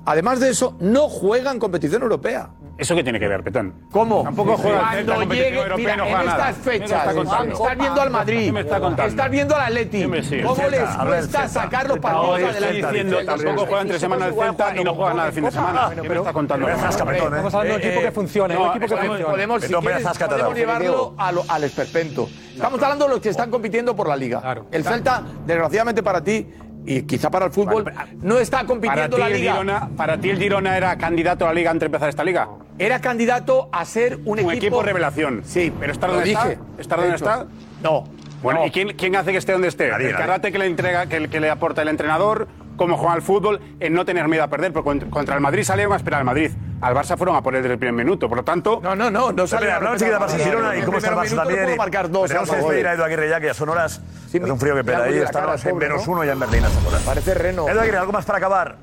Además 0.04 0.40
de 0.40 0.50
eso, 0.50 0.76
no 0.80 1.08
juegan 1.08 1.58
competición 1.58 2.02
europea. 2.02 2.50
¿Eso 2.76 2.96
qué 2.96 3.04
tiene 3.04 3.20
que 3.20 3.28
ver, 3.28 3.44
Petón? 3.44 3.72
¿Cómo? 3.92 4.24
Tampoco 4.24 4.56
juega 4.56 4.90
Cuando 5.06 5.32
llegue, 5.34 5.60
mira, 5.76 5.96
no 5.96 6.04
en 6.06 6.14
juega 6.14 6.30
estas 6.32 6.56
¿Qué 6.56 6.70
me 6.70 6.78
fechas, 6.80 7.06
estás 7.52 7.78
viendo 7.78 8.00
al 8.02 8.10
Madrid, 8.10 8.44
¿Qué 8.46 8.52
me 8.52 8.60
está 8.60 8.80
contando? 8.80 9.10
estás 9.10 9.30
viendo 9.30 9.54
al 9.56 9.62
Atleti. 9.62 10.42
¿cómo 10.42 10.68
les 10.68 10.82
cuesta 10.82 11.48
sacar 11.48 11.86
los 11.86 11.96
No, 11.96 12.02
partidos 12.02 12.50
adelante? 12.50 12.86
diciendo, 12.86 13.24
tampoco 13.24 13.66
juega 13.66 13.80
entre 13.82 13.98
semana 14.00 14.26
el 14.26 14.34
Celta 14.34 14.76
y 14.76 14.84
no 14.84 14.94
juega 14.94 15.14
nada 15.14 15.28
el 15.28 15.34
fin 15.34 15.44
de 15.44 15.50
semana. 15.52 15.90
¿Qué 15.94 16.08
me 16.08 16.14
está 16.16 16.32
contando? 16.32 16.68
¿eh? 16.68 16.72
Estamos 16.72 17.54
hablando 17.54 17.60
de 17.62 17.74
un 17.74 17.80
equipo 17.80 18.00
que 18.02 18.12
funcione, 18.12 18.56
un 18.56 18.68
equipo 18.70 18.86
que 18.86 18.94
podemos, 18.94 19.08
funcione. 19.08 19.32
podemos, 19.32 20.54
llevarlo 20.56 21.14
a 21.16 21.30
lo- 21.32 21.44
al 21.48 21.64
esperpento. 21.64 22.28
Estamos 22.54 22.82
hablando 22.82 23.04
de 23.06 23.10
los 23.12 23.20
que 23.20 23.28
están 23.28 23.50
compitiendo 23.50 23.94
por 23.94 24.08
la 24.08 24.16
Liga. 24.16 24.62
El 24.72 24.82
Celta, 24.84 25.22
desgraciadamente 25.46 26.02
para 26.02 26.22
ti, 26.22 26.46
y 26.86 27.02
quizá 27.02 27.30
para 27.30 27.46
el 27.46 27.52
fútbol, 27.52 27.84
no 28.22 28.38
está 28.38 28.64
compitiendo 28.66 29.16
ti, 29.16 29.22
la 29.22 29.28
Liga. 29.28 29.52
Girona, 29.52 29.88
¿Para 29.96 30.18
ti 30.18 30.30
el 30.30 30.38
Girona 30.38 30.76
era 30.76 30.96
candidato 30.98 31.44
a 31.44 31.48
la 31.48 31.54
Liga 31.54 31.70
antes 31.70 31.80
de 31.80 31.86
empezar 31.86 32.08
esta 32.08 32.24
Liga? 32.24 32.48
Era 32.78 33.00
candidato 33.00 33.68
a 33.72 33.84
ser 33.84 34.18
un, 34.24 34.40
Un 34.40 34.50
equipo 34.52 34.82
revelación. 34.82 35.42
Sí, 35.44 35.72
¿Pero 35.80 35.92
está 35.92 36.06
lo 36.06 36.14
donde 36.14 36.28
dije. 36.28 36.52
está? 36.52 36.64
¿Está 36.78 36.96
De 36.96 37.02
donde 37.02 37.16
está? 37.16 37.46
No. 37.82 38.04
Bueno, 38.42 38.60
No. 38.60 38.66
¿y 38.66 38.70
quién, 38.70 38.88
quién 38.94 39.16
hace 39.16 39.32
que 39.32 39.38
esté 39.38 39.52
donde 39.52 39.68
esté? 39.68 39.88
Nadie, 39.88 40.06
el 40.06 40.12
nadie. 40.12 40.24
karate 40.26 40.52
que 40.52 40.58
le 40.58 40.66
entrega, 40.66 41.06
que, 41.06 41.28
que 41.28 41.40
le 41.40 41.48
aporta 41.48 41.80
el 41.82 41.88
entrenador, 41.88 42.46
cómo 42.76 42.96
juega 42.96 43.14
al 43.14 43.22
fútbol, 43.22 43.60
en 43.80 43.92
no 43.94 44.04
tener 44.04 44.26
miedo 44.28 44.42
a 44.44 44.48
perder, 44.48 44.72
porque 44.72 45.08
contra- 45.10 45.34
el 45.34 45.40
Madrid 45.40 45.62
salieron 45.62 45.92
a 45.92 45.96
esperar 45.96 46.20
al 46.20 46.24
Madrid. 46.26 46.50
Al 46.80 46.94
Barça 46.94 47.16
fueron 47.16 47.34
a 47.36 47.42
por 47.42 47.54
el 47.54 47.62
primer 47.78 47.94
minuto, 47.94 48.28
por 48.28 48.36
lo 48.38 48.44
tanto. 48.44 48.80
No, 48.82 48.94
no, 48.94 49.10
no, 49.10 49.32
no 49.32 49.46
sale 49.46 49.70
hablamos 49.72 50.02
enseguida 50.02 50.18
de 50.18 50.24
Barça 50.26 50.38
y 50.40 50.44
Girona 50.44 50.76
y 50.76 50.82
cómo 50.82 50.98
está 50.98 51.10
el 51.10 51.16
Barça 51.16 51.36
también. 51.36 51.70
y- 51.72 51.76
marcar 51.76 52.10
dos. 52.10 52.28
Tenemos 52.28 52.50
que 52.50 52.56
despedir 52.56 52.86
a 52.88 52.92
Edu 52.94 53.04
Aguirre 53.04 53.28
ya, 53.28 53.40
que 53.40 53.46
ya 53.46 53.54
son 53.54 53.68
horas. 53.70 54.00
Hace 54.26 54.38
un 54.50 54.58
frío 54.58 54.74
que 54.74 54.84
pela 54.84 55.04
ahí. 55.04 55.22
cara, 55.32 55.54
en 55.64 55.76
menos 55.78 56.06
¿no? 56.06 56.12
uno 56.12 56.24
ya 56.24 56.32
en 56.32 56.40
Berlín. 56.40 56.62
Parece 57.06 57.34
reno. 57.34 57.68
Edu 57.68 57.80
Aguirre, 57.80 57.98
¿algo 57.98 58.12
más 58.12 58.24
para 58.24 58.38
acabar? 58.38 58.76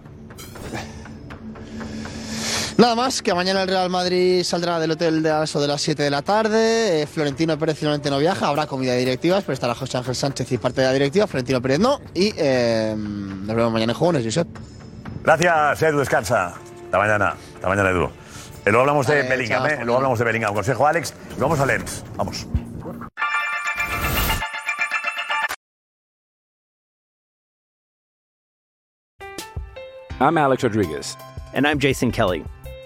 Nada 2.82 2.96
más, 2.96 3.22
que 3.22 3.32
mañana 3.36 3.62
el 3.62 3.68
Real 3.68 3.92
Madrid 3.92 4.44
saldrá 4.44 4.80
del 4.80 4.90
hotel 4.90 5.22
de 5.22 5.30
a 5.30 5.44
eso 5.44 5.62
de 5.62 5.68
las 5.68 5.80
7 5.84 6.02
de 6.02 6.10
la 6.10 6.24
tarde. 6.24 7.04
eh, 7.04 7.06
Florentino 7.06 7.56
Pérez 7.56 7.78
finalmente 7.78 8.10
no 8.10 8.18
viaja, 8.18 8.48
habrá 8.48 8.66
comida 8.66 8.94
de 8.94 8.98
directivas, 8.98 9.44
pero 9.44 9.54
estará 9.54 9.76
José 9.76 10.00
Ángel 10.00 10.16
Sánchez 10.16 10.52
y 10.52 10.58
parte 10.58 10.82
de 10.82 10.88
la 10.88 10.94
directiva. 10.94 11.28
Florentino 11.28 11.62
Pérez 11.62 11.78
no. 11.78 12.02
Y 12.16 12.34
eh, 12.36 12.96
nos 12.98 13.56
vemos 13.56 13.72
mañana 13.72 13.92
en 13.92 14.00
Jóvenes, 14.00 14.26
Josep. 14.26 14.48
Gracias, 15.24 15.84
Edu, 15.84 16.00
descansa. 16.00 16.56
Hasta 16.86 16.98
mañana. 16.98 17.36
Hasta 17.54 17.68
mañana, 17.68 17.92
Edu. 17.92 18.06
Eh, 18.06 18.10
luego 18.72 18.80
hablamos 18.80 19.06
de 19.06 19.22
Bellingham, 19.30 19.66
¿eh? 19.68 19.78
Luego 19.84 19.98
hablamos 19.98 20.18
de 20.18 20.26
Bellingham. 20.26 20.56
Consejo 20.56 20.88
Alex. 20.88 21.14
Y 21.38 21.40
vamos 21.40 21.60
a 21.60 21.68
Lens. 21.68 22.04
Vamos. 22.16 22.48
I'm 30.20 30.36
Alex 30.36 30.64
Rodriguez. 30.64 31.16
And 31.54 31.68
I'm 31.68 31.78
Jason 31.78 32.12
Kelly. 32.12 32.44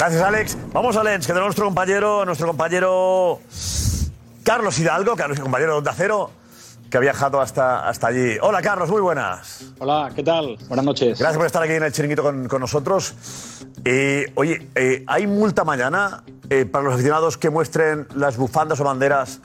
Gracias, 0.00 0.22
Alex. 0.22 0.56
Vamos 0.72 0.96
a 0.96 1.04
Lens, 1.04 1.26
que 1.26 1.32
tenemos 1.34 1.48
nuestro 1.48 1.66
compañero, 1.66 2.24
nuestro 2.24 2.46
compañero 2.46 3.38
Carlos 4.42 4.78
Hidalgo, 4.78 5.14
Carlos, 5.14 5.38
compañero 5.38 5.82
de 5.82 5.90
Acero, 5.90 6.30
que 6.90 6.96
ha 6.96 7.00
viajado 7.00 7.38
hasta, 7.38 7.86
hasta 7.86 8.06
allí. 8.06 8.38
Hola, 8.40 8.62
Carlos, 8.62 8.88
muy 8.88 9.02
buenas. 9.02 9.66
Hola, 9.78 10.10
¿qué 10.16 10.22
tal? 10.22 10.56
Buenas 10.68 10.86
noches. 10.86 11.18
Gracias 11.18 11.36
por 11.36 11.44
estar 11.44 11.62
aquí 11.62 11.74
en 11.74 11.82
el 11.82 11.92
chiringuito 11.92 12.22
con, 12.22 12.48
con 12.48 12.62
nosotros. 12.62 13.12
Eh, 13.84 14.32
oye, 14.36 14.68
eh, 14.74 15.04
¿hay 15.06 15.26
multa 15.26 15.64
mañana 15.64 16.24
eh, 16.48 16.64
para 16.64 16.82
los 16.82 16.94
aficionados 16.94 17.36
que 17.36 17.50
muestren 17.50 18.08
las 18.14 18.38
bufandas 18.38 18.80
o 18.80 18.84
banderas 18.84 19.40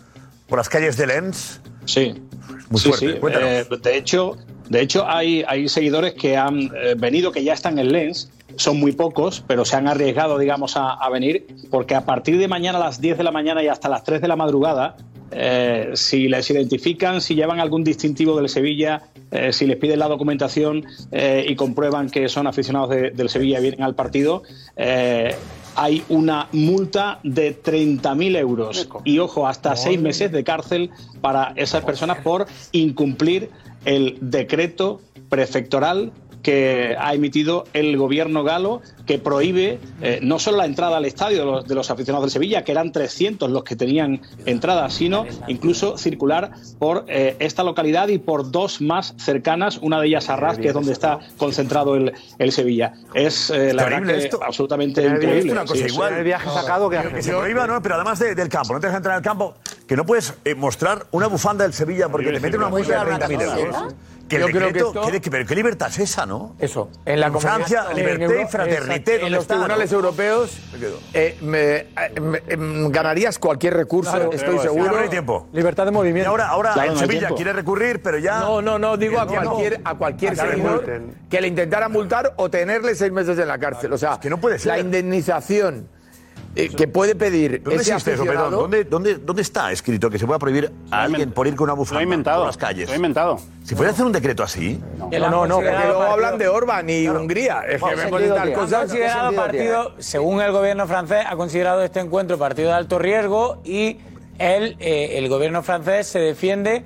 por 0.48 0.58
las 0.58 0.70
calles 0.70 0.96
de 0.96 1.08
Lens? 1.08 1.60
Sí. 1.84 2.24
Muy 2.70 2.80
Sí, 2.80 2.88
fuerte, 2.94 3.12
sí. 3.12 3.76
Eh, 3.76 3.78
de 3.84 3.98
hecho, 3.98 4.38
de 4.70 4.80
hecho 4.80 5.06
hay, 5.06 5.44
hay 5.50 5.68
seguidores 5.68 6.13
que 6.13 6.38
han 6.38 6.62
eh, 6.62 6.96
venido, 6.98 7.34
que 7.34 7.44
ya 7.44 7.52
están 7.52 7.78
en 7.78 7.91
Lens, 7.91 8.32
son 8.58 8.80
muy 8.80 8.91
pocos, 8.94 9.44
pero 9.48 9.65
se 9.65 9.76
han 9.76 9.88
arriesgado, 9.88 10.38
digamos, 10.38 10.78
a, 10.78 10.94
a 10.94 11.10
venir, 11.10 11.46
porque 11.70 11.96
a 11.96 12.06
partir 12.06 12.38
de 12.38 12.48
mañana 12.48 12.78
a 12.78 12.82
las 12.82 13.02
10 13.02 13.18
de 13.18 13.24
la 13.24 13.32
mañana 13.32 13.62
y 13.63 13.68
hasta 13.68 13.89
las 13.89 14.04
3 14.04 14.22
de 14.22 14.28
la 14.28 14.36
madrugada, 14.36 14.96
eh, 15.32 15.89
si 15.96 16.28
les 16.28 16.50
identifican, 16.52 17.20
si 17.20 17.36
llevan 17.36 17.60
algún 17.60 17.84
distintivo 17.84 18.38
del 18.38 18.48
Sevilla, 18.48 19.02
eh, 19.32 19.52
si 19.52 19.65
les 19.65 19.76
piden 19.78 20.00
la 20.00 20.08
documentación 20.08 20.86
eh, 21.12 21.46
y 21.50 21.56
comprueban 21.56 22.10
que 22.10 22.30
son 22.30 22.48
aficionados 22.48 22.91
de- 22.91 23.12
del 23.12 23.28
Sevilla 23.30 23.60
y 23.60 23.63
vienen 23.63 23.84
al 23.84 23.96
partido, 23.96 24.44
hay 25.78 26.04
una 26.08 26.48
multa 26.54 27.20
de 27.24 27.52
30.000 27.62 28.38
euros. 28.38 28.88
Y, 29.04 29.20
ojo, 29.20 29.46
hasta 29.48 29.76
seis 29.76 30.00
meses 30.00 30.32
de 30.32 30.44
cárcel 30.44 30.89
para 31.22 31.52
esas 31.58 31.84
personas 31.84 32.20
por 32.20 32.46
incumplir 32.72 33.50
el 33.84 34.18
decreto 34.22 35.02
prefectoral 35.28 36.12
que 36.45 36.95
ha 36.99 37.15
emitido 37.15 37.63
el 37.73 37.97
gobierno 37.97 38.43
galo 38.43 38.84
que 39.08 39.17
prohíbe 39.17 39.79
eh, 40.01 40.19
no 40.21 40.38
solo 40.38 40.58
la 40.58 40.65
entrada 40.65 40.97
al 40.97 41.05
estadio 41.05 41.39
de 41.39 41.45
los, 41.45 41.67
de 41.67 41.73
los 41.73 41.89
aficionados 41.89 42.25
del 42.25 42.31
Sevilla, 42.31 42.63
que 42.63 42.71
eran 42.71 42.91
300 42.91 43.49
los 43.49 43.63
que 43.63 43.75
tenían 43.75 44.21
entrada, 44.45 44.91
sino 44.91 45.25
incluso 45.47 45.97
circular 45.97 46.51
por 46.77 47.05
eh, 47.08 47.36
esta 47.39 47.63
localidad 47.63 48.10
y 48.10 48.19
por 48.19 48.51
dos 48.51 48.79
más 48.79 49.15
cercanas, 49.17 49.79
una 49.81 49.99
de 49.99 50.08
ellas 50.08 50.29
Arras, 50.29 50.60
que 50.60 50.67
es 50.67 50.73
donde 50.75 50.91
está 50.91 51.19
concentrado 51.38 51.95
el, 51.95 52.13
el 52.38 52.51
Sevilla. 52.51 52.93
Es 53.15 53.49
eh, 53.49 53.73
la 53.73 53.84
verdad 53.86 53.97
Terrible 53.99 54.13
que 54.19 54.23
esto. 54.25 54.39
absolutamente 54.43 55.03
increíble. 55.03 55.51
Una 55.51 55.62
cosa 55.62 55.75
Sí, 55.75 55.89
sí. 55.89 55.95
igual. 55.95 56.13
Pero 57.03 57.15
que 57.15 57.21
se 57.23 57.31
prohíba, 57.31 57.65
¿no? 57.67 57.81
Pero 57.81 57.95
además 57.95 58.19
de- 58.19 58.36
del 58.36 58.49
campo, 58.49 58.73
no 58.73 58.79
te 58.79 58.88
dejan 58.88 58.99
entrar 58.99 59.15
al 59.15 59.21
campo, 59.23 59.55
que 59.88 59.95
no 59.95 60.05
puedes 60.05 60.34
eh, 60.45 60.53
mostrar 60.53 61.08
una 61.12 61.25
bufanda 61.27 61.63
del 61.63 61.73
Sevilla 61.73 62.08
porque 62.10 62.31
te 62.31 62.39
meten 62.39 62.60
una 62.60 62.69
multa 62.69 63.03
de 63.03 63.12
30.000 63.13 63.58
euros. 63.60 63.95
Que 64.27 64.38
el 64.38 64.41
Yo 64.41 64.47
creo 64.47 64.59
que 64.61 64.65
decreto, 64.67 64.88
esto- 64.88 65.01
¿qué 65.05 65.11
de- 65.11 65.29
pero 65.31 65.45
qué 65.45 65.55
libertad 65.55 65.88
es 65.89 65.99
esa, 65.99 66.25
¿no? 66.25 66.55
Eso, 66.57 66.89
en 67.05 67.19
la 67.19 67.27
comunidad- 67.27 67.53
Francia, 67.55 67.85
en 67.91 67.95
liberté 67.95 68.23
Euro- 68.25 68.41
y 68.41 68.45
fraternité. 68.47 68.93
exacto, 68.95 69.11
En 69.11 69.19
¿dónde 69.21 69.29
los 69.35 69.41
está, 69.43 69.53
no? 69.55 69.59
tribunales 69.61 69.91
europeos 69.91 70.59
eh, 71.13 71.38
me- 71.41 71.75
eh, 71.75 71.88
me- 72.21 72.41
em, 72.47 72.89
ganarías 72.91 73.38
cualquier 73.38 73.75
recurso, 73.75 74.09
Claro, 74.11 74.31
estoy 74.31 74.49
pero 74.49 74.61
seguro. 74.63 74.83
ahora 74.85 74.97
no 74.97 75.03
hay 75.03 75.09
tiempo. 75.09 75.47
Libertad 75.53 75.85
de 75.85 75.91
movimiento. 75.91 76.27
Y 76.27 76.31
ahora, 76.31 76.47
ahora 76.47 76.73
Claro, 76.73 76.89
el 76.89 76.95
no 76.95 76.99
hay 77.01 77.05
Sevilla 77.05 77.19
tiempo. 77.27 77.35
quiere 77.35 77.53
recurrir, 77.53 78.01
pero 78.01 78.17
ya. 78.17 78.39
No, 78.39 78.61
no, 78.63 78.79
no, 78.79 78.97
digo 78.97 79.19
a 79.19 79.25
no. 79.25 79.31
cualquier, 79.43 79.81
a 79.83 79.93
cualquier 79.95 80.57
multen. 80.57 81.13
que 81.29 81.41
le 81.41 81.47
intentara 81.47 81.88
multar 81.88 82.33
o 82.38 82.49
tenerle 82.49 82.95
seis 82.95 83.11
meses 83.11 83.38
en 83.38 83.47
la 83.47 83.59
cárcel. 83.59 83.93
O 83.93 83.97
sea, 83.97 84.19
que 84.19 84.30
no 84.32 84.39
puede 84.39 84.57
ser. 84.57 84.69
la 84.71 84.80
indemnización 84.80 85.88
eh, 86.56 86.70
que 86.70 86.88
puede 86.88 87.16
pedir 87.16 87.62
¿Dónde 87.62 87.82
ese 87.82 87.91
existe 87.91 88.14
eso, 88.14 88.26
perdón? 88.26 88.51
¿Dónde, 88.51 88.84
dónde, 88.86 89.16
¿Dónde 89.16 89.41
está 89.41 89.72
escrito 89.72 90.10
que 90.10 90.18
se 90.18 90.26
pueda 90.26 90.39
prohibir 90.39 90.72
a 90.89 91.03
alguien 91.03 91.32
por 91.32 91.47
ir 91.47 91.56
con 91.56 91.66
una 91.66 91.74
bufanda 91.74 92.03
inventado, 92.03 92.39
por 92.39 92.47
las 92.47 92.58
calles? 92.58 92.88
lo 92.88 92.93
he 92.93 92.97
inventado. 92.97 93.39
Si 93.64 93.76
fuera 93.76 93.91
a 93.91 93.93
hacer 93.93 94.06
un 94.06 94.12
decreto 94.12 94.43
así. 94.43 94.82
No, 94.97 95.10
no, 95.10 95.47
no, 95.47 95.56
porque 95.56 95.86
luego 95.86 96.03
hablan 96.03 96.38
de 96.38 96.47
Orban 96.47 96.89
y 96.89 97.08
Hungría. 97.08 97.62
Es 97.68 97.82
que 97.82 97.95
me 97.95 98.08
ponen 98.08 98.30
tal 98.30 98.53
cosa. 98.53 98.80
considerado 98.80 99.34
partido, 99.34 99.95
según 99.99 100.41
el 100.41 100.51
gobierno 100.51 100.88
francés, 100.88 101.26
ha 101.28 101.36
considerado 101.36 101.84
este 101.84 101.99
encuentro 101.99 102.38
partido 102.38 102.70
de 102.70 102.76
alto 102.76 102.99
riesgo 102.99 103.62
y 103.64 103.97
él, 104.38 104.76
eh, 104.80 105.18
el 105.18 105.30
gobierno 105.30 105.64
francés 105.64 106.08
se 106.08 106.20
defiende 106.20 106.84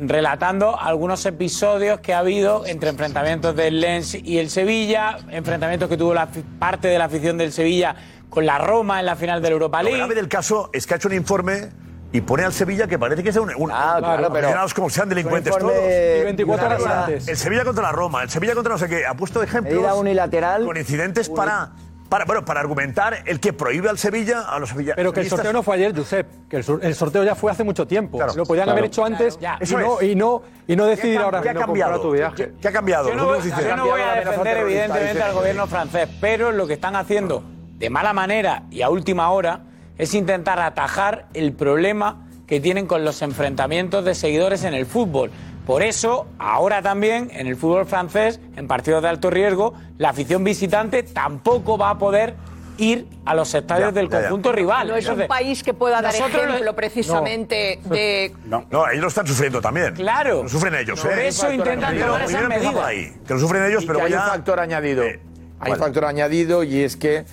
relatando 0.00 0.78
algunos 0.78 1.24
episodios 1.26 2.00
que 2.00 2.14
ha 2.14 2.20
habido 2.20 2.64
entre 2.66 2.90
enfrentamientos 2.90 3.56
del 3.56 3.80
Lens 3.80 4.14
y 4.14 4.38
el 4.38 4.48
Sevilla, 4.48 5.18
enfrentamientos 5.30 5.88
que 5.88 5.96
tuvo 5.96 6.14
la 6.14 6.28
parte 6.58 6.88
de 6.88 6.98
la 6.98 7.06
afición 7.06 7.36
del 7.36 7.52
Sevilla 7.52 7.96
con 8.30 8.44
la 8.46 8.58
Roma 8.58 9.00
en 9.00 9.06
la 9.06 9.16
final 9.16 9.40
del 9.42 9.52
Europa 9.52 9.78
Lo 9.82 9.84
League. 9.88 9.98
grave 9.98 10.14
del 10.14 10.28
caso 10.28 10.70
es 10.72 10.86
que 10.86 10.94
ha 10.94 10.96
hecho 10.96 11.08
un 11.08 11.14
informe 11.14 11.70
y 12.12 12.20
pone 12.22 12.42
al 12.44 12.52
Sevilla 12.52 12.86
que 12.86 12.98
parece 12.98 13.22
que 13.22 13.28
es 13.30 13.36
un. 13.36 13.52
un 13.56 13.70
Ah, 13.72 13.96
claro, 13.98 14.32
pero- 14.32 14.48
como 14.74 14.88
sean 14.90 15.08
delincuentes 15.08 15.56
todos. 15.56 15.72
Y 15.72 16.24
24 16.24 16.66
horas 16.66 16.86
antes. 16.86 17.28
El 17.28 17.36
Sevilla 17.36 17.64
contra 17.64 17.82
la 17.84 17.92
Roma, 17.92 18.22
el 18.22 18.30
Sevilla 18.30 18.54
contra 18.54 18.72
no 18.72 18.78
sé 18.78 18.88
qué. 18.88 19.04
Ha 19.06 19.14
puesto 19.14 19.42
ejemplos. 19.42 19.84
Unilateral. 19.96 20.64
Con 20.64 20.76
incidentes 20.76 21.28
para. 21.28 21.70
Para, 22.08 22.24
bueno, 22.24 22.42
para 22.42 22.60
argumentar 22.60 23.18
el 23.26 23.38
que 23.38 23.52
prohíbe 23.52 23.90
al 23.90 23.98
Sevilla 23.98 24.40
a 24.48 24.58
los 24.58 24.70
Sevilla. 24.70 24.94
Pero 24.96 25.12
que 25.12 25.20
el 25.20 25.28
sorteo 25.28 25.52
no 25.52 25.62
fue 25.62 25.74
ayer, 25.74 25.94
Josep, 25.94 26.48
que 26.48 26.56
el, 26.56 26.64
el 26.80 26.94
sorteo 26.94 27.22
ya 27.22 27.34
fue 27.34 27.52
hace 27.52 27.64
mucho 27.64 27.86
tiempo. 27.86 28.18
Lo 28.34 28.46
podían 28.46 28.64
claro. 28.64 28.70
haber 28.78 28.84
hecho 28.86 29.04
antes 29.04 29.36
Claro, 29.36 29.58
y, 29.62 29.74
no, 29.74 30.00
y, 30.02 30.14
no, 30.14 30.42
y 30.66 30.74
no 30.74 30.86
decidir 30.86 31.16
¿Qué 31.16 31.18
ha- 31.18 31.24
ahora 31.26 31.42
qué 31.42 31.50
ha 31.50 31.54
cambiado? 31.54 32.00
tu 32.00 32.12
viaje. 32.12 32.54
¿Qué 32.62 32.68
ha 32.68 32.72
cambiado? 32.72 33.10
Yo 33.10 33.14
no, 33.14 33.38
yo 33.38 33.76
no 33.76 33.84
voy 33.88 34.00
a 34.00 34.14
defender 34.24 34.56
evidentemente 34.56 35.22
al 35.22 35.34
gobierno 35.34 35.66
francés, 35.66 36.08
pero 36.18 36.50
lo 36.50 36.66
que 36.66 36.72
están 36.72 36.96
haciendo 36.96 37.42
de 37.78 37.90
mala 37.90 38.12
manera 38.12 38.64
y 38.70 38.82
a 38.82 38.90
última 38.90 39.30
hora 39.30 39.60
es 39.96 40.14
intentar 40.14 40.60
atajar 40.60 41.26
el 41.34 41.52
problema 41.52 42.26
que 42.46 42.60
tienen 42.60 42.86
con 42.86 43.04
los 43.04 43.20
enfrentamientos 43.22 44.04
de 44.04 44.14
seguidores 44.14 44.64
en 44.64 44.74
el 44.74 44.86
fútbol. 44.86 45.30
Por 45.66 45.82
eso, 45.82 46.26
ahora 46.38 46.80
también 46.80 47.30
en 47.34 47.46
el 47.46 47.56
fútbol 47.56 47.84
francés, 47.84 48.40
en 48.56 48.66
partidos 48.68 49.02
de 49.02 49.08
alto 49.08 49.28
riesgo, 49.28 49.74
la 49.98 50.10
afición 50.10 50.42
visitante 50.44 51.02
tampoco 51.02 51.76
va 51.76 51.90
a 51.90 51.98
poder 51.98 52.36
ir 52.78 53.06
a 53.26 53.34
los 53.34 53.52
estadios 53.54 53.92
del 53.92 54.08
ya, 54.08 54.16
ya. 54.16 54.22
conjunto 54.28 54.52
rival. 54.52 54.88
No 54.88 54.96
es 54.96 55.08
un 55.08 55.26
país 55.26 55.62
que 55.62 55.74
pueda 55.74 56.00
dar 56.00 56.14
ejemplo 56.14 56.74
precisamente 56.74 57.80
de... 57.84 58.32
No, 58.46 58.64
no, 58.70 58.88
ellos 58.88 59.02
lo 59.02 59.08
están 59.08 59.26
sufriendo 59.26 59.60
también. 59.60 59.94
Claro. 59.94 60.44
Lo 60.44 60.48
sufren 60.48 60.74
ellos, 60.76 61.00
Por 61.00 61.12
¿eh? 61.12 61.28
eso 61.28 61.52
intentan 61.52 61.98
tomar 61.98 62.22
esas 62.22 62.40
por 62.40 62.48
medidas. 62.48 62.76
ahí, 62.86 63.12
que 63.26 63.34
lo 63.34 63.40
sufren 63.40 63.64
ellos, 63.64 63.82
Y 63.84 63.86
pero 63.86 63.98
que 63.98 64.04
hay 64.06 64.12
un 64.14 64.20
factor 64.20 64.60
añadido. 64.60 65.02
hay 65.02 65.18
¿cuál? 65.58 65.72
un 65.72 65.78
factor 65.78 66.04
añadido 66.06 66.62
y 66.64 66.82
es 66.82 66.96
que 66.96 67.24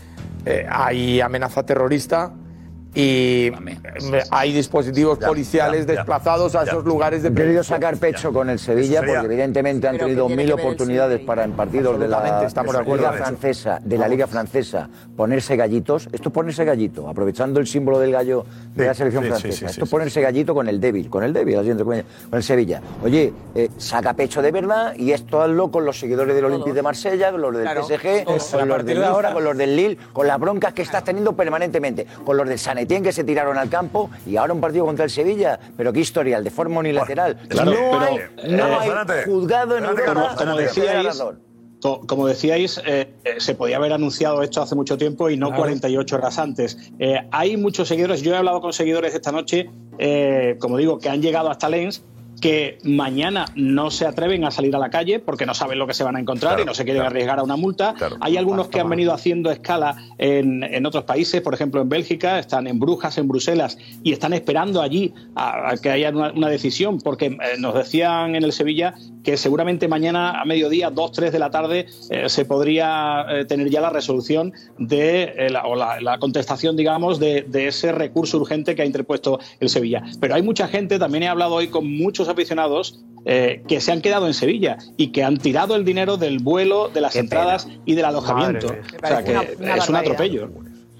eh, 0.46 0.66
hay 0.70 1.22
amenaza 1.22 1.64
terrorista 1.64 2.32
y 2.96 3.52
hay 4.32 4.54
dispositivos 4.54 5.20
policiales 5.20 5.86
ya, 5.86 5.94
ya. 5.94 6.00
desplazados 6.00 6.56
a 6.56 6.64
Ya. 6.64 6.72
esos 6.72 6.86
lugares 6.86 7.22
de 7.24 7.34
querido 7.34 7.64
sacar 7.64 7.98
pecho 7.98 8.32
con 8.32 8.50
el 8.50 8.58
Sevilla 8.58 9.02
porque 9.06 9.26
evidentemente 9.26 9.88
han 9.88 9.98
tenido 9.98 10.30
mil 10.30 10.52
oportunidades 10.54 11.20
para 11.20 11.44
en 11.44 11.52
partidos 11.52 12.00
de 12.00 12.08
la, 12.08 12.46
estamos 12.46 12.74
de 12.74 12.80
acuerdo 12.82 13.04
Liga 13.12 13.14
francesa, 13.24 13.80
de 13.84 13.98
la 13.98 14.08
Liga 14.08 14.28
francesa, 14.28 14.90
ponerse 15.16 15.56
gallitos. 15.56 16.08
Esto 16.12 16.30
es 16.30 16.34
ponerse 16.34 16.64
gallito, 16.64 17.08
aprovechando 17.10 17.60
el 17.60 17.68
símbolo 17.68 18.00
del 18.00 18.12
gallo 18.12 18.46
de 18.74 18.86
la 18.88 18.94
selección 18.94 19.24
sí, 19.24 19.30
francesa. 19.30 19.54
sí, 19.54 19.60
sí, 19.60 19.66
Esto 19.66 19.84
es 19.84 19.90
ponerse 19.90 20.22
gallito 20.22 20.54
con 20.54 20.70
el 20.70 20.80
débil, 20.80 21.10
con 21.10 21.24
el 21.24 21.34
débil, 21.34 21.60
así 21.60 21.70
entre 21.72 21.84
comillas, 21.84 22.06
con 22.30 22.38
el 22.38 22.44
Sevilla. 22.44 22.82
Oye, 23.04 23.34
eh, 23.56 23.70
saca 23.78 24.14
pecho 24.14 24.42
de 24.42 24.52
verdad 24.52 24.94
y 24.96 25.12
esto 25.12 25.42
hazlo 25.42 25.70
con 25.70 25.86
los 25.86 26.00
seguidores 26.00 26.34
del 26.34 26.46
Olympique 26.46 26.74
de 26.74 26.82
Marsella, 26.82 27.32
con 27.32 27.42
los 27.42 27.54
del 27.54 27.64
Claro. 27.64 27.84
PSG, 27.84 28.24
con 28.24 28.68
los 28.70 28.86
del 28.86 29.04
ahora- 29.04 29.34
con 29.34 29.44
los 29.44 29.58
del 29.58 29.76
Lille, 29.76 29.98
con 30.14 30.28
las 30.28 30.40
broncas 30.40 30.74
que 30.74 30.82
estás 30.84 31.04
teniendo 31.04 31.34
permanentemente, 31.34 32.06
con 32.24 32.38
los 32.38 32.48
del 32.48 32.58
San 32.60 32.78
Etienne 32.86 33.04
que 33.04 33.12
se 33.12 33.24
tiraron 33.24 33.58
al 33.58 33.70
campo 33.70 34.10
y 34.26 34.38
ahora 34.38 34.54
un 34.54 34.62
partido 34.62 34.86
contra 34.86 35.06
el 35.06 35.12
Sevilla. 35.12 35.60
Pero 35.78 35.92
qué 35.94 36.00
historial, 36.00 36.44
de 36.44 36.50
forma 36.50 36.80
unilateral. 36.80 37.38
claro, 37.50 37.72
no 37.72 37.78
pero, 37.78 38.00
hay, 38.02 38.52
no 38.52 38.68
eh, 38.68 39.06
hay 39.08 39.24
juzgado 39.26 39.78
en 39.78 39.86
Europa 39.86 40.36
como, 40.36 42.28
decíais, 42.28 42.76
como 42.76 42.88
eh, 42.88 43.14
eh, 43.24 43.36
se 43.38 43.56
podía 43.56 43.78
haber 43.78 43.94
anunciado 43.94 44.42
esto 44.42 44.62
hace 44.62 44.76
mucho 44.76 44.98
tiempo 44.98 45.30
y 45.30 45.38
no 45.38 45.48
Claro. 45.48 45.62
48 45.64 46.16
horas 46.16 46.40
antes. 46.40 46.78
Eh, 47.00 47.20
hay 47.32 47.58
muchos 47.58 47.88
seguidores, 47.88 48.22
yo 48.22 48.34
he 48.34 48.38
hablado 48.38 48.62
con 48.62 48.74
seguidores 48.74 49.14
esta 49.14 49.32
noche, 49.32 49.70
eh, 49.98 50.58
como 50.60 50.78
digo, 50.78 51.00
que 51.00 51.10
han 51.10 51.22
llegado 51.22 51.50
hasta 51.50 51.70
Lens 51.70 52.04
que 52.42 52.78
mañana 52.84 53.46
no 53.56 53.92
se 53.92 54.06
atreven 54.06 54.44
a 54.44 54.52
salir 54.52 54.76
a 54.76 54.80
la 54.80 54.90
calle 54.90 55.20
porque 55.20 55.46
no 55.46 55.54
saben 55.54 55.80
lo 55.80 55.88
que 55.88 55.94
se 55.94 56.04
van 56.04 56.16
a 56.16 56.20
encontrar 56.20 56.52
Claro, 56.54 56.64
y 56.64 56.66
no 56.66 56.74
se 56.74 56.84
quieren 56.84 57.02
claro. 57.02 57.12
arriesgar 57.12 57.40
a 57.40 57.44
una 57.44 57.56
multa. 57.56 57.96
Hay 58.20 58.38
algunos 58.38 58.68
que 58.68 58.80
han 58.80 58.90
venido 58.90 59.14
haciendo 59.14 59.52
escala 59.52 59.96
en, 60.18 60.64
en 60.64 60.86
otros 60.86 61.04
países, 61.06 61.42
por 61.42 61.54
ejemplo 61.54 61.82
en 61.82 61.90
Bélgica, 61.90 62.40
están 62.40 62.68
en 62.68 62.80
Brujas, 62.80 63.18
en 63.18 63.28
Bruselas 63.28 63.78
y 64.04 64.12
están 64.12 64.34
esperando 64.34 64.82
allí 64.82 65.14
a, 65.36 65.72
a 65.72 65.78
que 65.78 65.90
haya 65.90 66.10
una, 66.10 66.32
una 66.32 66.50
decisión 66.50 67.00
porque 67.00 67.28
eh, 67.28 67.38
nos 67.60 67.74
decían 67.74 68.36
en 68.36 68.44
el 68.44 68.52
Sevilla 68.52 68.94
que 69.24 69.38
seguramente 69.38 69.88
mañana 69.88 70.40
a 70.40 70.46
mediodía, 70.46 70.92
2, 70.92 71.12
3 71.12 71.32
de 71.32 71.40
la 71.40 71.50
tarde, 71.50 71.88
eh, 72.12 72.30
se 72.30 72.46
podría 72.46 73.26
eh, 73.30 73.46
tener 73.46 73.70
ya 73.70 73.82
la 73.82 73.90
resolución 73.90 74.54
de, 74.78 75.48
la, 75.50 75.66
o 75.66 75.76
la, 75.76 76.00
la 76.00 76.20
contestación, 76.20 76.76
digamos, 76.78 77.20
de, 77.20 77.42
de 77.48 77.68
ese 77.68 77.92
recurso 77.92 78.38
urgente 78.38 78.76
que 78.76 78.84
ha 78.84 78.86
interpuesto 78.86 79.40
el 79.60 79.70
Sevilla. 79.70 80.04
Pero 80.20 80.36
hay 80.36 80.44
mucha 80.44 80.68
gente, 80.68 81.00
también 81.00 81.24
he 81.24 81.28
hablado 81.28 81.56
hoy 81.56 81.70
con 81.70 81.92
muchos 81.92 82.25
aficionados 82.30 83.00
eh, 83.26 83.64
que 83.68 83.82
se 83.82 83.92
han 83.92 84.02
quedado 84.02 84.28
en 84.28 84.34
Sevilla 84.34 84.78
y 84.98 85.08
que 85.12 85.24
han 85.24 85.38
tirado 85.38 85.76
el 85.76 85.84
dinero 85.86 86.18
del 86.18 86.40
vuelo, 86.40 86.90
de 86.90 87.02
las 87.02 87.14
Qué 87.14 87.20
entradas 87.20 87.68
y 87.86 87.96
del 87.96 88.06
alojamiento. 88.06 88.68
O 88.68 89.08
sea 89.08 89.24
que 89.24 89.32
Una- 89.32 89.44
una 89.60 89.76
es 89.78 89.90
un 89.90 89.96
atropello. 89.96 90.50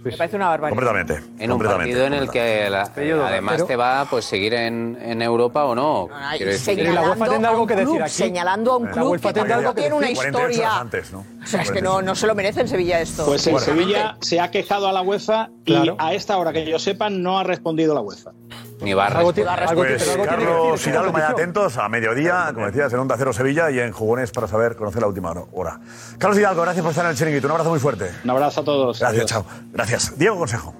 Me 0.04 0.12
parece 0.16 0.36
una 0.36 0.50
barbaridad. 0.50 0.78
Completamente. 0.86 1.44
En 1.44 1.52
un 1.52 1.58
completamente, 1.58 1.94
partido 1.96 2.06
en 2.06 2.14
el 2.14 2.30
que 2.30 2.70
la- 2.70 2.92
Pero- 2.94 3.26
además 3.26 3.66
te 3.66 3.76
va 3.76 4.06
pues 4.08 4.24
seguir 4.26 4.54
en, 4.54 4.96
en 5.02 5.20
Europa 5.24 5.66
o 5.66 5.74
no. 5.74 6.08
Quiero 6.38 6.52
decir- 6.52 6.76
señalando 6.76 7.02
la 7.02 7.10
UEFA 7.10 7.26
tendrá 7.32 7.48
a 7.48 7.52
algo 7.52 7.62
un 7.64 7.68
que 7.68 7.76
decir 7.76 7.90
club, 7.90 8.02
aquí. 8.04 8.12
Señalando 8.12 8.72
a 8.74 8.78
un 8.78 8.86
La 8.86 8.92
club 8.92 9.14
que 9.16 9.34
tendrá 9.34 9.34
tampoco 9.42 9.60
algo 9.62 9.74
que 9.74 9.82
tiene 9.82 9.96
una 9.96 10.08
decir. 10.08 10.18
48 10.18 10.38
horas 10.46 10.52
historia. 10.56 10.80
antes, 10.80 11.12
¿no? 11.12 11.26
O 11.44 11.48
sea, 11.48 11.62
es 11.64 11.72
que 11.72 11.82
no, 11.82 12.02
no 12.04 12.14
se 12.14 12.28
lo 12.28 12.36
merece 12.36 12.62
en 12.62 12.68
Sevilla 12.68 13.02
esto. 13.02 13.26
Pues 13.26 13.48
el 13.48 13.54
Sinceramente. 13.54 13.94
Sevilla 13.94 14.18
se 14.22 14.40
ha 14.40 14.52
quejado 14.52 14.88
a 14.88 14.92
la 14.94 15.02
UEFA 15.02 15.50
Claro. 15.64 15.94
y 16.00 16.04
a 16.04 16.14
esta 16.14 16.38
hora 16.38 16.54
que 16.54 16.66
yo 16.70 16.78
sepa 16.78 17.10
no 17.10 17.40
ha 17.40 17.44
respondido 17.44 17.96
la 17.96 18.02
UEFA. 18.02 18.32
Ni 18.82 18.92
a 18.92 19.06
Algo 19.06 19.34
tiene- 19.34 19.50
algo 19.50 19.76
Pues 19.84 20.02
algo 20.10 20.24
tiene 20.24 20.38
que 20.38 20.46
Carlos 20.46 20.88
Hidalgo, 20.88 20.88
mañana 20.88 21.06
competición. 21.06 21.34
atentos 21.34 21.78
a 21.78 21.90
mediodía, 21.90 22.52
como 22.54 22.66
decías, 22.66 22.92
en 22.94 23.00
Onda 23.00 23.16
Cero 23.18 23.32
Sevilla 23.34 23.72
y 23.72 23.80
en 23.80 23.92
Jugones 23.94 24.32
para 24.32 24.48
saber, 24.48 24.76
conocer 24.76 25.02
la 25.02 25.08
última 25.08 25.34
hora. 25.54 25.80
Carlos 26.18 26.38
Hidalgo, 26.38 26.62
gracias 26.62 26.84
por 26.84 26.92
estar 26.92 27.06
en 27.06 27.12
el 27.12 27.18
chiringuito. 27.18 27.48
Un 27.48 27.52
abrazo 27.52 27.70
muy 27.70 27.80
fuerte. 27.80 28.12
Un 28.24 28.30
abrazo 28.30 28.62
a 28.62 28.64
todos. 28.64 29.00
Gracias, 29.00 29.32
Adiós. 29.32 29.32
chao. 29.32 29.46
Gracias. 29.72 30.18
Diego 30.18 30.38
Consejo. 30.38 30.74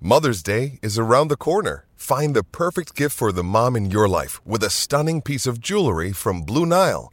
Mother's 0.00 0.42
Day 0.42 0.78
is 0.82 0.98
around 0.98 1.28
the 1.28 1.36
corner. 1.36 1.86
Find 1.96 2.34
the 2.36 2.44
perfect 2.44 2.94
gift 2.94 3.16
for 3.16 3.32
the 3.32 3.42
mom 3.42 3.76
in 3.76 3.90
your 3.90 4.08
life 4.08 4.44
with 4.46 4.62
a 4.62 4.70
stunning 4.70 5.22
piece 5.22 5.46
of 5.46 5.60
jewelry 5.60 6.12
from 6.12 6.42
Blue 6.42 6.66
Nile. 6.66 7.12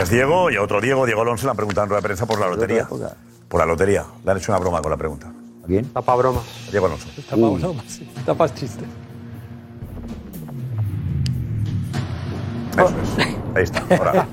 Es 0.00 0.08
Diego 0.08 0.50
y 0.50 0.56
otro 0.56 0.80
Diego, 0.80 1.04
Diego 1.04 1.20
Alonso, 1.20 1.44
le 1.44 1.50
han 1.50 1.56
preguntado 1.56 1.84
en 1.84 1.90
rueda 1.90 2.00
de 2.00 2.06
prensa 2.06 2.24
por 2.24 2.40
la 2.40 2.48
lotería. 2.48 2.88
Por 3.48 3.60
la 3.60 3.66
lotería. 3.66 4.06
Le 4.24 4.30
han 4.30 4.38
hecho 4.38 4.50
una 4.50 4.58
broma 4.58 4.80
con 4.80 4.90
la 4.90 4.96
pregunta. 4.96 5.30
¿A 5.62 5.66
quién? 5.66 5.84
Tapa 5.90 6.14
broma. 6.14 6.40
Diego 6.70 6.86
Alonso. 6.86 7.06
Tapa 7.28 7.36
bromas, 7.36 8.00
tapas 8.24 8.54
chistes. 8.54 8.86
Eso 12.72 12.88
es. 12.88 13.26
Ahí 13.54 13.62
está. 13.62 13.84
Ahora. 13.90 14.28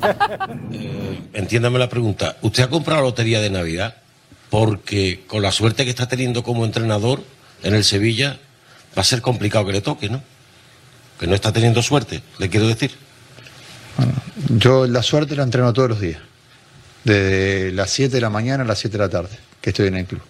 Entiéndame 1.33 1.79
la 1.79 1.89
pregunta. 1.89 2.37
¿Usted 2.41 2.63
ha 2.63 2.69
comprado 2.69 3.01
la 3.01 3.07
lotería 3.09 3.41
de 3.41 3.49
Navidad? 3.49 3.97
Porque 4.49 5.25
con 5.27 5.41
la 5.41 5.51
suerte 5.51 5.83
que 5.83 5.89
está 5.89 6.07
teniendo 6.07 6.43
como 6.43 6.63
entrenador 6.63 7.21
en 7.63 7.75
el 7.75 7.83
Sevilla, 7.83 8.39
va 8.97 9.01
a 9.01 9.03
ser 9.03 9.21
complicado 9.21 9.65
que 9.65 9.73
le 9.73 9.81
toque, 9.81 10.09
¿no? 10.09 10.21
Que 11.19 11.27
no 11.27 11.35
está 11.35 11.51
teniendo 11.51 11.81
suerte, 11.81 12.23
le 12.37 12.49
quiero 12.49 12.67
decir. 12.67 13.06
Yo 14.49 14.85
la 14.87 15.01
suerte 15.03 15.35
la 15.35 15.43
entreno 15.43 15.73
todos 15.73 15.89
los 15.89 15.99
días. 15.99 16.21
Desde 17.03 17.71
las 17.71 17.89
7 17.91 18.15
de 18.15 18.21
la 18.21 18.29
mañana 18.29 18.63
a 18.63 18.67
las 18.67 18.79
7 18.79 18.97
de 18.97 19.03
la 19.03 19.09
tarde, 19.09 19.37
que 19.61 19.69
estoy 19.69 19.87
en 19.87 19.95
el 19.95 20.05
club. 20.05 20.21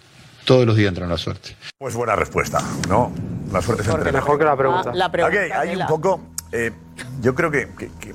Todos 0.44 0.64
los 0.66 0.76
días 0.76 0.88
entreno 0.88 1.10
la 1.10 1.18
suerte. 1.18 1.56
Pues 1.78 1.94
buena 1.94 2.16
respuesta, 2.16 2.58
¿no? 2.88 3.12
La 3.52 3.60
suerte 3.62 3.82
se 3.84 3.90
entrega. 3.90 4.12
mejor 4.20 4.38
que 4.38 4.44
la 4.44 4.56
pregunta. 4.56 4.90
Ah, 4.90 4.94
la 4.94 5.10
pregunta, 5.10 5.38
hay 5.60 5.76
un 5.76 5.86
poco. 5.86 6.20
eh, 6.52 6.72
yo 7.20 7.34
creo 7.34 7.50
que, 7.50 7.68
que- 7.78 7.90
que 8.00 8.14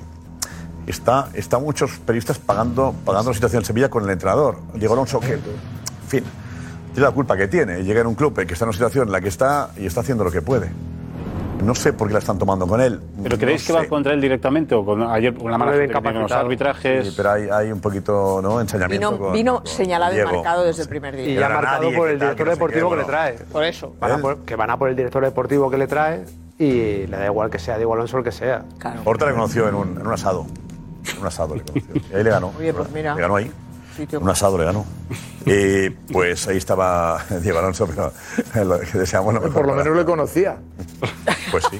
está, 0.86 1.28
está 1.34 1.58
muchos 1.58 1.92
periodistas 2.04 2.38
pagando, 2.38 2.94
pagando 3.04 3.30
la 3.30 3.34
situación 3.34 3.62
en 3.62 3.66
Sevilla 3.66 3.88
con 3.88 4.04
el 4.04 4.10
entrenador. 4.10 4.58
Diego 4.74 4.94
Alonso, 4.94 5.20
que, 5.20 5.34
en 5.34 5.40
fin, 6.08 6.24
tiene 6.92 7.06
la 7.08 7.12
culpa 7.12 7.36
que 7.36 7.48
tiene. 7.48 7.82
Llega 7.84 8.00
en 8.00 8.06
un 8.06 8.14
club 8.14 8.34
que 8.34 8.52
está 8.52 8.64
en 8.64 8.68
una 8.70 8.72
situación 8.76 9.06
en 9.08 9.12
la 9.12 9.20
que 9.20 9.28
está 9.28 9.70
y 9.78 9.86
está 9.86 10.00
haciendo 10.00 10.24
lo 10.24 10.30
que 10.30 10.42
puede. 10.42 10.70
No 11.64 11.74
sé 11.74 11.92
por 11.92 12.08
qué 12.08 12.14
la 12.14 12.18
están 12.20 12.38
tomando 12.38 12.66
con 12.66 12.80
él. 12.80 13.00
¿Pero 13.22 13.38
creéis 13.38 13.68
No 13.68 13.74
que 13.74 13.82
va 13.82 13.88
contra 13.88 14.12
él 14.12 14.20
directamente 14.20 14.74
o 14.74 14.84
con 14.84 15.02
ayer 15.02 15.34
una 15.40 15.56
mala 15.58 15.72
con 16.02 16.14
los 16.22 16.32
arbitrajes? 16.32 17.08
Sí, 17.08 17.14
pero 17.16 17.30
hay, 17.32 17.48
hay 17.50 17.72
un 17.72 17.80
poquito 17.80 18.40
¿no? 18.42 18.60
ensañamiento. 18.60 19.10
Vino, 19.12 19.18
con- 19.24 19.32
vino 19.32 19.56
con 19.58 19.66
señalado 19.66 20.18
y 20.18 20.22
marcado 20.24 20.64
desde 20.64 20.82
el 20.82 20.88
primer 20.88 21.16
día. 21.16 21.26
Y 21.28 21.34
ya 21.34 21.48
marcado 21.48 21.90
por 21.92 22.08
el 22.10 22.18
director 22.20 22.48
deportivo 22.50 22.90
que 22.90 22.96
le 22.96 23.04
trae. 23.04 23.32
Por 23.50 23.64
eso. 23.64 23.94
Van 24.00 24.12
a 24.12 24.18
por- 24.18 24.38
que 24.44 24.56
van 24.56 24.70
a 24.70 24.78
por 24.78 24.88
el 24.88 24.96
director 24.96 25.24
deportivo 25.24 25.70
que 25.70 25.78
le 25.78 25.86
trae 25.86 26.24
y 26.58 27.06
le 27.06 27.16
da 27.16 27.26
igual 27.26 27.50
que 27.50 27.58
sea 27.58 27.76
Diego 27.76 27.94
Alonso 27.94 28.18
el 28.18 28.24
que 28.24 28.32
sea. 28.32 28.64
Horta 29.04 29.26
le 29.26 29.32
conoció 29.32 29.68
en 29.68 29.74
un, 29.74 29.88
en 30.00 30.06
un 30.06 30.12
asado. 30.12 30.46
En 31.12 31.20
un 31.20 31.26
asado 31.26 31.54
le 31.56 31.62
conoció. 31.62 31.94
Y 32.12 32.14
ahí 32.16 32.24
le 32.24 32.30
ganó. 32.30 32.52
Oye, 32.58 32.72
pues 32.72 32.90
mira. 32.90 33.14
Le 33.14 33.20
ganó 33.20 33.36
ahí. 33.36 33.50
Sitio. 33.96 34.20
Un 34.20 34.28
asado 34.28 34.58
le 34.58 34.64
ganó. 34.64 34.84
Y 35.46 35.90
pues 35.90 36.48
ahí 36.48 36.56
estaba 36.56 37.22
Diego 37.42 37.58
Alonso, 37.58 37.86
pero 37.86 38.12
lo 38.64 38.80
que 38.80 38.98
deseamos 38.98 39.32
lo 39.34 39.40
mejor 39.40 39.54
Por 39.54 39.62
lo 39.66 39.72
para- 39.72 39.84
menos 39.84 39.96
le 39.98 40.04
conocía. 40.04 40.56
Pues 41.50 41.64
sí. 41.70 41.78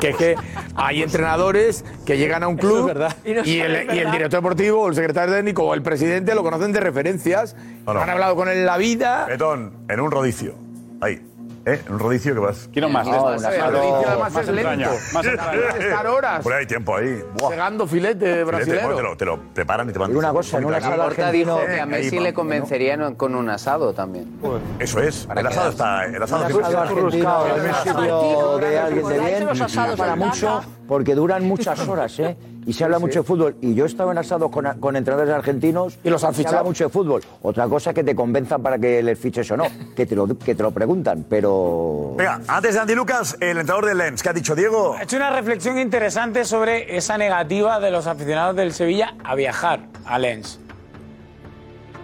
Que 0.00 0.10
es 0.10 0.16
que 0.16 0.36
hay 0.76 1.02
entrenadores 1.02 1.84
que 2.06 2.16
llegan 2.16 2.42
a 2.42 2.48
un 2.48 2.56
club 2.56 2.90
y, 3.24 3.58
el, 3.60 3.92
y 3.94 3.98
el 3.98 4.10
director 4.10 4.40
deportivo, 4.40 4.82
o 4.82 4.88
el 4.88 4.94
secretario 4.94 5.34
técnico 5.34 5.64
o 5.64 5.74
el 5.74 5.82
presidente 5.82 6.34
lo 6.34 6.42
conocen 6.42 6.72
de 6.72 6.80
referencias. 6.80 7.54
No, 7.86 7.94
no. 7.94 8.00
Han 8.00 8.08
hablado 8.10 8.34
con 8.36 8.48
él 8.48 8.58
en 8.58 8.66
la 8.66 8.78
vida. 8.78 9.26
Betón, 9.26 9.72
en 9.88 10.00
un 10.00 10.10
rodicio. 10.10 10.54
Ahí. 11.00 11.20
¿Eh? 11.66 11.82
Un 11.90 11.98
rodicio 11.98 12.32
que 12.34 12.40
vas. 12.40 12.68
Quiero 12.72 12.88
más. 12.88 13.06
No, 13.06 13.28
asado- 13.28 13.70
rodicio 13.70 14.08
además 14.08 14.32
más 14.32 14.48
es 14.48 14.54
lento. 14.54 14.90
más. 15.12 15.26
Estar 15.26 16.06
horas. 16.06 16.42
Por 16.42 16.52
ahí 16.54 16.60
hay 16.60 16.66
tiempo 16.66 16.96
ahí. 16.96 17.22
Buah. 17.38 17.50
Pegando 17.50 17.86
filete 17.86 18.44
brasilero. 18.44 18.82
bueno, 18.86 18.96
te, 18.96 19.02
lo, 19.02 19.16
te 19.16 19.24
lo 19.26 19.38
preparan 19.54 19.90
y 19.90 19.92
te 19.92 19.98
van 19.98 20.16
Una 20.16 20.32
cosa, 20.32 20.56
en 20.58 20.64
un 20.64 20.74
asado 20.74 21.04
Horta 21.04 21.30
dijo 21.30 21.60
que 21.66 21.80
a 21.80 21.86
Messi 21.86 22.18
le 22.18 22.30
¿no? 22.30 22.34
convencería 22.34 22.94
en- 22.94 23.14
con 23.14 23.34
un 23.34 23.50
asado 23.50 23.92
también. 23.92 24.40
Eso 24.78 25.00
es. 25.00 25.28
El 25.36 25.46
asado 25.46 25.70
está. 25.70 26.04
El 26.06 26.22
asado 26.22 26.44
argentino 26.44 28.58
de 28.58 28.78
alguien 28.78 29.08
de 29.08 29.20
bien 29.20 29.46
los 29.46 29.60
asados 29.60 29.98
para 29.98 30.16
mucho. 30.16 30.62
Porque 30.90 31.14
duran 31.14 31.46
muchas 31.46 31.86
horas, 31.86 32.18
¿eh? 32.18 32.36
Y 32.66 32.72
se 32.72 32.82
habla 32.82 32.98
mucho 32.98 33.20
de 33.20 33.22
fútbol. 33.24 33.54
Y 33.60 33.74
yo 33.74 33.84
he 33.84 33.86
estado 33.86 34.10
en 34.10 34.18
asados 34.18 34.50
con, 34.50 34.66
con 34.80 34.96
entrenadores 34.96 35.32
argentinos 35.32 35.96
y 36.02 36.10
los 36.10 36.24
han 36.24 36.32
se 36.34 36.38
fichado. 36.38 36.58
habla 36.58 36.68
mucho 36.68 36.82
de 36.82 36.90
fútbol. 36.90 37.22
Otra 37.42 37.68
cosa 37.68 37.90
es 37.90 37.94
que 37.94 38.02
te 38.02 38.16
convenzan 38.16 38.60
para 38.60 38.76
que 38.76 39.00
les 39.00 39.16
fiches 39.16 39.48
o 39.52 39.56
no, 39.56 39.66
que 39.94 40.04
te 40.04 40.16
lo, 40.16 40.26
que 40.36 40.56
te 40.56 40.62
lo 40.64 40.72
preguntan, 40.72 41.24
pero... 41.30 42.14
Venga, 42.18 42.40
antes 42.48 42.74
de 42.74 42.80
Andy 42.80 42.96
Lucas, 42.96 43.36
el 43.38 43.58
entrenador 43.58 43.86
del 43.86 43.98
Lens, 43.98 44.20
¿qué 44.20 44.30
ha 44.30 44.32
dicho 44.32 44.56
Diego? 44.56 44.96
Ha 44.98 45.04
hecho 45.04 45.16
una 45.16 45.30
reflexión 45.30 45.78
interesante 45.78 46.44
sobre 46.44 46.96
esa 46.96 47.16
negativa 47.16 47.78
de 47.78 47.92
los 47.92 48.08
aficionados 48.08 48.56
del 48.56 48.72
Sevilla 48.72 49.14
a 49.22 49.36
viajar 49.36 49.86
a 50.04 50.18
Lens. 50.18 50.58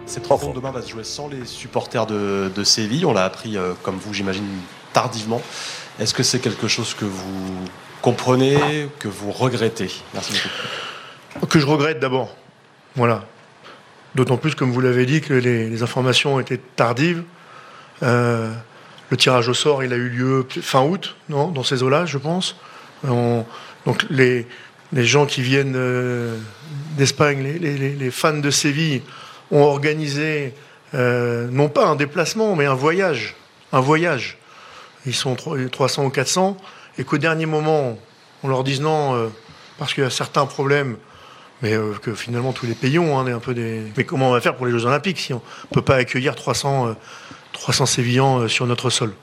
Cette 0.05 0.27
rencontre 0.27 0.53
demain 0.53 0.71
va 0.71 0.81
se 0.81 0.87
jouer 0.87 1.03
sans 1.03 1.27
les 1.27 1.43
supporters 1.43 2.05
de, 2.07 2.49
de 2.55 2.63
Séville. 2.63 3.05
On 3.05 3.11
l'a 3.11 3.25
appris, 3.25 3.57
euh, 3.57 3.73
comme 3.83 3.97
vous, 3.97 4.13
j'imagine, 4.13 4.47
tardivement. 4.93 5.41
Est-ce 5.99 6.13
que 6.13 6.23
c'est 6.23 6.39
quelque 6.39 6.69
chose 6.69 6.93
que 6.93 7.03
vous 7.03 7.67
comprenez, 8.11 8.87
que 8.99 9.09
vous 9.09 9.33
regrettez 9.33 9.91
Merci 10.13 10.31
beaucoup. 11.33 11.45
Que 11.47 11.59
je 11.59 11.65
regrette 11.65 11.99
d'abord. 11.99 12.37
Voilà. 12.95 13.25
D'autant 14.15 14.37
plus, 14.37 14.55
comme 14.55 14.71
vous 14.71 14.79
l'avez 14.79 15.05
dit, 15.05 15.19
que 15.19 15.33
les, 15.33 15.83
informations 15.83 16.39
étaient 16.39 16.61
tardives. 16.77 17.23
Euh, 18.03 18.49
le 19.09 19.17
tirage 19.17 19.49
au 19.49 19.53
sort, 19.53 19.83
il 19.83 19.91
a 19.91 19.97
eu 19.97 20.07
lieu 20.07 20.47
fin 20.61 20.83
août, 20.83 21.17
non 21.27 21.49
Dans 21.49 21.63
ces 21.63 21.83
eaux-là, 21.83 22.05
je 22.05 22.17
pense. 22.17 22.55
On- 23.05 23.43
donc 23.85 24.05
les, 24.09 24.47
les 24.93 25.05
gens 25.05 25.25
qui 25.25 25.41
viennent 25.41 25.75
euh, 25.75 26.37
d'Espagne, 26.97 27.43
les, 27.43 27.57
les- 27.59 28.11
fans 28.11 28.37
de 28.37 28.49
Séville, 28.49 29.01
ont 29.51 29.63
organisé 29.63 30.53
euh, 30.93 31.49
non 31.51 31.67
pas 31.67 31.85
un 31.87 31.95
déplacement, 31.97 32.55
mais 32.55 32.65
un 32.67 32.73
voyage. 32.73 33.35
Un 33.73 33.81
voyage. 33.81 34.37
Ils 35.05 35.13
sont 35.13 35.35
tro- 35.35 35.57
300 35.69 36.05
ou 36.05 36.09
400, 36.09 36.57
et 36.97 37.03
qu'au 37.03 37.17
dernier 37.17 37.45
moment, 37.45 37.97
on 38.43 38.47
leur 38.47 38.63
dise 38.63 38.81
non, 38.81 39.15
euh, 39.15 39.27
parce 39.77 39.93
qu'il 39.93 40.03
y 40.03 40.07
a 40.07 40.09
certains 40.09 40.45
problèmes, 40.45 40.97
mais 41.61 41.73
euh, 41.73 41.93
que 42.01 42.13
finalement 42.13 42.53
tous 42.53 42.65
les 42.65 42.73
pays 42.73 42.99
ont, 42.99 43.19
hein, 43.19 43.25
un 43.27 43.39
peu 43.39 43.53
des... 43.53 43.91
Mais 43.95 44.03
comment 44.03 44.29
on 44.29 44.31
va 44.31 44.41
faire 44.41 44.55
pour 44.55 44.65
les 44.65 44.71
Jeux 44.71 44.85
Olympiques 44.85 45.19
si 45.19 45.33
on 45.33 45.41
ne 45.71 45.73
peut 45.73 45.81
pas 45.81 45.95
accueillir 45.95 46.35
300, 46.35 46.87
euh, 46.87 46.93
300 47.53 47.85
Sévillans 47.85 48.39
euh, 48.39 48.47
sur 48.47 48.67
notre 48.67 48.89
sol? 48.89 49.13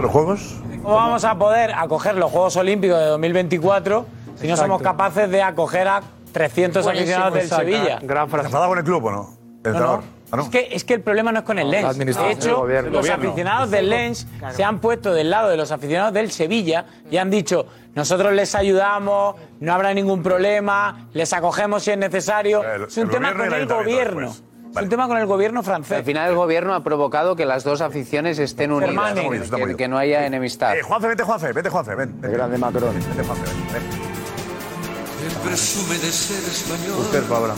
¿Los 0.00 0.10
Juegos? 0.10 0.60
¿Cómo 0.82 0.96
vamos 0.96 1.24
a 1.24 1.34
poder 1.36 1.72
acoger 1.72 2.14
los 2.16 2.30
Juegos 2.30 2.56
Olímpicos 2.56 2.98
de 2.98 3.06
2024 3.06 4.06
si 4.36 4.48
no 4.48 4.56
somos 4.56 4.82
capaces 4.82 5.30
de 5.30 5.40
acoger 5.42 5.86
a 5.86 6.02
300 6.32 6.82
Buenísimo, 6.82 7.04
aficionados 7.16 7.34
del. 7.34 7.48
Sevilla? 7.48 7.98
Gran 8.02 8.28
frase. 8.28 8.46
¿Enfadado 8.46 8.70
con 8.70 8.78
el 8.78 8.84
club 8.84 9.04
o 9.04 9.10
no? 9.10 9.38
¿El 9.64 9.72
no. 9.72 9.78
No. 9.78 10.13
Es, 10.32 10.48
que, 10.48 10.68
es 10.72 10.84
que 10.84 10.94
el 10.94 11.00
problema 11.00 11.30
no 11.30 11.40
es 11.40 11.44
con 11.44 11.58
el 11.58 11.70
Lens. 11.70 11.96
De 11.96 12.30
hecho, 12.32 12.56
gobierno. 12.56 12.90
los 12.90 13.00
Gobierno. 13.02 13.28
aficionados 13.28 13.70
del 13.70 13.88
Lens 13.90 14.26
se 14.52 14.64
han 14.64 14.80
puesto 14.80 15.14
del 15.14 15.30
lado 15.30 15.48
de 15.48 15.56
los 15.56 15.70
aficionados 15.70 16.12
del 16.12 16.30
Sevilla 16.32 16.86
y 17.10 17.18
han 17.18 17.30
dicho, 17.30 17.66
nosotros 17.94 18.32
les 18.32 18.54
ayudamos, 18.56 19.36
no 19.60 19.72
habrá 19.72 19.94
ningún 19.94 20.22
problema, 20.22 21.06
les 21.12 21.32
acogemos 21.32 21.84
si 21.84 21.92
es 21.92 21.98
necesario. 21.98 22.62
es 22.64 22.96
un 22.96 23.04
el 23.04 23.10
tema 23.10 23.32
con 23.32 23.42
el 23.46 23.52
el 23.52 23.66
gobierno. 23.66 24.30
Es 24.74 24.82
un 24.82 24.88
tema 24.88 25.06
con 25.06 25.18
el 25.18 25.26
gobierno 25.26 25.62
francés. 25.62 25.98
Al 25.98 26.04
final 26.04 26.30
el 26.30 26.34
gobierno 26.34 26.74
ha 26.74 26.82
provocado 26.82 27.36
que 27.36 27.44
las 27.46 27.62
dos 27.62 27.80
aficiones 27.80 28.40
estén 28.40 28.72
unidas, 28.72 28.90
Hermanen. 28.90 29.30
que- 29.30 29.36
Está 29.36 29.56
muy 29.56 29.60
que, 29.60 29.66
bien. 29.66 29.76
que 29.76 29.86
no 29.88 29.98
haya 29.98 30.26
enemistad. 30.26 30.76
Eh, 30.76 30.82
Juanfe, 30.82 31.06
vete, 31.08 31.22
Juanfe, 31.22 31.52
vete, 31.52 31.68
Juanfe, 31.70 31.94
ven. 31.94 32.20
ven. 32.20 32.32
grande 32.32 32.58
Macron. 32.58 32.92
Vete, 32.92 33.22
Juanfe, 33.22 33.44
ven. 33.44 33.72
ven. 33.72 35.42
presume 35.44 35.94
de 35.98 36.10
ser 36.10 36.38
español. 36.38 36.98
Usted, 36.98 37.22
Fabra. 37.22 37.54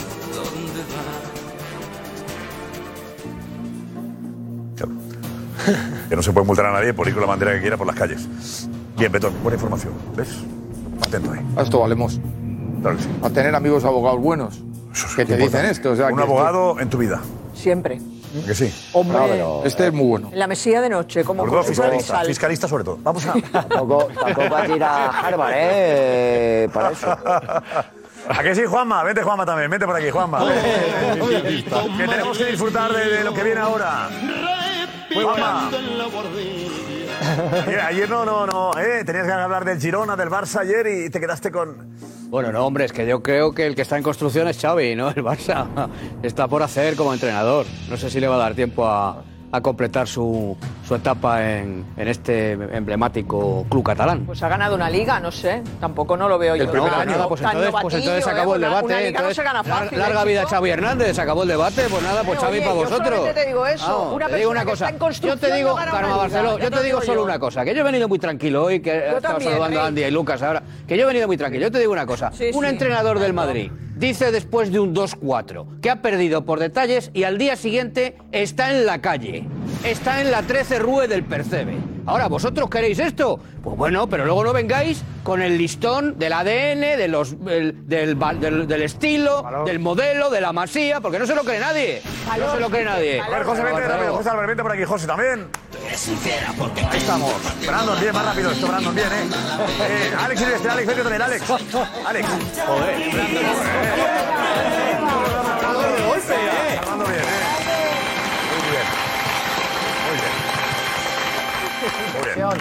Que 6.08 6.16
no 6.16 6.22
se 6.22 6.32
puede 6.32 6.46
multar 6.46 6.66
a 6.66 6.72
nadie 6.72 6.92
por 6.94 7.06
ir 7.08 7.14
con 7.14 7.22
la 7.22 7.28
bandera 7.28 7.52
que 7.54 7.60
quiera 7.60 7.76
por 7.76 7.86
las 7.86 7.96
calles. 7.96 8.26
Bien, 8.96 9.10
Betón, 9.12 9.32
buena 9.42 9.56
información. 9.56 9.92
¿Ves? 10.16 10.28
Atento 11.02 11.32
ahí. 11.32 11.40
A 11.56 11.62
esto 11.62 11.80
valemos. 11.80 12.20
Claro 12.82 12.96
que 12.96 13.02
sí. 13.02 13.08
A 13.22 13.30
tener 13.30 13.54
amigos 13.54 13.84
abogados 13.84 14.20
buenos. 14.20 14.62
Que 15.16 15.24
te 15.26 15.36
dicen 15.36 15.66
esto. 15.66 15.90
O 15.92 15.96
sea, 15.96 16.06
Un 16.08 16.16
que- 16.16 16.22
abogado 16.22 16.80
en 16.80 16.88
tu 16.88 16.98
vida. 16.98 17.20
Siempre. 17.54 18.00
¿A 18.42 18.46
¿Que 18.46 18.54
sí? 18.54 18.72
Hombre. 18.92 19.18
Este 19.64 19.86
es 19.86 19.92
muy 19.92 20.06
bueno. 20.06 20.28
En 20.32 20.38
la 20.38 20.46
mesilla 20.46 20.80
de 20.82 20.88
noche, 20.90 21.24
como 21.24 21.44
todo 21.44 21.62
fiscalista. 21.62 22.20
Fiscalista 22.24 22.68
sobre 22.68 22.84
todo. 22.84 22.98
Vamos 23.02 23.26
a... 23.26 23.32
Tampoco, 23.52 24.08
tampoco 24.14 24.56
hay 24.56 24.66
que 24.68 24.76
ir 24.76 24.82
a 24.84 25.06
Harvard, 25.08 25.52
¿eh? 25.56 26.68
Para 26.72 26.90
eso. 26.90 27.10
¿A 28.28 28.42
que 28.42 28.54
sí, 28.54 28.62
Juanma? 28.66 29.04
Vete, 29.04 29.22
Juanma, 29.22 29.46
también. 29.46 29.70
Vete 29.70 29.86
por 29.86 29.96
aquí, 29.96 30.10
Juanma. 30.10 30.40
que 30.46 32.06
tenemos 32.08 32.36
que 32.38 32.44
disfrutar 32.46 32.92
de, 32.92 33.04
de 33.18 33.24
lo 33.24 33.32
que 33.32 33.42
viene 33.42 33.60
ahora. 33.60 34.08
Juanma. 35.24 35.70
Ayer, 37.66 37.80
ayer 37.80 38.10
no, 38.10 38.24
no, 38.24 38.46
no. 38.46 38.78
¿eh? 38.78 39.04
Tenías 39.04 39.26
que 39.26 39.32
hablar 39.32 39.64
del 39.64 39.80
Girona, 39.80 40.16
del 40.16 40.28
Barça 40.28 40.60
ayer 40.60 40.86
y 40.86 41.10
te 41.10 41.20
quedaste 41.20 41.50
con... 41.50 41.96
Bueno, 42.28 42.52
no, 42.52 42.66
hombre, 42.66 42.84
es 42.84 42.92
que 42.92 43.06
yo 43.06 43.22
creo 43.22 43.52
que 43.52 43.66
el 43.66 43.74
que 43.74 43.82
está 43.82 43.96
en 43.96 44.02
construcción 44.02 44.48
es 44.48 44.60
Xavi, 44.60 44.96
¿no? 44.96 45.08
El 45.10 45.24
Barça 45.24 45.88
está 46.22 46.48
por 46.48 46.62
hacer 46.62 46.96
como 46.96 47.12
entrenador. 47.12 47.66
No 47.88 47.96
sé 47.96 48.10
si 48.10 48.20
le 48.20 48.28
va 48.28 48.34
a 48.34 48.38
dar 48.38 48.54
tiempo 48.54 48.86
a, 48.86 49.22
a 49.52 49.60
completar 49.60 50.06
su, 50.08 50.56
su 50.86 50.94
etapa 50.94 51.42
en, 51.50 51.84
en 51.96 52.08
este 52.08 52.52
emblemático 52.52 53.64
club 53.68 53.84
catalán. 53.84 54.24
Pues 54.26 54.42
ha 54.42 54.48
ganado 54.48 54.74
una 54.74 54.90
liga, 54.90 55.20
no 55.20 55.30
sé. 55.30 55.62
Tampoco 55.80 56.16
no 56.16 56.28
lo 56.28 56.38
veo 56.38 56.56
yo. 56.56 56.64
El 56.64 56.68
primer 56.70 56.90
tan- 56.90 57.00
año. 57.02 57.12
Nada, 57.12 57.28
pues 57.28 57.40
entonces, 57.40 57.70
pues 57.80 57.94
entonces 57.94 58.24
se 58.24 58.30
novatillo, 58.30 58.30
acabó 58.36 58.54
el 58.56 58.62
¿eh? 58.62 58.66
Debate. 58.66 58.84
Una 58.86 58.96
liga 58.96 59.08
entonces, 59.08 59.28
no 59.28 59.34
se 59.34 59.42
gana 59.44 59.62
lar- 59.62 59.78
fácil. 59.84 59.98
larga 59.98 60.22
¿eh, 60.22 60.26
vida? 60.26 60.46
Xavi 60.46 60.70
Hernández, 60.70 61.16
se 61.16 61.20
acabó 61.22 61.42
el 61.44 61.48
debate. 61.48 61.82
Pues 61.90 62.02
nada, 62.02 62.22
pues 62.24 62.38
Eh, 62.38 62.42
Xavi 62.42 62.56
oye, 62.56 62.60
para 62.66 62.74
yo 62.74 62.80
vosotros. 62.80 63.06
solamente 63.08 63.40
te 63.40 63.46
digo 63.46 63.66
eso, 63.66 64.10
una 64.12 64.26
te 64.28 64.36
digo 64.36 64.50
persona 64.50 64.50
una 64.50 64.60
que 64.60 64.98
cosa. 64.98 65.20
Yo 65.26 65.36
te 65.38 65.54
digo, 65.54 65.70
no 65.70 65.76
Carmen 65.92 66.16
Barceló, 66.16 66.58
yo 66.58 66.70
te 66.70 66.82
digo 66.82 67.00
solo 67.02 67.14
yo. 67.20 67.24
una 67.24 67.38
cosa, 67.38 67.64
que 67.64 67.74
yo 67.74 67.80
he 67.80 67.84
venido 67.84 68.08
muy 68.08 68.18
tranquilo 68.18 68.64
hoy, 68.64 68.80
que 68.80 69.08
estaba 69.16 69.40
saludando 69.40 69.80
a. 69.80 69.86
Andy 69.86 70.04
y 70.04 70.10
Lucas 70.10 70.42
ahora, 70.42 70.62
que 70.86 70.96
yo 70.96 71.04
he 71.04 71.06
venido 71.06 71.26
muy 71.26 71.36
tranquilo. 71.36 71.62
Yo 71.66 71.70
te 71.72 71.78
digo 71.78 71.92
una 71.92 72.06
cosa, 72.06 72.30
un 72.52 72.64
entrenador 72.64 73.18
del 73.18 73.32
Madrid 73.32 73.70
dice 73.96 74.30
después 74.30 74.70
de 74.70 74.78
un 74.78 74.94
2-4 74.94 75.80
que 75.80 75.90
ha 75.90 76.02
perdido 76.02 76.44
por 76.44 76.60
detalles 76.60 77.10
y 77.14 77.24
al 77.24 77.38
día 77.38 77.56
siguiente 77.56 78.16
está 78.30 78.70
en 78.70 78.86
la 78.86 79.00
calle, 79.00 79.44
está 79.84 80.20
en 80.20 80.30
la 80.30 80.42
13 80.42 80.78
Rue 80.78 81.08
del 81.08 81.24
Percebe. 81.24 81.95
Ahora, 82.06 82.28
¿vosotros 82.28 82.70
queréis 82.70 82.98
esto? 83.00 83.40
Pues 83.62 83.76
bueno, 83.76 84.08
pero 84.08 84.24
luego 84.24 84.44
no 84.44 84.52
vengáis 84.52 85.02
con 85.24 85.42
el 85.42 85.58
listón 85.58 86.16
del 86.18 86.32
ADN, 86.32 86.96
de 86.96 87.08
los, 87.08 87.32
el- 87.48 87.86
del, 87.88 88.16
del- 88.40 88.66
del 88.68 88.82
estilo, 88.82 89.44
del 89.66 89.80
modelo, 89.80 90.30
de 90.30 90.40
la 90.40 90.52
masía, 90.52 91.00
porque 91.00 91.18
no 91.18 91.26
se 91.26 91.34
lo 91.34 91.42
cree 91.42 91.58
nadie. 91.58 92.02
No 92.38 92.52
se 92.54 92.60
lo 92.60 92.70
cree 92.70 92.84
nadie. 92.84 93.20
A 93.20 93.28
ver, 93.28 93.42
José, 93.44 93.64
vente 93.64 93.80
rápido. 93.88 94.14
José 94.14 94.30
Álvarez, 94.30 94.48
vente 94.48 94.62
por 94.62 94.72
aquí. 94.72 94.84
José, 94.84 95.06
también. 95.06 95.46
Ahí 96.90 96.98
estamos. 96.98 97.32
Brandon, 97.66 98.00
bien, 98.00 98.12
más 98.14 98.24
rápido 98.24 98.50
esto, 98.52 98.66
Brandon, 98.68 98.94
bien, 98.94 99.06
¿eh? 99.08 99.28
eh 99.88 100.12
Alex 100.18 100.42
Alex, 100.70 100.86
vete 100.86 101.02
también, 101.02 101.22
Alex. 101.22 101.42
Alex. 102.06 102.28
Joder. 102.66 102.96
Armando 105.62 105.80
bien, 105.80 106.65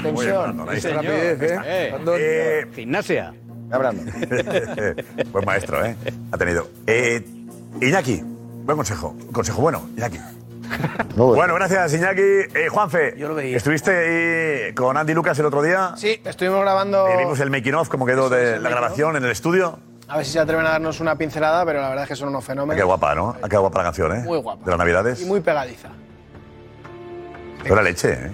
Tensión. 0.02 0.70
Está. 0.72 0.94
Rapidez, 0.94 1.42
¿eh? 1.42 1.60
Eh, 1.66 1.96
eh, 2.20 2.66
Gimnasia. 2.74 3.34
Hablando. 3.72 4.04
Buen 5.32 5.46
maestro, 5.46 5.84
¿eh? 5.86 5.96
Ha 6.32 6.38
tenido. 6.38 6.68
Eh, 6.86 7.24
Iñaki, 7.82 8.22
buen 8.24 8.78
consejo. 8.78 9.16
Consejo 9.32 9.62
bueno, 9.62 9.90
Iñaki. 9.98 10.20
bueno, 11.16 11.56
gracias, 11.56 11.94
Iñaki. 11.94 12.22
Eh, 12.22 12.68
Juanfe, 12.70 13.16
¿estuviste 13.56 14.68
ahí 14.68 14.74
con 14.74 14.96
Andy 14.98 15.14
Lucas 15.14 15.38
el 15.40 15.46
otro 15.46 15.62
día? 15.62 15.94
Sí, 15.98 16.22
estuvimos 16.24 16.62
grabando. 16.62 17.08
Eh, 17.08 17.18
vimos 17.18 17.40
el 17.40 17.50
making 17.50 17.76
of, 17.76 17.90
cómo 17.90 18.06
quedó 18.06 18.30
de 18.30 18.60
la 18.60 18.70
grabación 18.70 19.16
en 19.16 19.24
el 19.26 19.32
estudio. 19.32 19.80
A 20.08 20.18
ver 20.18 20.26
si 20.26 20.34
se 20.34 20.40
atreven 20.40 20.66
a 20.68 20.70
darnos 20.70 21.00
una 21.00 21.18
pincelada, 21.18 21.66
pero 21.66 21.82
la 21.82 21.90
verdad 21.90 22.04
es 22.04 22.10
que 22.10 22.16
son 22.16 22.30
unos 22.30 22.46
fenómenos. 22.46 22.76
quedado 22.76 22.88
guapa, 22.88 23.16
¿no? 23.16 23.30
Ha 23.42 23.50
quedado 23.50 23.62
guapa 23.62 23.80
la 23.80 23.84
canción, 23.86 24.16
¿eh? 24.16 24.20
Muy 24.20 24.38
guapa. 24.38 24.64
De 24.64 24.70
las 24.70 24.78
Navidades. 24.78 25.22
Y 25.22 25.26
muy 25.26 25.42
pegadiza. 25.42 25.90
Pero 27.64 27.76
la 27.76 27.82
leche, 27.82 28.14
¿eh? 28.14 28.32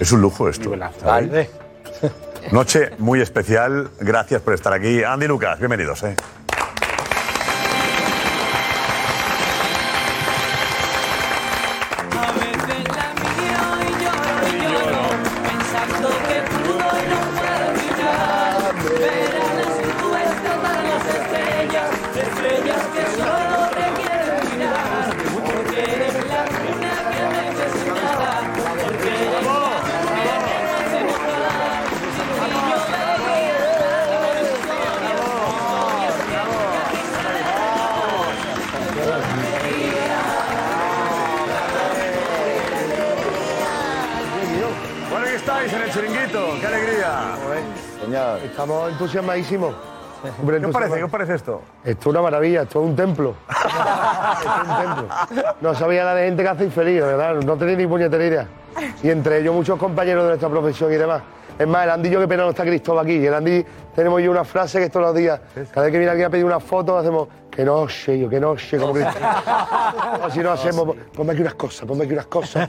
Es 0.00 0.12
un 0.12 0.20
lujo 0.20 0.48
esto. 0.48 0.70
Noche 2.52 2.90
muy 2.98 3.20
especial. 3.20 3.90
Gracias 4.00 4.40
por 4.42 4.54
estar 4.54 4.72
aquí. 4.72 5.02
Andy 5.02 5.26
Lucas, 5.26 5.58
bienvenidos, 5.58 6.02
¿eh? 6.04 6.14
Estamos 49.06 49.36
entusiasmadísimos. 49.36 49.74
¿Qué 50.60 50.66
os 50.66 50.72
parece? 50.72 50.96
¿Qué 50.96 51.04
os 51.04 51.10
parece 51.10 51.34
esto? 51.34 51.62
Esto 51.84 52.00
es 52.00 52.06
una 52.06 52.22
maravilla, 52.22 52.62
esto 52.62 52.80
es 52.80 52.88
un 52.88 52.96
templo. 52.96 53.34
Esto 53.48 54.50
es 54.62 54.68
un 54.68 54.76
templo. 54.76 55.54
No 55.60 55.74
sabía 55.74 56.04
la 56.04 56.14
de 56.14 56.26
gente 56.26 56.42
que 56.42 56.48
hace 56.48 56.64
infeliz, 56.64 57.00
¿verdad? 57.00 57.34
No 57.36 57.56
tenía 57.56 57.76
ni 57.76 57.86
puñetera 57.86 58.24
idea. 58.24 58.46
Y 59.02 59.10
entre 59.10 59.38
ellos 59.40 59.54
muchos 59.54 59.78
compañeros 59.78 60.24
de 60.24 60.28
nuestra 60.30 60.48
profesión 60.48 60.92
y 60.92 60.96
demás. 60.96 61.22
Es 61.58 61.66
más, 61.66 61.84
el 61.84 61.90
Andy 61.90 62.10
yo 62.10 62.20
que 62.20 62.28
pena 62.28 62.42
no 62.42 62.50
está 62.50 62.64
Cristóbal 62.64 63.04
aquí. 63.04 63.24
El 63.24 63.32
Andy 63.32 63.64
tenemos 63.94 64.20
yo 64.22 64.30
una 64.30 64.44
frase 64.44 64.78
que 64.80 64.90
todos 64.90 65.06
los 65.06 65.16
días, 65.16 65.40
cada 65.72 65.86
vez 65.86 65.92
que 65.92 65.98
viene 65.98 66.10
alguien 66.10 66.26
a 66.26 66.30
pedir 66.30 66.44
una 66.44 66.60
foto, 66.60 66.98
hacemos 66.98 67.28
que 67.50 67.64
no 67.64 67.88
sé 67.88 68.18
yo, 68.18 68.28
que 68.28 68.40
no 68.40 68.58
sé, 68.58 68.76
como 68.78 68.92
Cristóbal. 68.92 70.20
o 70.24 70.30
si 70.30 70.40
no 70.40 70.50
hacemos, 70.52 70.96
ponme 71.14 71.32
aquí 71.32 71.42
unas 71.42 71.54
cosas, 71.54 71.86
ponme 71.86 72.04
aquí 72.04 72.12
unas 72.12 72.26
cosas. 72.26 72.68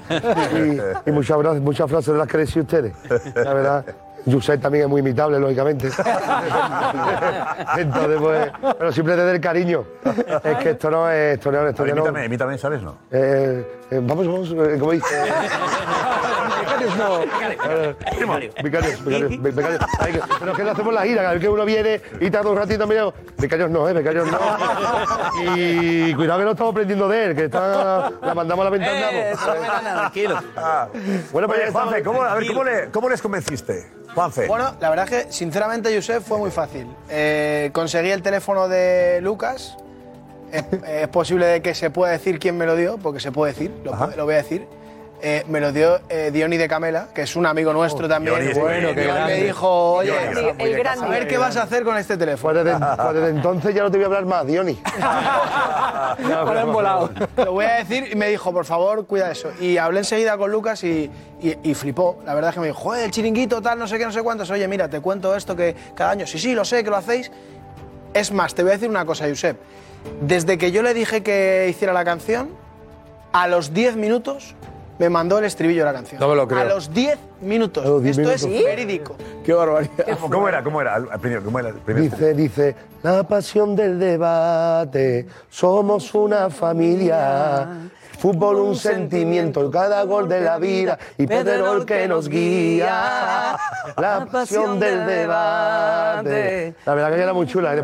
Y, 0.54 1.10
y 1.10 1.12
muchas, 1.12 1.38
muchas 1.60 1.90
frases 1.90 2.14
de 2.14 2.20
las 2.20 2.28
que 2.28 2.38
decís 2.38 2.58
ustedes. 2.58 2.94
La 3.36 3.54
verdad. 3.54 3.86
Yusef 4.28 4.60
también 4.62 4.84
es 4.84 4.90
muy 4.90 5.00
imitable, 5.02 5.40
lógicamente. 5.40 5.88
Entonces, 7.78 8.18
pues, 8.20 8.52
pero 8.78 8.92
siempre 8.92 9.16
desde 9.16 9.32
el 9.32 9.42
cariño. 9.42 9.86
Es 10.44 10.58
que 10.58 10.70
esto 10.72 10.92
no 10.92 11.10
es, 11.10 11.36
esto 11.38 11.52
no 11.52 11.64
es, 11.64 11.70
esto 11.70 11.86
no- 11.86 11.92
imítame, 11.92 12.26
imítame, 12.26 12.58
¿sabes? 12.58 12.82
No. 12.82 12.98
eh, 13.12 13.66
eh, 13.90 14.00
vamos, 14.04 14.28
vamos, 14.28 14.52
eh, 14.52 14.78
como 14.80 14.92
dice. 14.92 15.16
Becarios 16.80 16.98
no. 16.98 17.24
Eh, 17.24 17.96
Becarios, 18.64 19.04
becarios, 19.04 19.42
be- 19.42 19.52
becarios. 19.52 19.82
Ay, 20.00 20.14
que- 20.14 20.22
Pero 20.40 20.52
es 20.52 20.58
que 20.58 20.64
lo 20.64 20.72
hacemos 20.72 20.94
la 20.94 21.02
gira, 21.04 21.22
cada 21.22 21.34
vez 21.34 21.42
que 21.42 21.50
uno 21.50 21.66
viene 21.66 22.02
y 22.20 22.30
tarda 22.30 22.50
un 22.50 22.58
ratito, 22.58 22.88
mira, 22.88 23.12
becarios 23.38 23.70
no, 23.70 23.88
eh, 23.90 23.94
becarios 23.94 24.28
no. 24.32 24.38
Y 25.58 26.14
cuidado 26.16 26.40
que 26.40 26.46
no 26.46 26.52
estamos 26.52 26.72
aprendiendo 26.72 27.08
de 27.08 27.26
él, 27.26 27.36
que 27.36 27.46
está, 27.46 28.12
la 28.22 28.34
mandamos 28.34 28.66
a 28.66 28.70
la 28.70 28.78
ventana. 28.78 29.94
tranquilo. 30.00 30.38
Bueno, 31.32 31.48
pues 31.48 31.62
Oye, 31.62 31.72
Juanfe, 31.72 32.04
¿cómo, 32.04 32.22
a 32.24 32.36
ver, 32.36 32.48
¿cómo, 32.48 32.64
le, 32.64 32.90
¿cómo 32.92 33.10
les 33.10 33.22
convenciste? 33.22 33.88
Juanfe. 34.14 34.48
Bueno, 34.48 34.76
la 34.80 34.90
verdad 34.90 35.12
es 35.12 35.26
que, 35.26 35.32
sinceramente, 35.32 35.94
Josep, 35.94 36.24
fue 36.24 36.38
muy 36.38 36.50
fácil. 36.52 36.88
Eh, 37.10 37.70
conseguí 37.74 38.10
el 38.10 38.22
teléfono 38.22 38.68
de 38.68 39.20
Lucas. 39.22 39.78
Es, 40.52 40.64
es 40.88 41.08
posible 41.10 41.46
de 41.46 41.62
que 41.62 41.76
se 41.76 41.90
pueda 41.90 42.14
decir 42.14 42.40
quién 42.40 42.58
me 42.58 42.66
lo 42.66 42.76
dio, 42.76 42.98
porque 42.98 43.20
se 43.20 43.32
puede 43.32 43.52
decir, 43.54 43.72
lo, 43.84 43.92
lo 44.16 44.26
voy 44.26 44.34
a 44.36 44.38
decir. 44.38 44.66
Eh, 45.20 45.44
me 45.48 45.60
lo 45.60 45.72
dio 45.72 46.00
eh, 46.10 46.30
Diony 46.32 46.58
de 46.58 46.68
Camela, 46.68 47.08
que 47.12 47.24
es 47.24 47.36
un 47.36 47.48
amigo 47.48 47.74
nuestro 47.74 48.08
también. 48.08 48.36
Diony 48.36 48.52
es 48.52 48.58
bueno, 48.60 48.90
grande. 48.94 49.34
me 49.34 49.44
dijo, 49.46 49.94
oye, 49.94 50.12
Diony, 50.32 50.56
el 50.60 50.78
grande. 50.78 51.06
a 51.06 51.10
ver 51.10 51.28
qué 51.28 51.40
vas 51.40 51.58
a 51.58 51.64
hacer 51.64 51.84
con 51.84 51.98
este 51.98 52.18
teléfono. 52.18 52.54
Pues 52.54 52.66
desde, 52.66 52.80
pues 52.96 53.14
desde 53.16 53.30
entonces 53.30 53.74
ya 53.76 53.82
no 53.82 53.90
te 53.90 53.98
voy 53.98 54.04
a 54.04 54.08
hablar 54.08 54.26
más, 54.26 54.46
Diony. 54.46 54.78
Ahora 56.36 56.62
han 56.62 56.72
volado. 56.72 57.10
Lo 57.38 57.52
voy 57.54 57.66
a 57.66 57.76
decir 57.78 58.10
y 58.12 58.16
me 58.16 58.28
dijo, 58.30 58.52
por 58.54 58.66
favor, 58.66 59.06
cuida 59.08 59.32
eso. 59.32 59.52
Y 59.60 59.78
hablé 59.78 60.00
enseguida 60.00 60.38
con 60.38 60.52
Lucas 60.52 60.84
y, 60.84 61.10
y- 61.42 61.58
y 61.64 61.74
flipó. 61.74 62.20
La 62.26 62.34
verdad 62.36 62.50
es 62.50 62.54
que 62.56 62.62
me 62.62 62.68
dijo, 62.68 62.80
joder, 62.80 63.06
el 63.06 63.12
chiringuito, 63.12 63.62
tal, 63.62 63.80
no 63.80 63.88
sé 63.88 63.98
qué, 63.98 64.06
no 64.06 64.12
sé 64.12 64.22
cuántos. 64.22 64.50
Oye, 64.52 64.68
mira, 64.68 64.88
te 64.88 65.00
cuento 65.00 65.36
esto 65.36 65.56
que 65.56 65.76
cada 65.96 66.12
año, 66.12 66.28
sí, 66.28 66.38
sí, 66.40 66.54
lo 66.54 66.64
sé, 66.66 66.84
que 66.84 66.90
lo 66.90 66.96
hacéis. 66.98 67.32
Es 68.14 68.32
más, 68.32 68.54
te 68.54 68.62
voy 68.64 68.72
a 68.72 68.74
decir 68.76 68.90
una 68.90 69.06
cosa, 69.06 69.28
Josep. 69.28 69.58
Desde 70.22 70.58
que 70.60 70.72
yo 70.72 70.84
le 70.84 70.94
dije 70.94 71.24
que 71.24 71.68
hiciera 71.70 71.92
la 71.94 72.06
canción, 72.06 72.50
a 73.34 73.48
los 73.48 73.74
10 73.74 73.96
minutos 73.98 74.56
me 75.00 75.10
mandó 75.10 75.38
el 75.40 75.46
estribillo 75.46 75.82
de 75.82 75.86
la 75.86 75.94
canción. 75.94 76.20
No 76.20 76.28
me 76.30 76.36
lo 76.36 76.48
creo. 76.48 76.60
A 76.62 76.64
los 76.66 76.94
10 76.94 77.18
minutos. 77.42 77.86
A 77.86 77.90
los 77.90 78.04
10 78.04 78.18
Esto 78.18 78.32
es 78.32 78.64
verídico. 78.64 79.16
Qué 79.46 79.54
barbaridad. 79.54 80.06
¿Cómo, 80.20 80.30
cómo 80.30 80.48
era? 80.50 80.64
¿Cómo 80.64 80.82
era? 80.82 80.96
Al- 80.96 81.10
al 81.12 81.20
primero, 81.20 81.44
¿Cómo 81.44 81.60
era 81.60 81.70
el 81.70 81.76
primer 81.76 82.04
Dice, 82.04 82.34
dice, 82.34 82.76
la 83.04 83.24
pasión 83.24 83.76
del 83.76 84.00
debate, 84.00 85.28
somos 85.50 86.14
una 86.16 86.50
familia. 86.50 87.68
Fútbol 88.18 88.56
un 88.56 88.76
sentimiento, 88.76 89.70
cada 89.70 90.02
gol 90.02 90.28
de 90.28 90.42
la 90.42 90.58
vida 90.58 90.98
y 91.20 91.28
Pedro 91.28 91.76
el 91.78 91.86
que 91.86 92.08
nos 92.08 92.28
guía. 92.28 93.56
La 93.96 94.26
pasión 94.32 94.80
del 94.80 95.06
debate. 95.06 96.74
La 96.84 96.96
verdad 96.96 97.10
que 97.10 97.16
ella 97.16 97.24
era 97.26 97.34
muy 97.34 97.46
chula. 97.46 97.76
¿eh? 97.76 97.84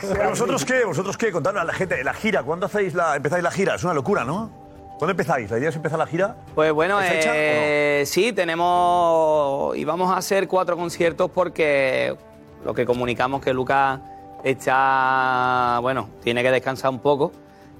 Pero 0.00 0.30
vosotros 0.30 0.64
qué, 0.64 0.84
vosotros 0.84 1.16
qué, 1.16 1.32
contadle 1.32 1.60
a 1.60 1.64
la 1.64 1.72
gente, 1.72 2.02
la 2.02 2.14
gira, 2.14 2.42
¿cuándo 2.42 2.66
hacéis 2.66 2.94
la, 2.94 3.16
empezáis 3.16 3.42
la 3.42 3.50
gira? 3.50 3.74
Es 3.74 3.84
una 3.84 3.94
locura, 3.94 4.24
¿no? 4.24 4.50
¿Cuándo 4.98 5.10
empezáis? 5.12 5.50
¿La 5.50 5.58
idea 5.58 5.70
es 5.70 5.76
empezar 5.76 5.98
la 5.98 6.06
gira? 6.06 6.36
Pues 6.54 6.72
bueno, 6.72 6.98
¿Hay 6.98 7.08
fecha 7.08 7.30
eh, 7.34 8.04
sí, 8.06 8.32
tenemos. 8.32 9.76
Y 9.76 9.84
vamos 9.84 10.10
a 10.12 10.16
hacer 10.16 10.46
cuatro 10.46 10.76
conciertos 10.76 11.30
porque 11.30 12.16
lo 12.64 12.72
que 12.72 12.86
comunicamos 12.86 13.42
que 13.42 13.52
Lucas 13.52 13.98
está. 14.44 15.78
Bueno, 15.82 16.08
tiene 16.22 16.42
que 16.42 16.50
descansar 16.52 16.90
un 16.90 17.00
poco. 17.00 17.32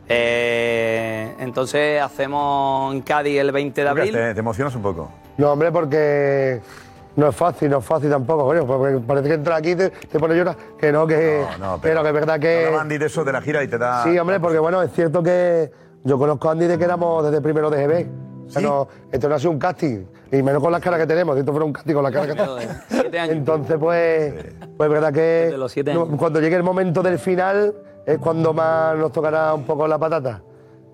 Eh, 0.09 1.35
entonces 1.39 2.03
hacemos 2.03 2.93
en 2.93 3.03
Cádiz 3.03 3.39
el 3.39 3.53
20 3.53 3.83
de 3.83 3.89
abril. 3.89 4.13
¿Te, 4.13 4.35
te 4.35 4.41
emocionas 4.41 4.75
un 4.75 4.83
poco? 4.83 5.09
No, 5.37 5.53
hombre, 5.53 5.71
porque 5.71 6.61
no 7.17 7.29
es 7.29 7.37
fácil, 7.37 7.71
no 7.71 7.79
es 7.79 7.85
fácil 7.85 8.11
tampoco, 8.11 8.45
coño, 8.45 8.67
porque 8.67 8.99
parece 8.99 9.29
que 9.29 9.35
entras 9.35 9.59
aquí 9.59 9.71
y 9.71 9.77
te, 9.77 9.91
te 9.91 10.19
pone 10.19 10.35
llorar. 10.35 10.57
Que 10.79 10.93
no, 10.93 11.07
que. 11.07 11.45
pero, 11.81 12.03
que 12.03 12.09
es 12.09 12.15
verdad 12.15 12.41
que. 12.41 12.67
Hablaba 12.67 12.83
Andy 12.83 12.99
de 12.99 13.07
eso, 13.07 13.25
de 13.25 13.33
la 13.33 13.43
gira 13.43 13.63
y 13.63 13.69
te 13.69 13.79
da... 13.79 14.05
Sí, 14.05 14.19
hombre, 14.19 14.41
porque 14.41 14.59
bueno, 14.59 14.83
es 14.83 14.93
cierto 14.93 15.23
que 15.23 15.71
yo 16.05 16.19
conozco 16.19 16.49
a 16.49 16.53
Andy 16.53 16.67
de 16.67 16.79
que 16.79 16.85
éramos 16.85 17.25
desde 17.25 17.41
primero 17.41 17.71
de 17.71 17.87
GB. 17.87 18.23
No, 18.61 18.87
esto 19.11 19.29
no 19.29 19.35
ha 19.35 19.39
sido 19.39 19.51
un 19.51 19.59
casting, 19.59 20.05
y 20.31 20.43
menos 20.43 20.63
con 20.63 20.73
las 20.73 20.81
caras 20.81 21.01
que 21.01 21.07
tenemos, 21.07 21.35
si 21.37 21.41
esto 21.41 21.53
fuera 21.53 21.65
un 21.65 21.73
casting 21.73 21.95
con 21.95 22.03
la 22.03 22.11
cara 22.11 22.27
que 22.27 22.35
tenemos. 22.35 22.61
Entonces, 23.31 23.77
pues, 23.79 24.35
pues 24.77 24.89
es 24.89 24.93
verdad 24.93 25.13
que 25.13 25.57
no, 25.95 26.07
cuando 26.19 26.41
llegue 26.41 26.57
el 26.57 26.63
momento 26.63 27.03
del 27.03 27.19
final 27.19 27.75
es 28.05 28.19
cuando 28.19 28.53
más 28.53 28.97
nos 28.97 29.13
tocará 29.13 29.55
un 29.55 29.65
poco 29.65 29.87
la 29.87 29.99
patata. 29.99 30.43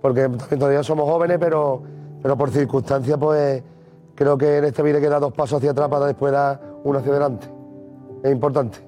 Porque 0.01 0.29
todavía 0.57 0.83
somos 0.85 1.09
jóvenes, 1.09 1.39
pero, 1.41 1.83
pero 2.23 2.37
por 2.37 2.51
circunstancias, 2.51 3.19
pues 3.19 3.63
creo 4.19 4.37
que 4.37 4.57
en 4.59 4.65
esta 4.65 4.83
vida 4.83 4.97
hay 4.97 5.03
que 5.03 5.09
dar 5.09 5.21
dos 5.21 5.33
pasos 5.33 5.59
hacia 5.59 5.71
atrás 5.71 5.89
para 5.89 6.07
después 6.07 6.33
dar 6.33 6.61
uno 6.83 6.99
hacia 6.99 7.13
adelante. 7.13 7.47
Es 8.25 8.33
importante. 8.33 8.79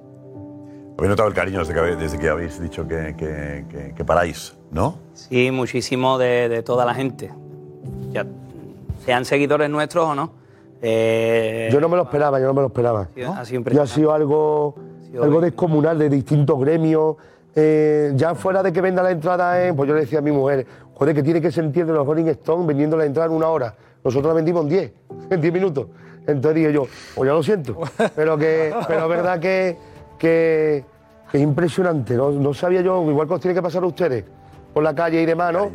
Habéis 0.97 1.09
notado 1.11 1.29
el 1.29 1.33
cariño 1.33 1.59
desde 1.59 1.73
que, 1.73 1.79
habéis- 1.79 1.97
desde 1.97 2.19
que 2.19 2.29
habéis 2.29 2.59
dicho 2.61 2.85
que, 2.87 3.15
que- 3.17 3.65
que- 3.69 3.93
que 3.95 4.05
paráis, 4.05 4.55
¿no? 4.71 4.95
Sí, 5.13 5.49
muchísimo 5.49 6.17
de, 6.17 6.49
de 6.49 6.61
toda 6.63 6.83
la 6.85 6.93
gente. 6.93 7.31
Ya, 8.11 8.25
sean 9.05 9.23
seguidores 9.25 9.69
nuestros 9.69 10.05
o 10.05 10.15
no. 10.15 10.31
Eh, 10.81 11.69
Yo 11.71 11.79
no 11.79 11.87
me 11.87 11.95
lo 11.95 12.03
esperaba, 12.03 12.39
yo 12.39 12.47
no 12.47 12.53
me 12.53 12.61
lo 12.61 12.67
esperaba. 12.67 13.07
¿no? 13.15 13.33
Ha 13.33 13.45
sido 13.45 13.63
Ya 13.71 13.83
ha 13.83 13.87
sido 13.87 14.13
algo, 14.13 14.75
algo 15.21 15.39
descomunal 15.39 15.97
de 15.97 16.09
distintos 16.09 16.59
gremios. 16.59 17.15
Eh, 17.55 18.11
ya 18.15 18.35
fuera 18.35 18.61
de 18.63 18.71
que 18.73 18.81
venda 18.81 19.01
la 19.01 19.11
entrada, 19.11 19.65
en, 19.65 19.75
pues 19.75 19.87
yo 19.87 19.93
le 19.95 20.01
decía 20.01 20.19
a 20.19 20.21
mi 20.21 20.31
mujer, 20.31 20.65
joder, 20.93 21.15
que 21.15 21.23
tiene 21.23 21.41
que 21.41 21.51
sentir 21.51 21.85
de 21.85 21.93
los 21.93 22.05
Rolling 22.05 22.25
Stones 22.27 22.65
vendiendo 22.67 22.95
la 22.97 23.05
entrada 23.05 23.27
en 23.29 23.35
una 23.35 23.47
hora. 23.47 23.73
Nosotros 24.03 24.29
la 24.29 24.33
vendimos 24.33 24.63
en 24.63 24.69
10, 24.69 24.93
en 25.29 25.41
10 25.41 25.53
minutos. 25.53 25.87
Entonces 26.27 26.55
dije 26.55 26.73
yo, 26.73 26.87
pues 27.15 27.27
ya 27.27 27.33
lo 27.33 27.43
siento. 27.43 27.77
Pero 28.15 28.37
que, 28.37 28.73
pero 28.87 29.03
es 29.03 29.09
verdad 29.09 29.39
que, 29.39 29.77
que, 30.17 30.83
que 31.31 31.37
es 31.37 31.43
impresionante. 31.43 32.15
¿no? 32.15 32.31
no 32.31 32.53
sabía 32.53 32.81
yo, 32.81 33.09
igual 33.09 33.27
que 33.27 33.33
os 33.33 33.41
tiene 33.41 33.55
que 33.55 33.61
pasar 33.61 33.83
a 33.83 33.87
ustedes. 33.87 34.23
por 34.73 34.83
la 34.83 34.95
calle 34.95 35.21
y 35.21 35.25
demás, 35.25 35.53
¿no? 35.53 35.71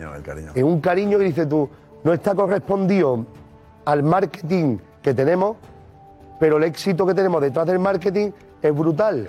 Es 0.55 0.63
un 0.63 0.81
cariño 0.81 1.19
que 1.19 1.25
dices 1.25 1.49
tú, 1.49 1.69
no 2.05 2.13
está 2.13 2.35
correspondido 2.35 3.27
al 3.85 4.03
marketing 4.03 4.79
que 5.03 5.15
tenemos, 5.15 5.57
pero 6.41 6.57
el 6.57 6.65
éxito 6.65 7.07
que 7.07 7.15
tenemos 7.15 7.41
detrás 7.41 7.67
del 7.67 7.79
marketing 7.79 8.31
es 8.63 8.75
brutal. 8.75 9.29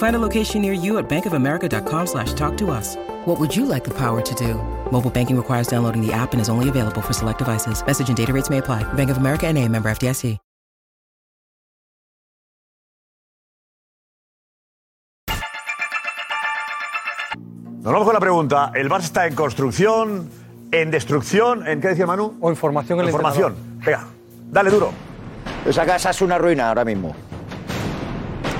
Find 0.00 0.16
a 0.16 0.18
location 0.18 0.62
near 0.62 0.72
you 0.72 0.96
at 0.96 1.08
bankofamerica.com 1.08 2.06
slash 2.06 2.32
talk 2.32 2.56
to 2.56 2.70
us. 2.70 2.96
What 3.26 3.38
would 3.38 3.54
you 3.54 3.66
like 3.66 3.84
the 3.84 3.94
power 3.94 4.20
to 4.22 4.34
do? 4.34 4.54
Mobile 4.90 5.10
banking 5.10 5.36
requires 5.36 5.68
downloading 5.68 6.00
the 6.00 6.12
app 6.12 6.32
and 6.32 6.40
is 6.40 6.48
only 6.48 6.68
available 6.68 7.02
for 7.02 7.12
select 7.12 7.38
devices. 7.38 7.84
Message 7.86 8.08
and 8.08 8.16
data 8.16 8.32
rates 8.32 8.48
may 8.48 8.58
apply. 8.58 8.82
Bank 8.94 9.10
of 9.10 9.18
America 9.18 9.46
and 9.46 9.58
a 9.58 9.68
member 9.68 9.90
FDIC. 9.90 10.38
Nos 17.82 17.92
vamos 17.94 18.04
con 18.04 18.14
la 18.14 18.20
pregunta. 18.20 18.72
¿El 18.74 18.90
Barça 18.90 19.04
está 19.04 19.26
en 19.26 19.34
construcción, 19.34 20.30
en 20.70 20.90
destrucción, 20.90 21.66
en 21.66 21.80
qué 21.80 21.88
decía 21.88 22.06
Manu? 22.06 22.36
O 22.40 22.50
en 22.50 22.56
formación. 22.56 23.00
En 23.00 23.06
el 23.06 23.10
formación. 23.10 23.54
Venga, 23.84 24.06
dale 24.50 24.70
duro. 24.70 24.92
Esa 25.66 25.86
casa 25.86 26.10
es 26.10 26.20
una 26.20 26.36
ruina 26.36 26.68
ahora 26.68 26.84
mismo. 26.84 27.14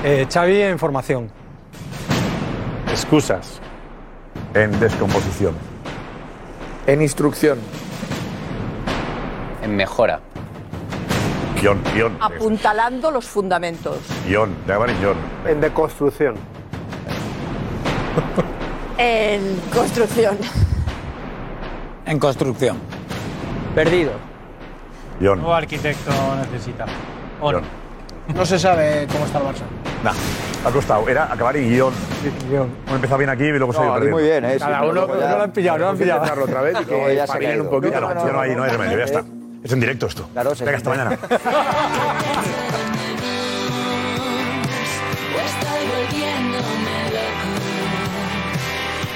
Eh, 0.03 0.27
Xavi 0.27 0.61
en 0.61 0.79
formación. 0.79 1.29
Excusas. 2.89 3.59
En 4.55 4.79
descomposición. 4.79 5.53
En 6.87 7.03
instrucción. 7.03 7.59
En 9.61 9.75
mejora. 9.75 10.19
Guión, 11.61 11.79
guion. 11.93 12.17
Apuntalando 12.19 13.11
los 13.11 13.27
fundamentos. 13.27 13.99
Guión, 14.27 14.55
de 14.65 14.73
guion. 14.73 15.17
En 15.47 15.61
deconstrucción. 15.61 16.35
En 18.97 19.57
construcción. 19.71 20.37
En 22.07 22.17
construcción. 22.17 22.77
Perdido. 23.75 24.13
Guión. 25.19 25.37
Nuevo 25.37 25.53
arquitecto 25.53 26.11
necesita. 26.37 26.85
¿O 27.39 27.51
no? 27.51 27.61
No 28.35 28.45
se 28.45 28.57
sabe 28.57 29.05
cómo 29.11 29.25
está 29.25 29.37
el 29.37 29.45
Barça. 29.45 29.80
Nah, 30.03 30.13
ha 30.65 30.71
costado. 30.71 31.07
Era 31.07 31.31
acabar 31.31 31.55
en 31.57 31.69
guion. 31.69 31.93
Hemos 32.53 32.95
empezado 32.95 33.17
bien 33.19 33.29
aquí 33.29 33.43
y 33.43 33.51
luego 33.51 33.71
se 33.73 33.79
ha 33.79 33.83
ido 33.83 33.89
No, 33.89 33.93
perdiendo. 33.95 34.17
muy 34.17 34.23
bien, 34.27 34.45
¿eh? 34.45 34.55
Cada 34.59 34.79
Sí, 34.81 34.85
uno, 34.89 35.07
no 35.07 35.15
lo 35.15 35.41
han 35.43 35.51
pillado, 35.51 35.77
no 35.77 35.83
lo 35.85 35.89
han 35.91 35.97
pillado. 35.97 36.19
Intentarlo 36.21 36.45
otra 36.45 36.61
vez 36.61 36.77
y 36.81 36.85
que 36.85 37.15
ya 37.15 37.27
se 37.27 37.61
un 37.61 37.69
poquito. 37.69 37.93
Ya 37.93 37.99
no, 38.01 38.25
ya 38.25 38.31
no 38.31 38.39
hay, 38.39 38.55
no 38.55 38.63
hay 38.63 38.71
remedio, 38.71 38.97
ya 38.97 39.03
está. 39.05 39.23
Es 39.63 39.71
en 39.71 39.79
directo 39.79 40.07
esto. 40.07 40.27
Claro, 40.33 40.53
Venga, 40.59 40.77
hasta 40.77 40.89
mañana. 40.89 41.17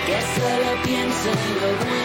Que 0.06 0.22
solo 0.40 0.72
pienso 0.84 1.30
en 1.32 1.60
bueno. 1.80 2.05